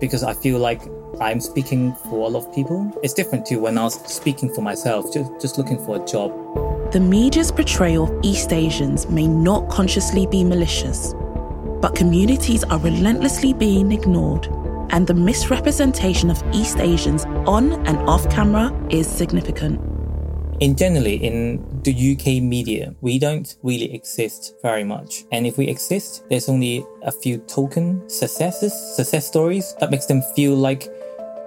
because 0.00 0.22
I 0.22 0.34
feel 0.34 0.58
like 0.58 0.82
I'm 1.20 1.38
speaking 1.38 1.94
for 2.08 2.26
a 2.26 2.28
lot 2.28 2.46
of 2.46 2.54
people. 2.54 2.98
It's 3.02 3.12
different 3.12 3.44
to 3.46 3.56
when 3.56 3.76
I 3.76 3.84
was 3.84 3.94
speaking 4.10 4.54
for 4.54 4.62
myself, 4.62 5.12
just 5.12 5.30
just 5.38 5.58
looking 5.58 5.78
for 5.84 6.02
a 6.02 6.06
job. 6.06 6.32
The 6.92 7.00
media's 7.00 7.52
portrayal 7.52 8.04
of 8.04 8.24
East 8.24 8.54
Asians 8.54 9.06
may 9.06 9.26
not 9.26 9.68
consciously 9.68 10.26
be 10.26 10.44
malicious, 10.44 11.14
but 11.82 11.94
communities 11.94 12.64
are 12.64 12.78
relentlessly 12.78 13.52
being 13.52 13.92
ignored, 13.92 14.46
and 14.90 15.06
the 15.06 15.12
misrepresentation 15.12 16.30
of 16.30 16.42
East 16.54 16.78
Asians 16.78 17.26
on 17.46 17.72
and 17.86 17.98
off 18.08 18.28
camera 18.30 18.72
is 18.88 19.06
significant 19.06 19.78
in 20.60 20.76
generally 20.76 21.14
in 21.14 21.64
the 21.82 22.12
UK 22.12 22.42
media, 22.42 22.94
we 23.00 23.18
don't 23.18 23.56
really 23.62 23.92
exist 23.94 24.54
very 24.60 24.84
much. 24.84 25.24
And 25.32 25.46
if 25.46 25.56
we 25.56 25.66
exist, 25.66 26.22
there's 26.28 26.50
only 26.50 26.84
a 27.02 27.10
few 27.10 27.38
token 27.38 28.08
successes, 28.08 28.74
success 28.94 29.26
stories 29.26 29.74
that 29.80 29.90
makes 29.90 30.04
them 30.04 30.20
feel 30.36 30.54
like 30.54 30.86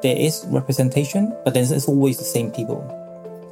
there 0.04 0.16
is 0.16 0.46
representation, 0.50 1.36
but 1.44 1.56
then 1.56 1.64
it's 1.64 1.88
always 1.88 2.20
the 2.20 2.24
same 2.24 2.52
people. 2.52 3.00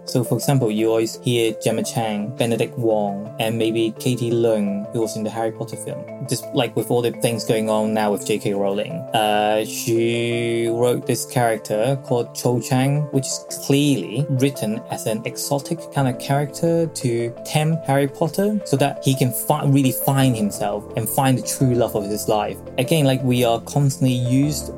So, 0.05 0.23
for 0.23 0.35
example, 0.35 0.69
you 0.71 0.89
always 0.89 1.15
hear 1.21 1.55
Gemma 1.63 1.83
Chan, 1.83 2.35
Benedict 2.35 2.77
Wong, 2.77 3.33
and 3.39 3.57
maybe 3.57 3.91
Katie 3.97 4.31
Leung, 4.31 4.91
who 4.91 5.01
was 5.01 5.15
in 5.15 5.23
the 5.23 5.29
Harry 5.29 5.51
Potter 5.51 5.77
film. 5.77 6.03
Just 6.27 6.43
like 6.53 6.75
with 6.75 6.91
all 6.91 7.01
the 7.01 7.11
things 7.11 7.45
going 7.45 7.69
on 7.69 7.93
now 7.93 8.11
with 8.11 8.25
J.K. 8.25 8.53
Rowling, 8.53 8.91
uh, 9.13 9.63
she 9.63 10.67
wrote 10.67 11.05
this 11.07 11.25
character 11.25 11.97
called 12.03 12.35
Cho 12.35 12.59
Chang, 12.59 13.03
which 13.11 13.25
is 13.25 13.45
clearly 13.65 14.25
written 14.31 14.81
as 14.89 15.05
an 15.05 15.21
exotic 15.25 15.79
kind 15.93 16.09
of 16.09 16.19
character 16.19 16.87
to 16.87 17.33
tempt 17.45 17.85
Harry 17.85 18.07
Potter 18.07 18.59
so 18.65 18.75
that 18.77 19.01
he 19.05 19.15
can 19.15 19.31
fi- 19.31 19.65
really 19.65 19.93
find 19.93 20.35
himself 20.35 20.83
and 20.97 21.07
find 21.07 21.37
the 21.37 21.43
true 21.43 21.73
love 21.73 21.95
of 21.95 22.05
his 22.05 22.27
life. 22.27 22.57
Again, 22.77 23.05
like 23.05 23.23
we 23.23 23.45
are 23.45 23.61
constantly 23.61 24.13
used 24.13 24.73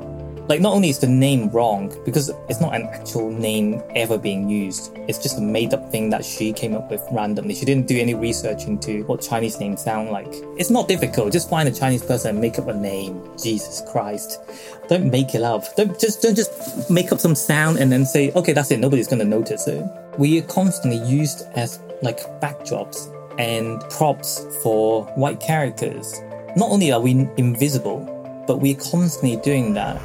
like, 0.46 0.60
not 0.60 0.74
only 0.74 0.90
is 0.90 0.98
the 0.98 1.06
name 1.06 1.48
wrong, 1.50 1.90
because 2.04 2.30
it's 2.50 2.60
not 2.60 2.74
an 2.74 2.82
actual 2.82 3.30
name 3.30 3.82
ever 3.96 4.18
being 4.18 4.48
used, 4.48 4.92
it's 5.08 5.18
just 5.18 5.38
a 5.38 5.40
made 5.40 5.72
up 5.72 5.90
thing 5.90 6.10
that 6.10 6.22
she 6.22 6.52
came 6.52 6.74
up 6.74 6.90
with 6.90 7.02
randomly. 7.10 7.54
She 7.54 7.64
didn't 7.64 7.86
do 7.86 7.98
any 7.98 8.14
research 8.14 8.66
into 8.66 9.04
what 9.04 9.22
Chinese 9.22 9.58
names 9.58 9.82
sound 9.82 10.10
like. 10.10 10.28
It's 10.58 10.68
not 10.68 10.86
difficult, 10.86 11.32
just 11.32 11.48
find 11.48 11.66
a 11.66 11.72
Chinese 11.72 12.02
person 12.02 12.30
and 12.30 12.40
make 12.40 12.58
up 12.58 12.68
a 12.68 12.74
name. 12.74 13.22
Jesus 13.42 13.82
Christ. 13.90 14.38
Don't 14.88 15.10
make 15.10 15.34
it 15.34 15.42
up. 15.42 15.64
Don't 15.76 15.98
just 15.98 16.20
don't 16.20 16.34
just 16.34 16.90
make 16.90 17.10
up 17.10 17.20
some 17.20 17.34
sound 17.34 17.78
and 17.78 17.90
then 17.90 18.04
say, 18.04 18.30
okay, 18.32 18.52
that's 18.52 18.70
it, 18.70 18.80
nobody's 18.80 19.08
gonna 19.08 19.24
notice 19.24 19.66
it. 19.66 19.82
We 20.18 20.38
are 20.40 20.46
constantly 20.46 21.04
used 21.08 21.46
as 21.54 21.80
like 22.02 22.20
backdrops 22.40 23.10
and 23.38 23.80
props 23.90 24.46
for 24.62 25.04
white 25.16 25.40
characters. 25.40 26.20
Not 26.54 26.70
only 26.70 26.92
are 26.92 27.00
we 27.00 27.12
invisible, 27.38 28.10
but 28.46 28.58
we're 28.58 28.76
constantly 28.76 29.36
doing 29.36 29.72
that 29.74 30.00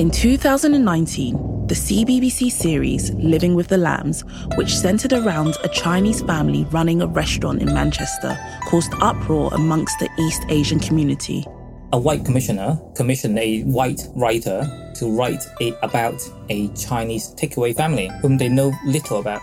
in 0.00 0.10
2019, 0.10 1.66
the 1.66 1.74
CBBC 1.74 2.50
series 2.50 3.10
Living 3.16 3.54
with 3.54 3.68
the 3.68 3.76
Lams, 3.76 4.24
which 4.56 4.74
centered 4.74 5.12
around 5.12 5.58
a 5.62 5.68
Chinese 5.68 6.22
family 6.22 6.64
running 6.70 7.02
a 7.02 7.06
restaurant 7.06 7.60
in 7.60 7.66
Manchester, 7.74 8.34
caused 8.64 8.94
uproar 9.02 9.52
amongst 9.52 9.98
the 9.98 10.08
East 10.18 10.42
Asian 10.48 10.80
community. 10.80 11.44
A 11.92 11.98
white 11.98 12.24
commissioner 12.24 12.80
commissioned 12.96 13.38
a 13.38 13.60
white 13.64 14.00
writer 14.14 14.62
to 14.94 15.14
write 15.14 15.44
a, 15.60 15.78
about 15.82 16.18
a 16.48 16.68
Chinese 16.68 17.34
takeaway 17.34 17.76
family 17.76 18.10
whom 18.22 18.38
they 18.38 18.48
know 18.48 18.72
little 18.86 19.20
about. 19.20 19.42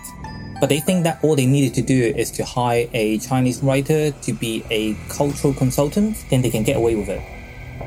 But 0.60 0.70
they 0.70 0.80
think 0.80 1.04
that 1.04 1.24
all 1.24 1.36
they 1.36 1.46
needed 1.46 1.76
to 1.76 1.84
do 1.84 2.02
is 2.02 2.32
to 2.32 2.44
hire 2.44 2.88
a 2.96 3.20
Chinese 3.20 3.62
writer 3.62 4.10
to 4.10 4.34
be 4.34 4.64
a 4.72 4.96
cultural 5.08 5.54
consultant, 5.54 6.26
then 6.32 6.42
they 6.42 6.50
can 6.50 6.64
get 6.64 6.78
away 6.78 6.96
with 6.96 7.10
it 7.10 7.37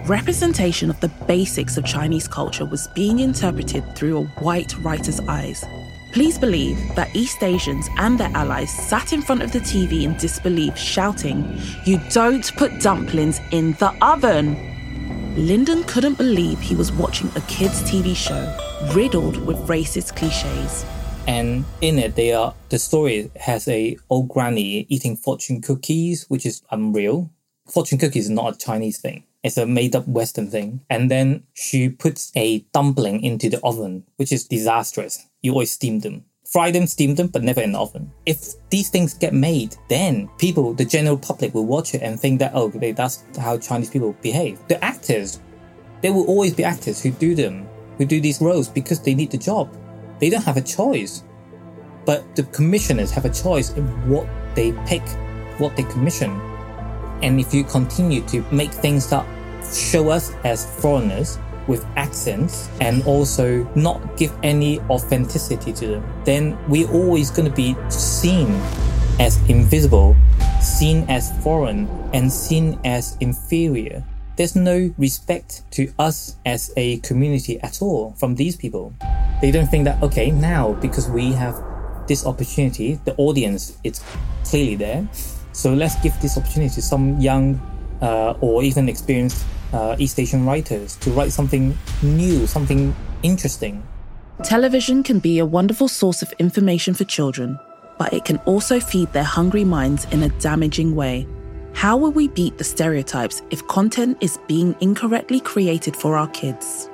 representation 0.06 0.90
of 0.90 1.00
the 1.00 1.08
basics 1.26 1.76
of 1.76 1.84
Chinese 1.84 2.26
culture 2.26 2.64
was 2.64 2.88
being 2.88 3.20
interpreted 3.20 3.96
through 3.96 4.18
a 4.18 4.24
white 4.42 4.76
writer's 4.78 5.20
eyes. 5.20 5.64
Please 6.12 6.38
believe 6.38 6.76
that 6.96 7.14
East 7.14 7.42
Asians 7.42 7.88
and 7.98 8.18
their 8.18 8.30
allies 8.34 8.70
sat 8.70 9.12
in 9.12 9.22
front 9.22 9.42
of 9.42 9.52
the 9.52 9.60
TV 9.60 10.02
in 10.02 10.16
disbelief, 10.16 10.76
shouting, 10.76 11.56
You 11.84 12.00
don't 12.10 12.52
put 12.56 12.80
dumplings 12.80 13.40
in 13.52 13.72
the 13.74 13.94
oven! 14.04 14.66
Lyndon 15.36 15.84
couldn't 15.84 16.18
believe 16.18 16.60
he 16.60 16.74
was 16.74 16.90
watching 16.90 17.30
a 17.36 17.40
kids' 17.42 17.82
TV 17.82 18.16
show 18.16 18.42
riddled 18.92 19.36
with 19.46 19.56
racist 19.68 20.16
cliches. 20.16 20.84
And 21.28 21.64
in 21.80 22.00
it, 22.00 22.16
they 22.16 22.32
are 22.32 22.54
the 22.70 22.78
story 22.78 23.30
has 23.36 23.68
a 23.68 23.96
old 24.08 24.28
granny 24.28 24.86
eating 24.88 25.16
fortune 25.16 25.60
cookies, 25.60 26.24
which 26.28 26.44
is 26.44 26.62
unreal. 26.72 27.30
Fortune 27.68 27.98
cookies 27.98 28.24
is 28.24 28.30
not 28.30 28.54
a 28.54 28.58
Chinese 28.58 28.98
thing. 28.98 29.22
It's 29.42 29.56
a 29.56 29.66
made 29.66 29.96
up 29.96 30.06
Western 30.06 30.50
thing. 30.50 30.80
And 30.90 31.10
then 31.10 31.44
she 31.54 31.88
puts 31.88 32.30
a 32.36 32.60
dumpling 32.72 33.22
into 33.22 33.48
the 33.48 33.60
oven, 33.64 34.04
which 34.16 34.32
is 34.32 34.44
disastrous. 34.46 35.26
You 35.42 35.52
always 35.52 35.70
steam 35.70 36.00
them. 36.00 36.24
Fry 36.44 36.72
them, 36.72 36.86
steam 36.86 37.14
them, 37.14 37.28
but 37.28 37.44
never 37.44 37.60
in 37.60 37.72
the 37.72 37.78
oven. 37.78 38.10
If 38.26 38.54
these 38.70 38.90
things 38.90 39.14
get 39.14 39.32
made, 39.32 39.76
then 39.88 40.28
people, 40.38 40.74
the 40.74 40.84
general 40.84 41.16
public, 41.16 41.54
will 41.54 41.64
watch 41.64 41.94
it 41.94 42.02
and 42.02 42.18
think 42.18 42.40
that, 42.40 42.52
oh, 42.54 42.68
that's 42.68 43.24
how 43.38 43.56
Chinese 43.56 43.88
people 43.88 44.16
behave. 44.20 44.58
The 44.66 44.82
actors, 44.84 45.40
there 46.02 46.12
will 46.12 46.26
always 46.26 46.52
be 46.52 46.64
actors 46.64 47.00
who 47.02 47.12
do 47.12 47.36
them, 47.36 47.68
who 47.98 48.04
do 48.04 48.20
these 48.20 48.40
roles 48.40 48.68
because 48.68 49.00
they 49.00 49.14
need 49.14 49.30
the 49.30 49.38
job. 49.38 49.72
They 50.18 50.28
don't 50.28 50.44
have 50.44 50.56
a 50.56 50.62
choice. 50.62 51.22
But 52.04 52.34
the 52.34 52.42
commissioners 52.44 53.12
have 53.12 53.26
a 53.26 53.30
choice 53.30 53.70
in 53.74 53.86
what 54.10 54.26
they 54.56 54.72
pick, 54.86 55.06
what 55.58 55.76
they 55.76 55.84
commission. 55.84 56.40
And 57.22 57.40
if 57.40 57.52
you 57.52 57.64
continue 57.64 58.22
to 58.28 58.42
make 58.50 58.72
things 58.72 59.08
that 59.10 59.26
show 59.74 60.10
us 60.10 60.32
as 60.44 60.66
foreigners 60.80 61.38
with 61.66 61.86
accents 61.96 62.68
and 62.80 63.02
also 63.04 63.64
not 63.74 64.16
give 64.16 64.32
any 64.42 64.80
authenticity 64.90 65.72
to 65.72 65.86
them, 65.86 66.22
then 66.24 66.58
we're 66.68 66.90
always 66.90 67.30
going 67.30 67.48
to 67.48 67.54
be 67.54 67.76
seen 67.88 68.48
as 69.20 69.38
invisible, 69.48 70.16
seen 70.60 71.04
as 71.08 71.30
foreign, 71.42 71.86
and 72.12 72.32
seen 72.32 72.78
as 72.84 73.16
inferior. 73.20 74.02
There's 74.36 74.56
no 74.56 74.92
respect 74.96 75.62
to 75.72 75.92
us 75.98 76.36
as 76.46 76.72
a 76.76 76.98
community 76.98 77.60
at 77.60 77.82
all 77.82 78.12
from 78.12 78.34
these 78.36 78.56
people. 78.56 78.94
They 79.42 79.50
don't 79.50 79.66
think 79.66 79.84
that, 79.84 80.02
okay, 80.02 80.30
now 80.30 80.72
because 80.74 81.08
we 81.08 81.32
have 81.32 81.62
this 82.08 82.26
opportunity, 82.26 82.98
the 83.04 83.14
audience 83.16 83.78
is 83.84 84.02
clearly 84.44 84.76
there 84.76 85.06
so 85.52 85.74
let's 85.74 85.96
give 86.02 86.18
this 86.20 86.36
opportunity 86.36 86.74
to 86.74 86.82
some 86.82 87.18
young 87.18 87.60
uh, 88.02 88.34
or 88.40 88.62
even 88.62 88.88
experienced 88.88 89.44
uh, 89.72 89.96
East 89.98 90.18
Asian 90.18 90.44
writers 90.44 90.96
to 90.96 91.10
write 91.10 91.32
something 91.32 91.76
new, 92.02 92.46
something 92.46 92.94
interesting. 93.22 93.82
Television 94.42 95.02
can 95.02 95.18
be 95.18 95.38
a 95.38 95.46
wonderful 95.46 95.88
source 95.88 96.22
of 96.22 96.32
information 96.38 96.94
for 96.94 97.04
children, 97.04 97.58
but 97.98 98.12
it 98.12 98.24
can 98.24 98.38
also 98.38 98.80
feed 98.80 99.12
their 99.12 99.24
hungry 99.24 99.64
minds 99.64 100.06
in 100.12 100.22
a 100.22 100.28
damaging 100.40 100.94
way. 100.94 101.26
How 101.74 101.96
will 101.96 102.10
we 102.10 102.28
beat 102.28 102.58
the 102.58 102.64
stereotypes 102.64 103.42
if 103.50 103.66
content 103.68 104.18
is 104.20 104.38
being 104.48 104.74
incorrectly 104.80 105.40
created 105.40 105.94
for 105.94 106.16
our 106.16 106.28
kids? 106.28 106.88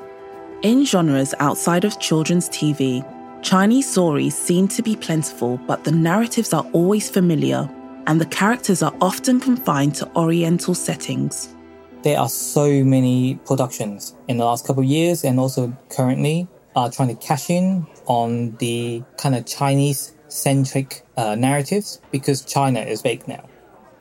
In 0.62 0.84
genres 0.84 1.34
outside 1.38 1.84
of 1.84 1.98
children's 2.00 2.48
TV, 2.48 3.04
Chinese 3.42 3.88
stories 3.88 4.36
seem 4.36 4.66
to 4.68 4.82
be 4.82 4.96
plentiful, 4.96 5.58
but 5.66 5.84
the 5.84 5.92
narratives 5.92 6.52
are 6.52 6.66
always 6.72 7.08
familiar 7.08 7.68
and 8.06 8.20
the 8.20 8.26
characters 8.26 8.82
are 8.82 8.94
often 9.00 9.40
confined 9.40 9.94
to 9.96 10.08
Oriental 10.16 10.74
settings. 10.74 11.54
There 12.02 12.18
are 12.18 12.28
so 12.28 12.84
many 12.84 13.36
productions 13.46 14.14
in 14.28 14.36
the 14.36 14.44
last 14.44 14.66
couple 14.66 14.82
of 14.82 14.88
years 14.88 15.24
and 15.24 15.40
also 15.40 15.76
currently 15.88 16.46
are 16.76 16.90
trying 16.90 17.08
to 17.08 17.16
cash 17.16 17.50
in 17.50 17.86
on 18.06 18.54
the 18.56 19.02
kind 19.16 19.34
of 19.34 19.44
Chinese 19.46 20.14
centric 20.28 21.04
uh, 21.16 21.34
narratives 21.34 22.00
because 22.12 22.42
China 22.42 22.80
is 22.80 23.02
big 23.02 23.26
now. 23.26 23.48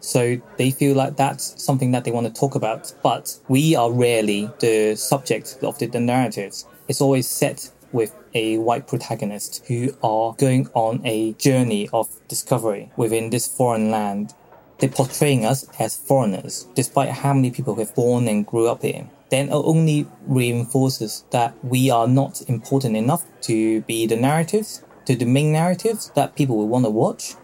So 0.01 0.39
they 0.57 0.69
feel 0.69 0.95
like 0.95 1.17
that's 1.17 1.63
something 1.63 1.91
that 1.91 2.03
they 2.03 2.11
want 2.11 2.27
to 2.27 2.39
talk 2.39 2.53
about, 2.53 2.93
but 3.01 3.35
we 3.47 3.75
are 3.75 3.91
rarely 3.91 4.51
the 4.59 4.95
subject 4.95 5.57
of 5.63 5.79
the, 5.79 5.87
the 5.87 5.99
narratives. 5.99 6.67
It's 6.87 7.01
always 7.01 7.27
set 7.27 7.71
with 7.91 8.13
a 8.35 8.59
white 8.59 8.85
protagonist 8.85 9.65
who 9.67 9.95
are 10.03 10.35
going 10.37 10.69
on 10.75 11.01
a 11.05 11.33
journey 11.33 11.89
of 11.91 12.07
discovery 12.27 12.91
within 12.97 13.31
this 13.31 13.47
foreign 13.47 13.89
land. 13.89 14.35
They're 14.77 14.89
portraying 14.89 15.45
us 15.45 15.67
as 15.79 15.95
foreigners, 15.95 16.67
despite 16.75 17.09
how 17.09 17.33
many 17.33 17.49
people 17.49 17.75
have 17.75 17.95
born 17.95 18.27
and 18.27 18.45
grew 18.45 18.67
up 18.67 18.81
here. 18.81 19.09
Then 19.29 19.47
it 19.47 19.53
only 19.53 20.05
reinforces 20.27 21.23
that 21.31 21.55
we 21.63 21.89
are 21.89 22.07
not 22.07 22.47
important 22.49 22.97
enough 22.97 23.23
to 23.43 23.81
be 23.81 24.05
the 24.05 24.17
narratives, 24.17 24.83
to 25.05 25.15
the 25.15 25.25
main 25.25 25.53
narratives 25.53 26.11
that 26.15 26.35
people 26.35 26.57
will 26.57 26.67
want 26.67 26.85
to 26.85 26.91
watch. 26.91 27.35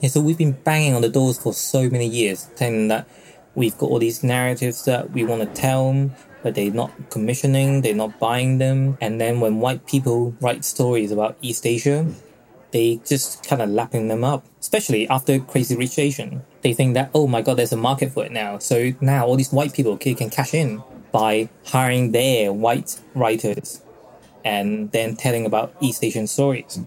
And 0.00 0.10
so 0.10 0.20
we've 0.20 0.38
been 0.38 0.52
banging 0.52 0.94
on 0.94 1.02
the 1.02 1.08
doors 1.08 1.38
for 1.38 1.52
so 1.52 1.90
many 1.90 2.06
years, 2.06 2.48
saying 2.54 2.88
that 2.88 3.06
we've 3.54 3.76
got 3.76 3.90
all 3.90 3.98
these 3.98 4.22
narratives 4.22 4.84
that 4.84 5.10
we 5.10 5.24
want 5.24 5.42
to 5.42 5.60
tell, 5.60 6.10
but 6.42 6.54
they're 6.54 6.70
not 6.70 6.90
commissioning, 7.10 7.82
they're 7.82 7.94
not 7.94 8.18
buying 8.18 8.58
them. 8.58 8.96
And 9.00 9.20
then 9.20 9.40
when 9.40 9.60
white 9.60 9.86
people 9.86 10.34
write 10.40 10.64
stories 10.64 11.12
about 11.12 11.36
East 11.42 11.66
Asia, 11.66 12.06
they 12.72 13.00
just 13.04 13.46
kind 13.46 13.62
of 13.62 13.70
lapping 13.70 14.08
them 14.08 14.24
up, 14.24 14.44
especially 14.60 15.08
after 15.08 15.38
Crazy 15.38 15.76
Rich 15.76 15.98
Asian. 15.98 16.42
They 16.62 16.72
think 16.72 16.94
that, 16.94 17.10
oh 17.14 17.26
my 17.26 17.42
god, 17.42 17.56
there's 17.56 17.72
a 17.72 17.76
market 17.76 18.12
for 18.12 18.24
it 18.24 18.32
now. 18.32 18.58
So 18.58 18.92
now 19.00 19.26
all 19.26 19.36
these 19.36 19.52
white 19.52 19.72
people 19.72 19.96
can 19.96 20.30
cash 20.30 20.54
in 20.54 20.82
by 21.12 21.48
hiring 21.66 22.12
their 22.12 22.52
white 22.52 23.00
writers 23.14 23.82
and 24.44 24.90
then 24.92 25.16
telling 25.16 25.46
about 25.46 25.74
East 25.80 26.04
Asian 26.04 26.26
stories. 26.26 26.80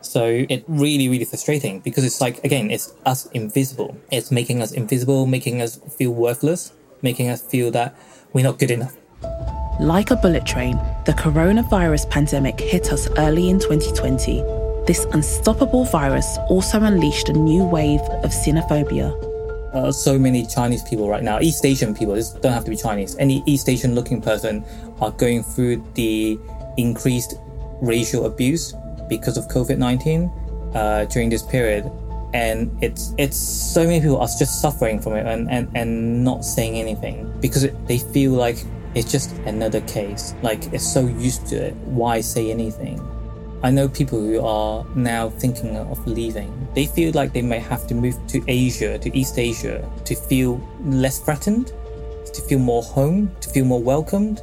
So 0.00 0.26
it 0.26 0.64
really, 0.68 1.08
really 1.08 1.24
frustrating 1.24 1.80
because 1.80 2.04
it's 2.04 2.20
like, 2.20 2.42
again, 2.44 2.70
it's 2.70 2.92
us 3.06 3.26
invisible. 3.26 3.96
It's 4.10 4.30
making 4.30 4.60
us 4.60 4.72
invisible, 4.72 5.26
making 5.26 5.62
us 5.62 5.76
feel 5.96 6.10
worthless, 6.10 6.72
making 7.00 7.30
us 7.30 7.40
feel 7.40 7.70
that 7.70 7.96
we're 8.34 8.44
not 8.44 8.58
good 8.58 8.70
enough. 8.70 8.94
Like 9.80 10.10
a 10.10 10.16
bullet 10.16 10.44
train, 10.44 10.76
the 11.06 11.12
coronavirus 11.12 12.10
pandemic 12.10 12.60
hit 12.60 12.92
us 12.92 13.08
early 13.16 13.48
in 13.48 13.58
2020. 13.58 14.42
This 14.86 15.06
unstoppable 15.12 15.84
virus 15.86 16.36
also 16.50 16.82
unleashed 16.82 17.30
a 17.30 17.32
new 17.32 17.64
wave 17.64 18.00
of 18.00 18.30
xenophobia. 18.30 19.10
Uh, 19.72 19.90
so 19.90 20.18
many 20.18 20.46
Chinese 20.46 20.82
people 20.84 21.08
right 21.08 21.22
now, 21.22 21.40
East 21.40 21.64
Asian 21.64 21.94
people, 21.94 22.14
this 22.14 22.30
don't 22.30 22.52
have 22.52 22.64
to 22.64 22.70
be 22.70 22.76
Chinese, 22.76 23.16
any 23.16 23.42
East 23.46 23.68
Asian 23.68 23.94
looking 23.94 24.20
person 24.20 24.64
are 25.00 25.10
going 25.10 25.42
through 25.42 25.84
the 25.94 26.38
increased 26.76 27.34
racial 27.80 28.26
abuse 28.26 28.74
because 29.08 29.36
of 29.36 29.48
COVID 29.48 29.78
19 29.78 30.30
uh, 30.74 31.04
during 31.06 31.28
this 31.30 31.42
period. 31.42 31.90
And 32.34 32.76
it's 32.82 33.14
it's 33.16 33.36
so 33.36 33.84
many 33.84 34.00
people 34.00 34.18
are 34.18 34.26
just 34.26 34.60
suffering 34.60 35.00
from 35.00 35.14
it 35.14 35.24
and, 35.24 35.48
and, 35.48 35.70
and 35.74 36.24
not 36.24 36.44
saying 36.44 36.76
anything 36.76 37.32
because 37.40 37.62
it, 37.62 37.86
they 37.86 37.98
feel 37.98 38.32
like 38.32 38.58
it's 38.94 39.10
just 39.10 39.32
another 39.46 39.80
case. 39.82 40.34
Like 40.42 40.72
it's 40.72 40.84
so 40.84 41.06
used 41.06 41.46
to 41.46 41.56
it. 41.56 41.74
Why 41.86 42.20
say 42.20 42.50
anything? 42.50 43.00
I 43.62 43.70
know 43.70 43.88
people 43.88 44.20
who 44.20 44.44
are 44.44 44.84
now 44.94 45.30
thinking 45.30 45.76
of 45.76 46.06
leaving. 46.06 46.52
They 46.74 46.86
feel 46.86 47.12
like 47.14 47.32
they 47.32 47.40
may 47.40 47.60
have 47.60 47.86
to 47.86 47.94
move 47.94 48.14
to 48.26 48.44
Asia, 48.46 48.98
to 48.98 49.16
East 49.16 49.38
Asia, 49.38 49.90
to 50.04 50.14
feel 50.14 50.60
less 50.82 51.20
threatened, 51.20 51.72
to 52.34 52.42
feel 52.42 52.58
more 52.58 52.82
home, 52.82 53.34
to 53.40 53.48
feel 53.48 53.64
more 53.64 53.82
welcomed. 53.82 54.42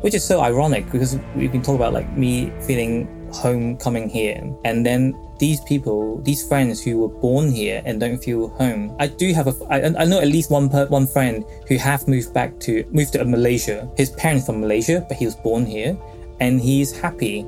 Which 0.00 0.14
is 0.14 0.24
so 0.24 0.40
ironic 0.40 0.90
because 0.90 1.16
we've 1.36 1.52
been 1.52 1.62
talking 1.62 1.76
about 1.76 1.92
like 1.92 2.16
me 2.16 2.50
feeling 2.66 3.06
home 3.32 3.76
coming 3.76 4.08
here. 4.08 4.42
And 4.64 4.84
then 4.84 5.14
these 5.38 5.60
people, 5.62 6.20
these 6.22 6.46
friends 6.46 6.82
who 6.82 6.98
were 6.98 7.08
born 7.08 7.50
here 7.50 7.82
and 7.84 8.00
don't 8.00 8.18
feel 8.18 8.48
home. 8.48 8.94
I 8.98 9.06
do 9.08 9.32
have 9.32 9.48
a, 9.48 9.54
I, 9.70 10.02
I 10.02 10.04
know 10.04 10.20
at 10.20 10.28
least 10.28 10.50
one 10.50 10.68
per, 10.68 10.86
one 10.86 11.06
friend 11.06 11.44
who 11.68 11.76
have 11.76 12.06
moved 12.06 12.32
back 12.32 12.58
to, 12.60 12.84
moved 12.90 13.12
to 13.14 13.24
Malaysia. 13.24 13.88
His 13.96 14.10
parents 14.10 14.46
from 14.46 14.60
Malaysia, 14.60 15.04
but 15.08 15.16
he 15.16 15.24
was 15.24 15.34
born 15.36 15.66
here 15.66 15.98
and 16.40 16.60
he's 16.60 16.92
happy 16.92 17.44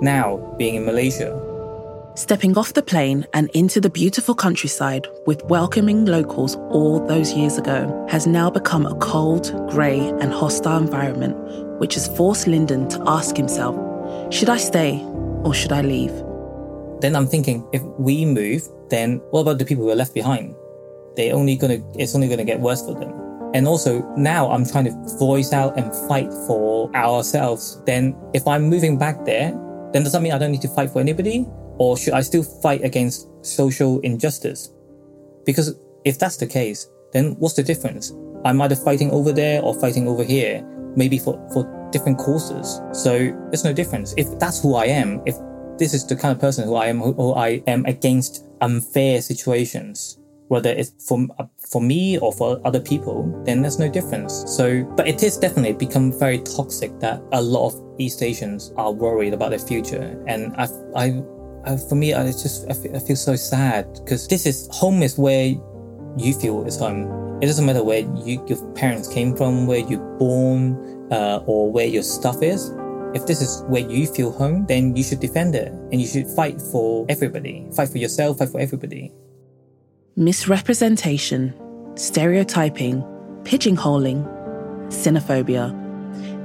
now 0.00 0.36
being 0.58 0.76
in 0.76 0.84
Malaysia. 0.84 1.42
Stepping 2.16 2.56
off 2.56 2.72
the 2.72 2.82
plane 2.82 3.26
and 3.34 3.50
into 3.50 3.78
the 3.78 3.90
beautiful 3.90 4.34
countryside 4.34 5.06
with 5.26 5.44
welcoming 5.44 6.06
locals 6.06 6.56
all 6.70 7.04
those 7.06 7.34
years 7.34 7.58
ago 7.58 8.06
has 8.08 8.26
now 8.26 8.48
become 8.48 8.86
a 8.86 8.94
cold, 8.96 9.52
grey, 9.70 10.00
and 10.20 10.32
hostile 10.32 10.78
environment, 10.78 11.36
which 11.78 11.92
has 11.92 12.08
forced 12.16 12.46
Lyndon 12.46 12.88
to 12.88 13.02
ask 13.06 13.36
himself 13.36 13.76
should 14.32 14.48
I 14.48 14.56
stay 14.56 15.02
or 15.44 15.52
should 15.52 15.72
I 15.72 15.82
leave? 15.82 16.25
Then 17.00 17.14
I'm 17.14 17.26
thinking 17.26 17.66
if 17.72 17.82
we 17.82 18.24
move, 18.24 18.62
then 18.88 19.20
what 19.30 19.40
about 19.40 19.58
the 19.58 19.64
people 19.64 19.84
who 19.84 19.90
are 19.90 19.96
left 19.96 20.14
behind? 20.14 20.54
They're 21.16 21.34
only 21.34 21.56
gonna 21.56 21.78
it's 21.94 22.14
only 22.14 22.28
gonna 22.28 22.44
get 22.44 22.60
worse 22.60 22.84
for 22.84 22.94
them. 22.94 23.12
And 23.54 23.66
also 23.66 24.02
now 24.16 24.50
I'm 24.50 24.66
trying 24.66 24.84
to 24.84 25.16
voice 25.18 25.52
out 25.52 25.78
and 25.78 25.94
fight 26.08 26.32
for 26.46 26.94
ourselves. 26.94 27.82
Then 27.86 28.16
if 28.34 28.46
I'm 28.46 28.64
moving 28.64 28.98
back 28.98 29.24
there, 29.24 29.50
then 29.92 30.02
does 30.02 30.12
that 30.12 30.22
mean 30.22 30.32
I 30.32 30.38
don't 30.38 30.52
need 30.52 30.62
to 30.62 30.68
fight 30.68 30.90
for 30.90 31.00
anybody? 31.00 31.46
Or 31.78 31.96
should 31.96 32.14
I 32.14 32.22
still 32.22 32.42
fight 32.42 32.84
against 32.84 33.28
social 33.44 34.00
injustice? 34.00 34.72
Because 35.44 35.78
if 36.04 36.18
that's 36.18 36.36
the 36.36 36.46
case, 36.46 36.88
then 37.12 37.36
what's 37.38 37.54
the 37.54 37.62
difference? 37.62 38.12
I'm 38.44 38.60
either 38.62 38.76
fighting 38.76 39.10
over 39.10 39.32
there 39.32 39.62
or 39.62 39.78
fighting 39.78 40.08
over 40.08 40.22
here, 40.22 40.62
maybe 40.96 41.18
for, 41.18 41.34
for 41.52 41.64
different 41.92 42.18
causes. 42.18 42.80
So 42.92 43.18
there's 43.50 43.64
no 43.64 43.72
difference. 43.72 44.14
If 44.16 44.38
that's 44.38 44.62
who 44.62 44.74
I 44.74 44.86
am, 44.86 45.22
if 45.26 45.36
this 45.78 45.94
is 45.94 46.06
the 46.06 46.16
kind 46.16 46.32
of 46.32 46.40
person 46.40 46.64
who 46.64 46.74
I 46.74 46.86
am, 46.86 47.00
who 47.00 47.34
I 47.34 47.62
am 47.66 47.84
against 47.86 48.44
unfair 48.60 49.20
situations, 49.20 50.18
whether 50.48 50.70
it's 50.70 50.92
for 51.06 51.26
for 51.70 51.80
me 51.80 52.18
or 52.18 52.32
for 52.32 52.60
other 52.64 52.80
people, 52.80 53.42
then 53.44 53.62
there's 53.62 53.78
no 53.78 53.88
difference. 53.88 54.44
So, 54.46 54.84
but 54.96 55.08
it 55.08 55.22
is 55.22 55.36
definitely 55.36 55.72
become 55.72 56.12
very 56.12 56.38
toxic 56.38 56.98
that 57.00 57.20
a 57.32 57.42
lot 57.42 57.68
of 57.68 58.00
East 58.00 58.22
Asians 58.22 58.72
are 58.76 58.92
worried 58.92 59.34
about 59.34 59.50
their 59.50 59.58
future, 59.58 60.22
and 60.26 60.54
I, 60.56 60.68
I, 60.94 61.22
I 61.64 61.76
for 61.76 61.96
me, 61.96 62.14
I 62.14 62.26
just 62.26 62.70
I 62.70 62.74
feel, 62.74 62.96
I 62.96 63.00
feel 63.00 63.16
so 63.16 63.36
sad 63.36 63.92
because 63.94 64.28
this 64.28 64.46
is 64.46 64.68
home 64.72 65.02
is 65.02 65.18
where 65.18 65.54
you 66.16 66.34
feel 66.34 66.64
is 66.66 66.78
home. 66.78 67.26
It 67.42 67.46
doesn't 67.46 67.66
matter 67.66 67.84
where 67.84 67.98
you, 67.98 68.42
your 68.48 68.72
parents 68.72 69.12
came 69.12 69.36
from, 69.36 69.66
where 69.66 69.80
you're 69.80 70.16
born, 70.18 71.12
uh, 71.12 71.42
or 71.46 71.70
where 71.70 71.86
your 71.86 72.02
stuff 72.02 72.42
is. 72.42 72.70
If 73.14 73.26
this 73.26 73.40
is 73.40 73.62
where 73.68 73.82
you 73.82 74.06
feel 74.06 74.32
home, 74.32 74.66
then 74.66 74.96
you 74.96 75.02
should 75.02 75.20
defend 75.20 75.54
it 75.54 75.68
and 75.68 76.00
you 76.00 76.06
should 76.06 76.26
fight 76.28 76.60
for 76.60 77.06
everybody. 77.08 77.66
Fight 77.74 77.88
for 77.88 77.98
yourself, 77.98 78.38
fight 78.38 78.50
for 78.50 78.60
everybody 78.60 79.12
misrepresentation, 80.16 81.52
stereotyping, 81.94 83.02
pigeonholing, 83.42 84.24
xenophobia. 84.88 85.74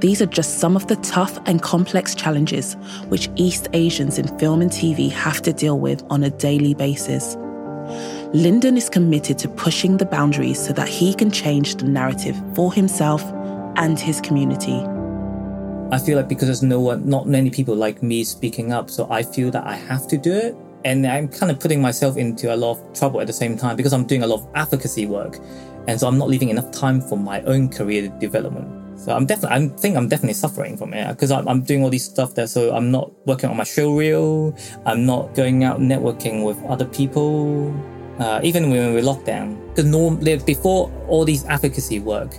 These 0.00 0.20
are 0.20 0.26
just 0.26 0.58
some 0.58 0.76
of 0.76 0.88
the 0.88 0.96
tough 0.96 1.38
and 1.46 1.62
complex 1.62 2.14
challenges 2.14 2.74
which 3.08 3.30
East 3.36 3.68
Asians 3.72 4.18
in 4.18 4.28
film 4.38 4.60
and 4.60 4.70
TV 4.70 5.10
have 5.10 5.40
to 5.42 5.52
deal 5.54 5.78
with 5.78 6.04
on 6.10 6.22
a 6.22 6.30
daily 6.30 6.74
basis. 6.74 7.36
Lyndon 8.34 8.76
is 8.76 8.90
committed 8.90 9.38
to 9.38 9.48
pushing 9.48 9.96
the 9.96 10.06
boundaries 10.06 10.62
so 10.62 10.72
that 10.74 10.88
he 10.88 11.14
can 11.14 11.30
change 11.30 11.76
the 11.76 11.86
narrative 11.86 12.36
for 12.54 12.72
himself 12.74 13.22
and 13.76 13.98
his 13.98 14.20
community. 14.20 14.84
I 15.92 15.98
feel 15.98 16.16
like 16.16 16.26
because 16.26 16.48
there's 16.48 16.62
no 16.62 16.80
one, 16.80 17.06
not 17.06 17.28
many 17.28 17.50
people 17.50 17.76
like 17.76 18.02
me 18.02 18.24
speaking 18.24 18.72
up, 18.72 18.88
so 18.88 19.06
I 19.10 19.22
feel 19.22 19.50
that 19.50 19.66
I 19.66 19.74
have 19.74 20.08
to 20.08 20.16
do 20.16 20.32
it 20.32 20.56
and 20.86 21.06
I'm 21.06 21.28
kind 21.28 21.52
of 21.52 21.60
putting 21.60 21.82
myself 21.82 22.16
into 22.16 22.52
a 22.52 22.56
lot 22.56 22.78
of 22.78 22.98
trouble 22.98 23.20
at 23.20 23.26
the 23.26 23.32
same 23.32 23.58
time 23.58 23.76
because 23.76 23.92
I'm 23.92 24.06
doing 24.06 24.22
a 24.22 24.26
lot 24.26 24.40
of 24.40 24.48
advocacy 24.54 25.04
work, 25.04 25.38
and 25.86 26.00
so 26.00 26.08
I'm 26.08 26.16
not 26.16 26.28
leaving 26.28 26.48
enough 26.48 26.70
time 26.70 27.02
for 27.02 27.18
my 27.18 27.42
own 27.42 27.68
career 27.68 28.08
development. 28.18 28.98
So 28.98 29.14
I'm 29.14 29.26
definitely, 29.26 29.56
I 29.56 29.68
think 29.76 29.96
I'm 29.96 30.08
definitely 30.08 30.34
suffering 30.34 30.78
from 30.78 30.94
it 30.94 31.08
because 31.08 31.30
I'm, 31.30 31.46
I'm 31.46 31.62
doing 31.62 31.82
all 31.82 31.90
these 31.90 32.04
stuff 32.04 32.34
there. 32.34 32.46
So 32.46 32.74
I'm 32.74 32.90
not 32.90 33.10
working 33.26 33.50
on 33.50 33.56
my 33.56 33.64
show 33.64 33.94
reel. 33.94 34.56
I'm 34.86 35.04
not 35.04 35.34
going 35.34 35.64
out 35.64 35.80
networking 35.80 36.44
with 36.44 36.62
other 36.64 36.84
people. 36.86 37.74
Uh, 38.18 38.40
even 38.42 38.70
when 38.70 38.88
we 38.88 38.94
were 38.94 39.02
locked 39.02 39.26
down, 39.26 39.60
because 39.68 39.84
norm 39.84 40.16
before 40.46 40.90
all 41.08 41.24
these 41.24 41.44
advocacy 41.46 42.00
work, 42.00 42.34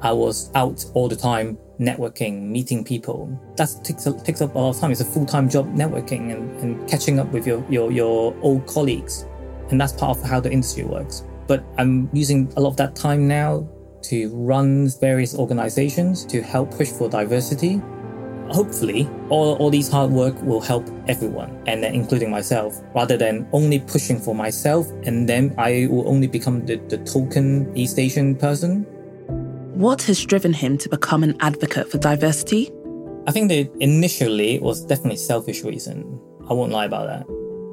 I 0.00 0.12
was 0.12 0.50
out 0.54 0.84
all 0.94 1.08
the 1.08 1.16
time 1.16 1.58
networking, 1.78 2.48
meeting 2.48 2.84
people. 2.84 3.28
That 3.56 3.68
takes, 3.84 4.06
takes 4.24 4.40
up 4.40 4.54
a 4.54 4.58
lot 4.58 4.70
of 4.70 4.80
time. 4.80 4.90
It's 4.90 5.00
a 5.00 5.04
full 5.04 5.26
time 5.26 5.48
job 5.48 5.72
networking 5.74 6.32
and, 6.32 6.58
and 6.60 6.88
catching 6.88 7.18
up 7.18 7.28
with 7.32 7.46
your, 7.46 7.64
your, 7.68 7.90
your 7.92 8.36
old 8.42 8.66
colleagues. 8.66 9.26
And 9.70 9.80
that's 9.80 9.92
part 9.92 10.16
of 10.16 10.24
how 10.24 10.40
the 10.40 10.50
industry 10.50 10.84
works. 10.84 11.24
But 11.46 11.64
I'm 11.78 12.08
using 12.12 12.52
a 12.56 12.60
lot 12.60 12.70
of 12.70 12.76
that 12.76 12.94
time 12.94 13.26
now 13.28 13.68
to 14.02 14.28
run 14.34 14.88
various 15.00 15.34
organizations 15.34 16.24
to 16.26 16.42
help 16.42 16.70
push 16.70 16.88
for 16.90 17.08
diversity. 17.08 17.80
Hopefully, 18.50 19.08
all, 19.28 19.56
all 19.56 19.68
these 19.68 19.90
hard 19.90 20.10
work 20.10 20.40
will 20.42 20.60
help 20.60 20.88
everyone, 21.06 21.62
and 21.66 21.84
including 21.84 22.30
myself, 22.30 22.80
rather 22.94 23.18
than 23.18 23.46
only 23.52 23.78
pushing 23.78 24.18
for 24.18 24.34
myself 24.34 24.90
and 25.04 25.28
then 25.28 25.54
I 25.58 25.86
will 25.90 26.08
only 26.08 26.28
become 26.28 26.64
the, 26.64 26.76
the 26.76 26.96
token 26.98 27.70
East 27.76 27.98
Asian 27.98 28.34
person 28.34 28.86
what 29.78 30.02
has 30.02 30.26
driven 30.26 30.52
him 30.52 30.76
to 30.76 30.88
become 30.88 31.22
an 31.22 31.36
advocate 31.38 31.88
for 31.88 31.98
diversity? 31.98 32.68
I 33.28 33.30
think 33.30 33.48
that 33.50 33.70
initially 33.78 34.56
it 34.56 34.62
was 34.62 34.84
definitely 34.84 35.18
selfish 35.18 35.62
reason. 35.62 36.20
I 36.50 36.52
won't 36.52 36.72
lie 36.72 36.86
about 36.86 37.06
that. 37.06 37.26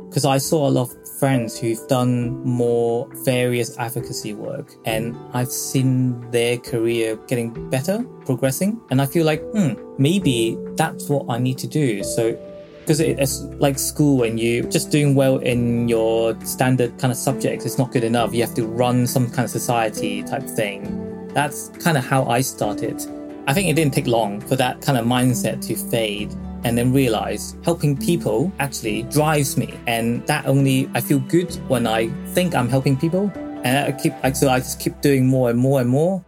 Because 0.07 0.23
I 0.23 0.37
saw 0.37 0.67
a 0.67 0.69
lot 0.69 0.91
of 0.91 1.09
friends 1.17 1.59
who've 1.59 1.87
done 1.87 2.43
more 2.45 3.09
various 3.23 3.75
advocacy 3.79 4.35
work 4.35 4.71
and 4.85 5.17
I've 5.33 5.51
seen 5.51 6.29
their 6.29 6.59
career 6.59 7.15
getting 7.25 7.71
better, 7.71 8.03
progressing. 8.23 8.79
And 8.91 9.01
I 9.01 9.07
feel 9.07 9.25
like, 9.25 9.41
hmm, 9.53 9.73
maybe 9.97 10.59
that's 10.75 11.09
what 11.09 11.25
I 11.27 11.39
need 11.39 11.57
to 11.57 11.67
do. 11.67 12.03
So 12.03 12.37
because 12.81 12.99
it's 12.99 13.41
like 13.57 13.79
school 13.79 14.21
and 14.21 14.39
you 14.39 14.61
just 14.69 14.91
doing 14.91 15.15
well 15.15 15.39
in 15.39 15.89
your 15.89 16.39
standard 16.41 16.95
kind 16.99 17.11
of 17.11 17.17
subjects 17.17 17.65
it's 17.65 17.79
not 17.79 17.91
good 17.91 18.03
enough 18.03 18.31
you 18.31 18.41
have 18.41 18.53
to 18.53 18.63
run 18.63 19.07
some 19.07 19.25
kind 19.27 19.43
of 19.43 19.49
society 19.49 20.21
type 20.21 20.43
thing 20.43 21.04
that's 21.35 21.67
kind 21.83 21.97
of 21.97 22.05
how 22.05 22.25
I 22.25 22.41
started. 22.41 23.05
I 23.45 23.53
think 23.53 23.69
it 23.69 23.75
didn't 23.75 23.93
take 23.93 24.07
long 24.07 24.41
for 24.41 24.55
that 24.55 24.81
kind 24.81 24.97
of 24.97 25.05
mindset 25.05 25.63
to 25.67 25.75
fade 25.75 26.33
and 26.63 26.75
then 26.75 26.91
realize 26.91 27.55
helping 27.63 27.95
people 27.95 28.51
actually 28.59 29.03
drives 29.03 29.55
me. 29.55 29.77
And 29.85 30.25
that 30.25 30.47
only, 30.47 30.89
I 30.95 31.01
feel 31.01 31.19
good 31.19 31.53
when 31.67 31.85
I 31.85 32.07
think 32.33 32.55
I'm 32.55 32.69
helping 32.69 32.97
people. 32.97 33.31
And 33.63 33.77
I 33.77 33.91
keep, 33.91 34.13
so 34.35 34.49
I 34.49 34.59
just 34.59 34.79
keep 34.79 34.99
doing 35.01 35.27
more 35.27 35.49
and 35.51 35.59
more 35.59 35.81
and 35.81 35.89
more. 35.89 36.23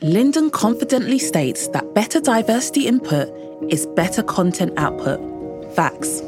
Lyndon 0.00 0.50
confidently 0.50 1.18
states 1.18 1.68
that 1.68 1.94
better 1.94 2.20
diversity 2.20 2.86
input 2.86 3.28
is 3.70 3.86
better 3.86 4.22
content 4.22 4.72
output. 4.78 5.20
Facts. 5.74 6.20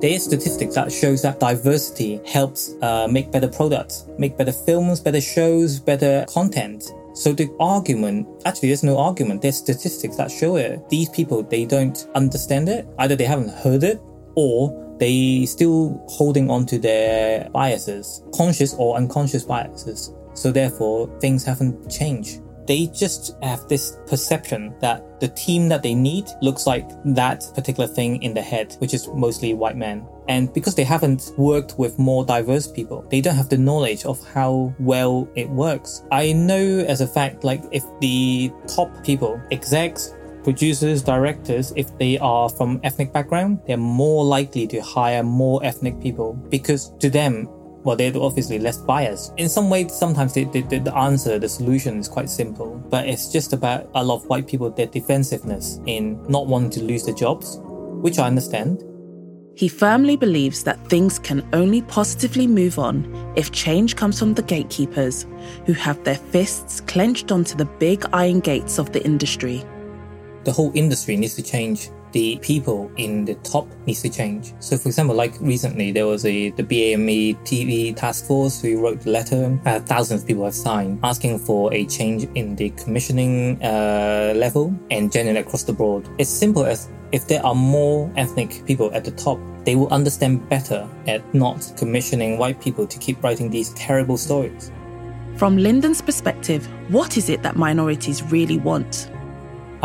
There 0.00 0.12
is 0.12 0.24
statistics 0.24 0.74
that 0.76 0.92
shows 0.92 1.22
that 1.22 1.40
diversity 1.40 2.20
helps 2.26 2.74
uh, 2.82 3.08
make 3.10 3.32
better 3.32 3.48
products, 3.48 4.06
make 4.18 4.36
better 4.36 4.52
films, 4.52 5.00
better 5.00 5.20
shows, 5.20 5.80
better 5.80 6.24
content. 6.28 6.92
So 7.14 7.32
the 7.32 7.48
argument, 7.60 8.26
actually, 8.44 8.68
there's 8.70 8.82
no 8.82 8.98
argument. 8.98 9.42
There's 9.42 9.56
statistics 9.56 10.16
that 10.16 10.30
show 10.30 10.56
it. 10.56 10.88
These 10.88 11.10
people, 11.10 11.42
they 11.44 11.64
don't 11.64 12.06
understand 12.14 12.68
it. 12.68 12.86
Either 12.98 13.14
they 13.14 13.24
haven't 13.24 13.50
heard 13.50 13.84
it 13.84 14.00
or 14.34 14.96
they 14.98 15.46
still 15.46 16.04
holding 16.08 16.50
on 16.50 16.66
to 16.66 16.78
their 16.78 17.48
biases, 17.50 18.22
conscious 18.34 18.74
or 18.74 18.96
unconscious 18.96 19.44
biases. 19.44 20.12
So 20.34 20.50
therefore, 20.50 21.08
things 21.20 21.44
haven't 21.44 21.88
changed 21.88 22.40
they 22.66 22.86
just 22.86 23.36
have 23.42 23.68
this 23.68 23.98
perception 24.06 24.74
that 24.80 25.20
the 25.20 25.28
team 25.28 25.68
that 25.68 25.82
they 25.82 25.94
need 25.94 26.28
looks 26.42 26.66
like 26.66 26.88
that 27.04 27.44
particular 27.54 27.86
thing 27.86 28.22
in 28.22 28.34
the 28.34 28.42
head, 28.42 28.76
which 28.78 28.94
is 28.94 29.08
mostly 29.08 29.54
white 29.54 29.76
men. 29.76 30.06
And 30.28 30.52
because 30.52 30.74
they 30.74 30.84
haven't 30.84 31.32
worked 31.36 31.78
with 31.78 31.98
more 31.98 32.24
diverse 32.24 32.66
people, 32.66 33.06
they 33.10 33.20
don't 33.20 33.36
have 33.36 33.48
the 33.48 33.58
knowledge 33.58 34.04
of 34.04 34.26
how 34.28 34.74
well 34.78 35.28
it 35.34 35.48
works. 35.48 36.02
I 36.10 36.32
know 36.32 36.80
as 36.80 37.00
a 37.00 37.06
fact, 37.06 37.44
like 37.44 37.62
if 37.72 37.84
the 38.00 38.50
top 38.66 39.04
people, 39.04 39.40
execs, 39.50 40.14
producers, 40.44 41.02
directors, 41.02 41.72
if 41.74 41.96
they 41.98 42.18
are 42.18 42.48
from 42.48 42.78
ethnic 42.84 43.12
background, 43.12 43.60
they're 43.66 43.76
more 43.76 44.24
likely 44.24 44.66
to 44.68 44.80
hire 44.80 45.22
more 45.22 45.64
ethnic 45.64 46.00
people 46.00 46.34
because 46.50 46.90
to 47.00 47.10
them, 47.10 47.48
well, 47.84 47.96
they're 47.96 48.16
obviously 48.16 48.58
less 48.58 48.78
biased. 48.78 49.32
In 49.36 49.48
some 49.48 49.68
ways, 49.68 49.92
sometimes 49.92 50.32
the, 50.32 50.44
the, 50.44 50.62
the 50.62 50.96
answer, 50.96 51.38
the 51.38 51.48
solution 51.48 51.98
is 51.98 52.08
quite 52.08 52.30
simple, 52.30 52.76
but 52.88 53.06
it's 53.06 53.30
just 53.30 53.52
about 53.52 53.88
a 53.94 54.02
lot 54.02 54.16
of 54.16 54.26
white 54.26 54.46
people, 54.46 54.70
their 54.70 54.86
defensiveness 54.86 55.80
in 55.86 56.20
not 56.26 56.46
wanting 56.46 56.70
to 56.70 56.82
lose 56.82 57.04
their 57.04 57.14
jobs, 57.14 57.60
which 57.62 58.18
I 58.18 58.26
understand. 58.26 58.82
He 59.56 59.68
firmly 59.68 60.16
believes 60.16 60.64
that 60.64 60.84
things 60.88 61.18
can 61.18 61.46
only 61.52 61.82
positively 61.82 62.46
move 62.46 62.78
on 62.78 63.32
if 63.36 63.52
change 63.52 63.94
comes 63.94 64.18
from 64.18 64.34
the 64.34 64.42
gatekeepers, 64.42 65.26
who 65.66 65.74
have 65.74 66.02
their 66.02 66.16
fists 66.16 66.80
clenched 66.80 67.30
onto 67.30 67.54
the 67.54 67.66
big 67.66 68.04
iron 68.12 68.40
gates 68.40 68.78
of 68.78 68.92
the 68.92 69.04
industry. 69.04 69.62
The 70.44 70.52
whole 70.52 70.72
industry 70.74 71.16
needs 71.16 71.34
to 71.36 71.42
change 71.42 71.90
the 72.14 72.38
people 72.42 72.90
in 72.96 73.24
the 73.24 73.34
top 73.36 73.66
needs 73.86 74.00
to 74.02 74.08
change. 74.08 74.54
So, 74.60 74.78
for 74.78 74.88
example, 74.88 75.16
like 75.16 75.34
recently 75.40 75.90
there 75.90 76.06
was 76.06 76.24
a 76.24 76.50
the 76.50 76.62
BAME 76.62 77.36
TV 77.42 77.94
task 77.94 78.26
force 78.26 78.62
who 78.62 78.80
wrote 78.80 79.04
a 79.04 79.10
letter. 79.10 79.58
Uh, 79.66 79.80
thousands 79.80 80.22
of 80.22 80.28
people 80.28 80.44
have 80.44 80.54
signed 80.54 81.00
asking 81.02 81.40
for 81.40 81.74
a 81.74 81.84
change 81.86 82.28
in 82.36 82.54
the 82.54 82.70
commissioning 82.70 83.62
uh, 83.62 84.32
level 84.36 84.72
and 84.92 85.10
generally 85.12 85.40
across 85.40 85.64
the 85.64 85.72
board. 85.72 86.08
It's 86.18 86.30
simple 86.30 86.64
as 86.64 86.88
if 87.10 87.26
there 87.26 87.44
are 87.44 87.54
more 87.54 88.10
ethnic 88.16 88.62
people 88.64 88.94
at 88.94 89.04
the 89.04 89.10
top, 89.10 89.38
they 89.64 89.74
will 89.74 89.92
understand 89.92 90.48
better 90.48 90.88
at 91.08 91.22
not 91.34 91.72
commissioning 91.76 92.38
white 92.38 92.60
people 92.60 92.86
to 92.86 92.98
keep 92.98 93.22
writing 93.24 93.50
these 93.50 93.74
terrible 93.74 94.16
stories. 94.16 94.70
From 95.36 95.56
Lyndon's 95.56 96.00
perspective, 96.00 96.64
what 96.92 97.16
is 97.16 97.28
it 97.28 97.42
that 97.42 97.56
minorities 97.56 98.22
really 98.30 98.58
want? 98.58 99.10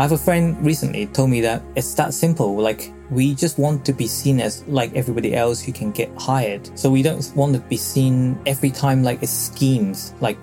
I 0.00 0.04
have 0.04 0.12
a 0.12 0.16
friend 0.16 0.56
recently 0.64 1.08
told 1.08 1.28
me 1.28 1.42
that 1.42 1.62
it's 1.76 1.92
that 1.96 2.14
simple. 2.14 2.56
Like 2.56 2.90
we 3.10 3.34
just 3.34 3.58
want 3.58 3.84
to 3.84 3.92
be 3.92 4.06
seen 4.06 4.40
as 4.40 4.66
like 4.66 4.94
everybody 4.96 5.34
else 5.34 5.60
who 5.60 5.72
can 5.72 5.90
get 5.90 6.10
hired. 6.16 6.70
So 6.78 6.90
we 6.90 7.02
don't 7.02 7.30
want 7.36 7.52
to 7.52 7.60
be 7.60 7.76
seen 7.76 8.40
every 8.46 8.70
time 8.70 9.02
like 9.02 9.22
it's 9.22 9.30
schemes. 9.30 10.14
Like 10.22 10.40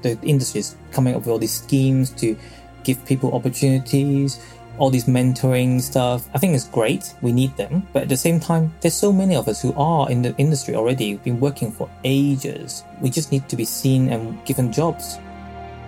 the 0.00 0.18
industry 0.22 0.60
is 0.60 0.76
coming 0.90 1.14
up 1.14 1.20
with 1.20 1.28
all 1.28 1.38
these 1.38 1.52
schemes 1.52 2.12
to 2.12 2.34
give 2.82 3.04
people 3.04 3.34
opportunities, 3.34 4.40
all 4.78 4.88
these 4.88 5.04
mentoring 5.04 5.82
stuff. 5.82 6.26
I 6.32 6.38
think 6.38 6.54
it's 6.54 6.68
great. 6.68 7.14
We 7.20 7.30
need 7.30 7.54
them. 7.58 7.86
But 7.92 8.04
at 8.04 8.08
the 8.08 8.16
same 8.16 8.40
time, 8.40 8.72
there's 8.80 8.94
so 8.94 9.12
many 9.12 9.36
of 9.36 9.48
us 9.48 9.60
who 9.60 9.74
are 9.74 10.10
in 10.10 10.22
the 10.22 10.34
industry 10.38 10.76
already, 10.76 11.16
been 11.18 11.40
working 11.40 11.70
for 11.70 11.90
ages. 12.04 12.84
We 13.02 13.10
just 13.10 13.32
need 13.32 13.50
to 13.50 13.56
be 13.56 13.66
seen 13.66 14.08
and 14.08 14.42
given 14.46 14.72
jobs. 14.72 15.18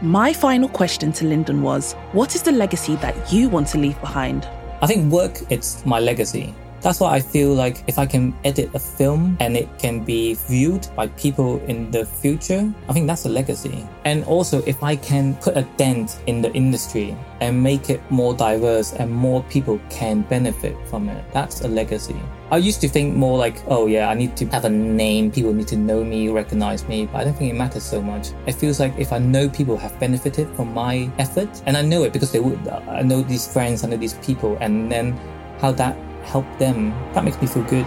My 0.02 0.30
final 0.30 0.68
question 0.68 1.10
to 1.12 1.24
Lyndon 1.24 1.62
was 1.62 1.94
What 2.12 2.34
is 2.34 2.42
the 2.42 2.52
legacy 2.52 2.96
that 2.96 3.32
you 3.32 3.48
want 3.48 3.68
to 3.68 3.78
leave 3.78 3.98
behind? 4.02 4.46
I 4.82 4.86
think 4.86 5.10
work, 5.10 5.40
it's 5.48 5.86
my 5.86 6.00
legacy. 6.00 6.54
That's 6.82 7.00
why 7.00 7.14
I 7.14 7.20
feel 7.20 7.52
like 7.52 7.82
if 7.88 7.98
I 7.98 8.06
can 8.06 8.34
edit 8.44 8.70
a 8.74 8.78
film 8.78 9.36
and 9.40 9.56
it 9.56 9.68
can 9.78 10.04
be 10.04 10.34
viewed 10.34 10.86
by 10.94 11.08
people 11.08 11.60
in 11.66 11.90
the 11.90 12.04
future, 12.04 12.72
I 12.88 12.92
think 12.92 13.06
that's 13.06 13.24
a 13.24 13.28
legacy. 13.28 13.84
And 14.04 14.24
also, 14.24 14.62
if 14.66 14.82
I 14.82 14.96
can 14.96 15.34
put 15.36 15.56
a 15.56 15.62
dent 15.76 16.20
in 16.26 16.42
the 16.42 16.52
industry 16.52 17.16
and 17.40 17.60
make 17.60 17.90
it 17.90 18.00
more 18.10 18.34
diverse 18.34 18.92
and 18.92 19.10
more 19.10 19.42
people 19.44 19.80
can 19.90 20.22
benefit 20.22 20.76
from 20.88 21.08
it, 21.08 21.24
that's 21.32 21.62
a 21.62 21.68
legacy. 21.68 22.16
I 22.50 22.58
used 22.58 22.80
to 22.82 22.88
think 22.88 23.16
more 23.16 23.36
like, 23.36 23.60
oh 23.66 23.88
yeah, 23.88 24.08
I 24.08 24.14
need 24.14 24.36
to 24.36 24.46
have 24.46 24.64
a 24.64 24.70
name, 24.70 25.32
people 25.32 25.52
need 25.52 25.66
to 25.68 25.76
know 25.76 26.04
me, 26.04 26.28
recognize 26.28 26.86
me, 26.86 27.06
but 27.06 27.16
I 27.22 27.24
don't 27.24 27.34
think 27.34 27.50
it 27.52 27.56
matters 27.56 27.82
so 27.82 28.00
much. 28.00 28.28
It 28.46 28.54
feels 28.54 28.78
like 28.78 28.96
if 28.96 29.12
I 29.12 29.18
know 29.18 29.48
people 29.48 29.76
have 29.76 29.98
benefited 29.98 30.48
from 30.54 30.72
my 30.72 31.10
effort, 31.18 31.50
and 31.66 31.76
I 31.76 31.82
know 31.82 32.04
it 32.04 32.12
because 32.12 32.30
they 32.30 32.38
would, 32.38 32.68
I 32.68 33.02
know 33.02 33.22
these 33.22 33.48
friends, 33.52 33.82
I 33.82 33.88
know 33.88 33.96
these 33.96 34.14
people, 34.14 34.56
and 34.60 34.92
then 34.92 35.18
how 35.58 35.72
that 35.72 35.96
help 36.26 36.46
them. 36.58 36.90
That 37.14 37.24
makes 37.24 37.40
me 37.40 37.46
feel 37.46 37.64
good. 37.64 37.86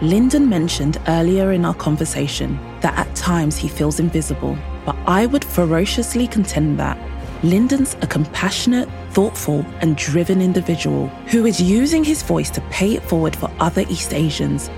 Lyndon 0.00 0.48
mentioned 0.48 1.00
earlier 1.08 1.52
in 1.52 1.64
our 1.64 1.74
conversation 1.74 2.58
that 2.80 2.96
at 2.96 3.14
times 3.16 3.56
he 3.56 3.68
feels 3.68 3.98
invisible, 3.98 4.56
but 4.86 4.96
I 5.06 5.26
would 5.26 5.44
ferociously 5.44 6.28
contend 6.28 6.78
that 6.78 6.98
Lyndon's 7.42 7.94
a 8.02 8.06
compassionate, 8.06 8.88
thoughtful, 9.10 9.64
and 9.80 9.96
driven 9.96 10.40
individual 10.40 11.08
who 11.30 11.46
is 11.46 11.60
using 11.60 12.04
his 12.04 12.22
voice 12.22 12.50
to 12.50 12.60
pay 12.62 12.94
it 12.94 13.02
forward 13.02 13.34
for 13.36 13.50
other 13.60 13.84
East 13.88 14.12
Asians. 14.12 14.70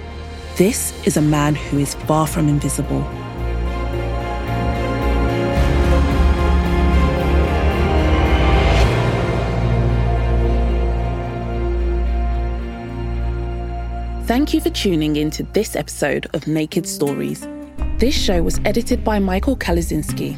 This 0.56 0.92
is 1.06 1.16
a 1.16 1.22
man 1.22 1.54
who 1.54 1.78
is 1.78 1.94
far 1.94 2.26
from 2.26 2.48
invisible. 2.48 3.02
Thank 14.30 14.54
you 14.54 14.60
for 14.60 14.70
tuning 14.70 15.16
in 15.16 15.28
to 15.30 15.42
this 15.42 15.74
episode 15.74 16.28
of 16.34 16.46
Naked 16.46 16.86
Stories. 16.86 17.48
This 17.98 18.16
show 18.16 18.44
was 18.44 18.60
edited 18.64 19.02
by 19.02 19.18
Michael 19.18 19.56
Kalazinski, 19.56 20.36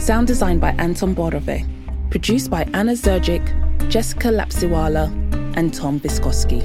sound 0.00 0.28
designed 0.28 0.60
by 0.60 0.70
Anton 0.78 1.16
Borove, 1.16 1.66
produced 2.10 2.48
by 2.48 2.62
Anna 2.74 2.92
Zergic, 2.92 3.42
Jessica 3.90 4.28
Lapsiwala, 4.28 5.10
and 5.56 5.74
Tom 5.74 5.98
Viskoski. 5.98 6.62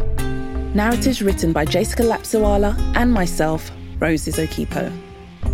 Narratives 0.76 1.24
written 1.24 1.53
by 1.53 1.65
Jessica 1.65 2.03
Lapsiwala 2.03 2.78
and 2.95 3.11
myself, 3.11 3.72
Roses 3.97 4.36
Okipo. 4.36 4.95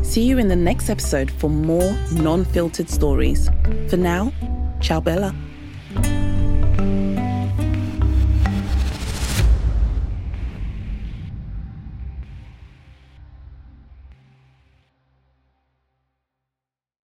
See 0.05 0.23
you 0.23 0.37
in 0.37 0.49
the 0.49 0.55
next 0.57 0.89
episode 0.89 1.31
for 1.31 1.49
more 1.49 1.93
non 2.11 2.43
filtered 2.43 2.89
stories. 2.89 3.49
For 3.87 3.95
now, 3.95 4.33
ciao 4.81 4.99
Bella. 4.99 5.33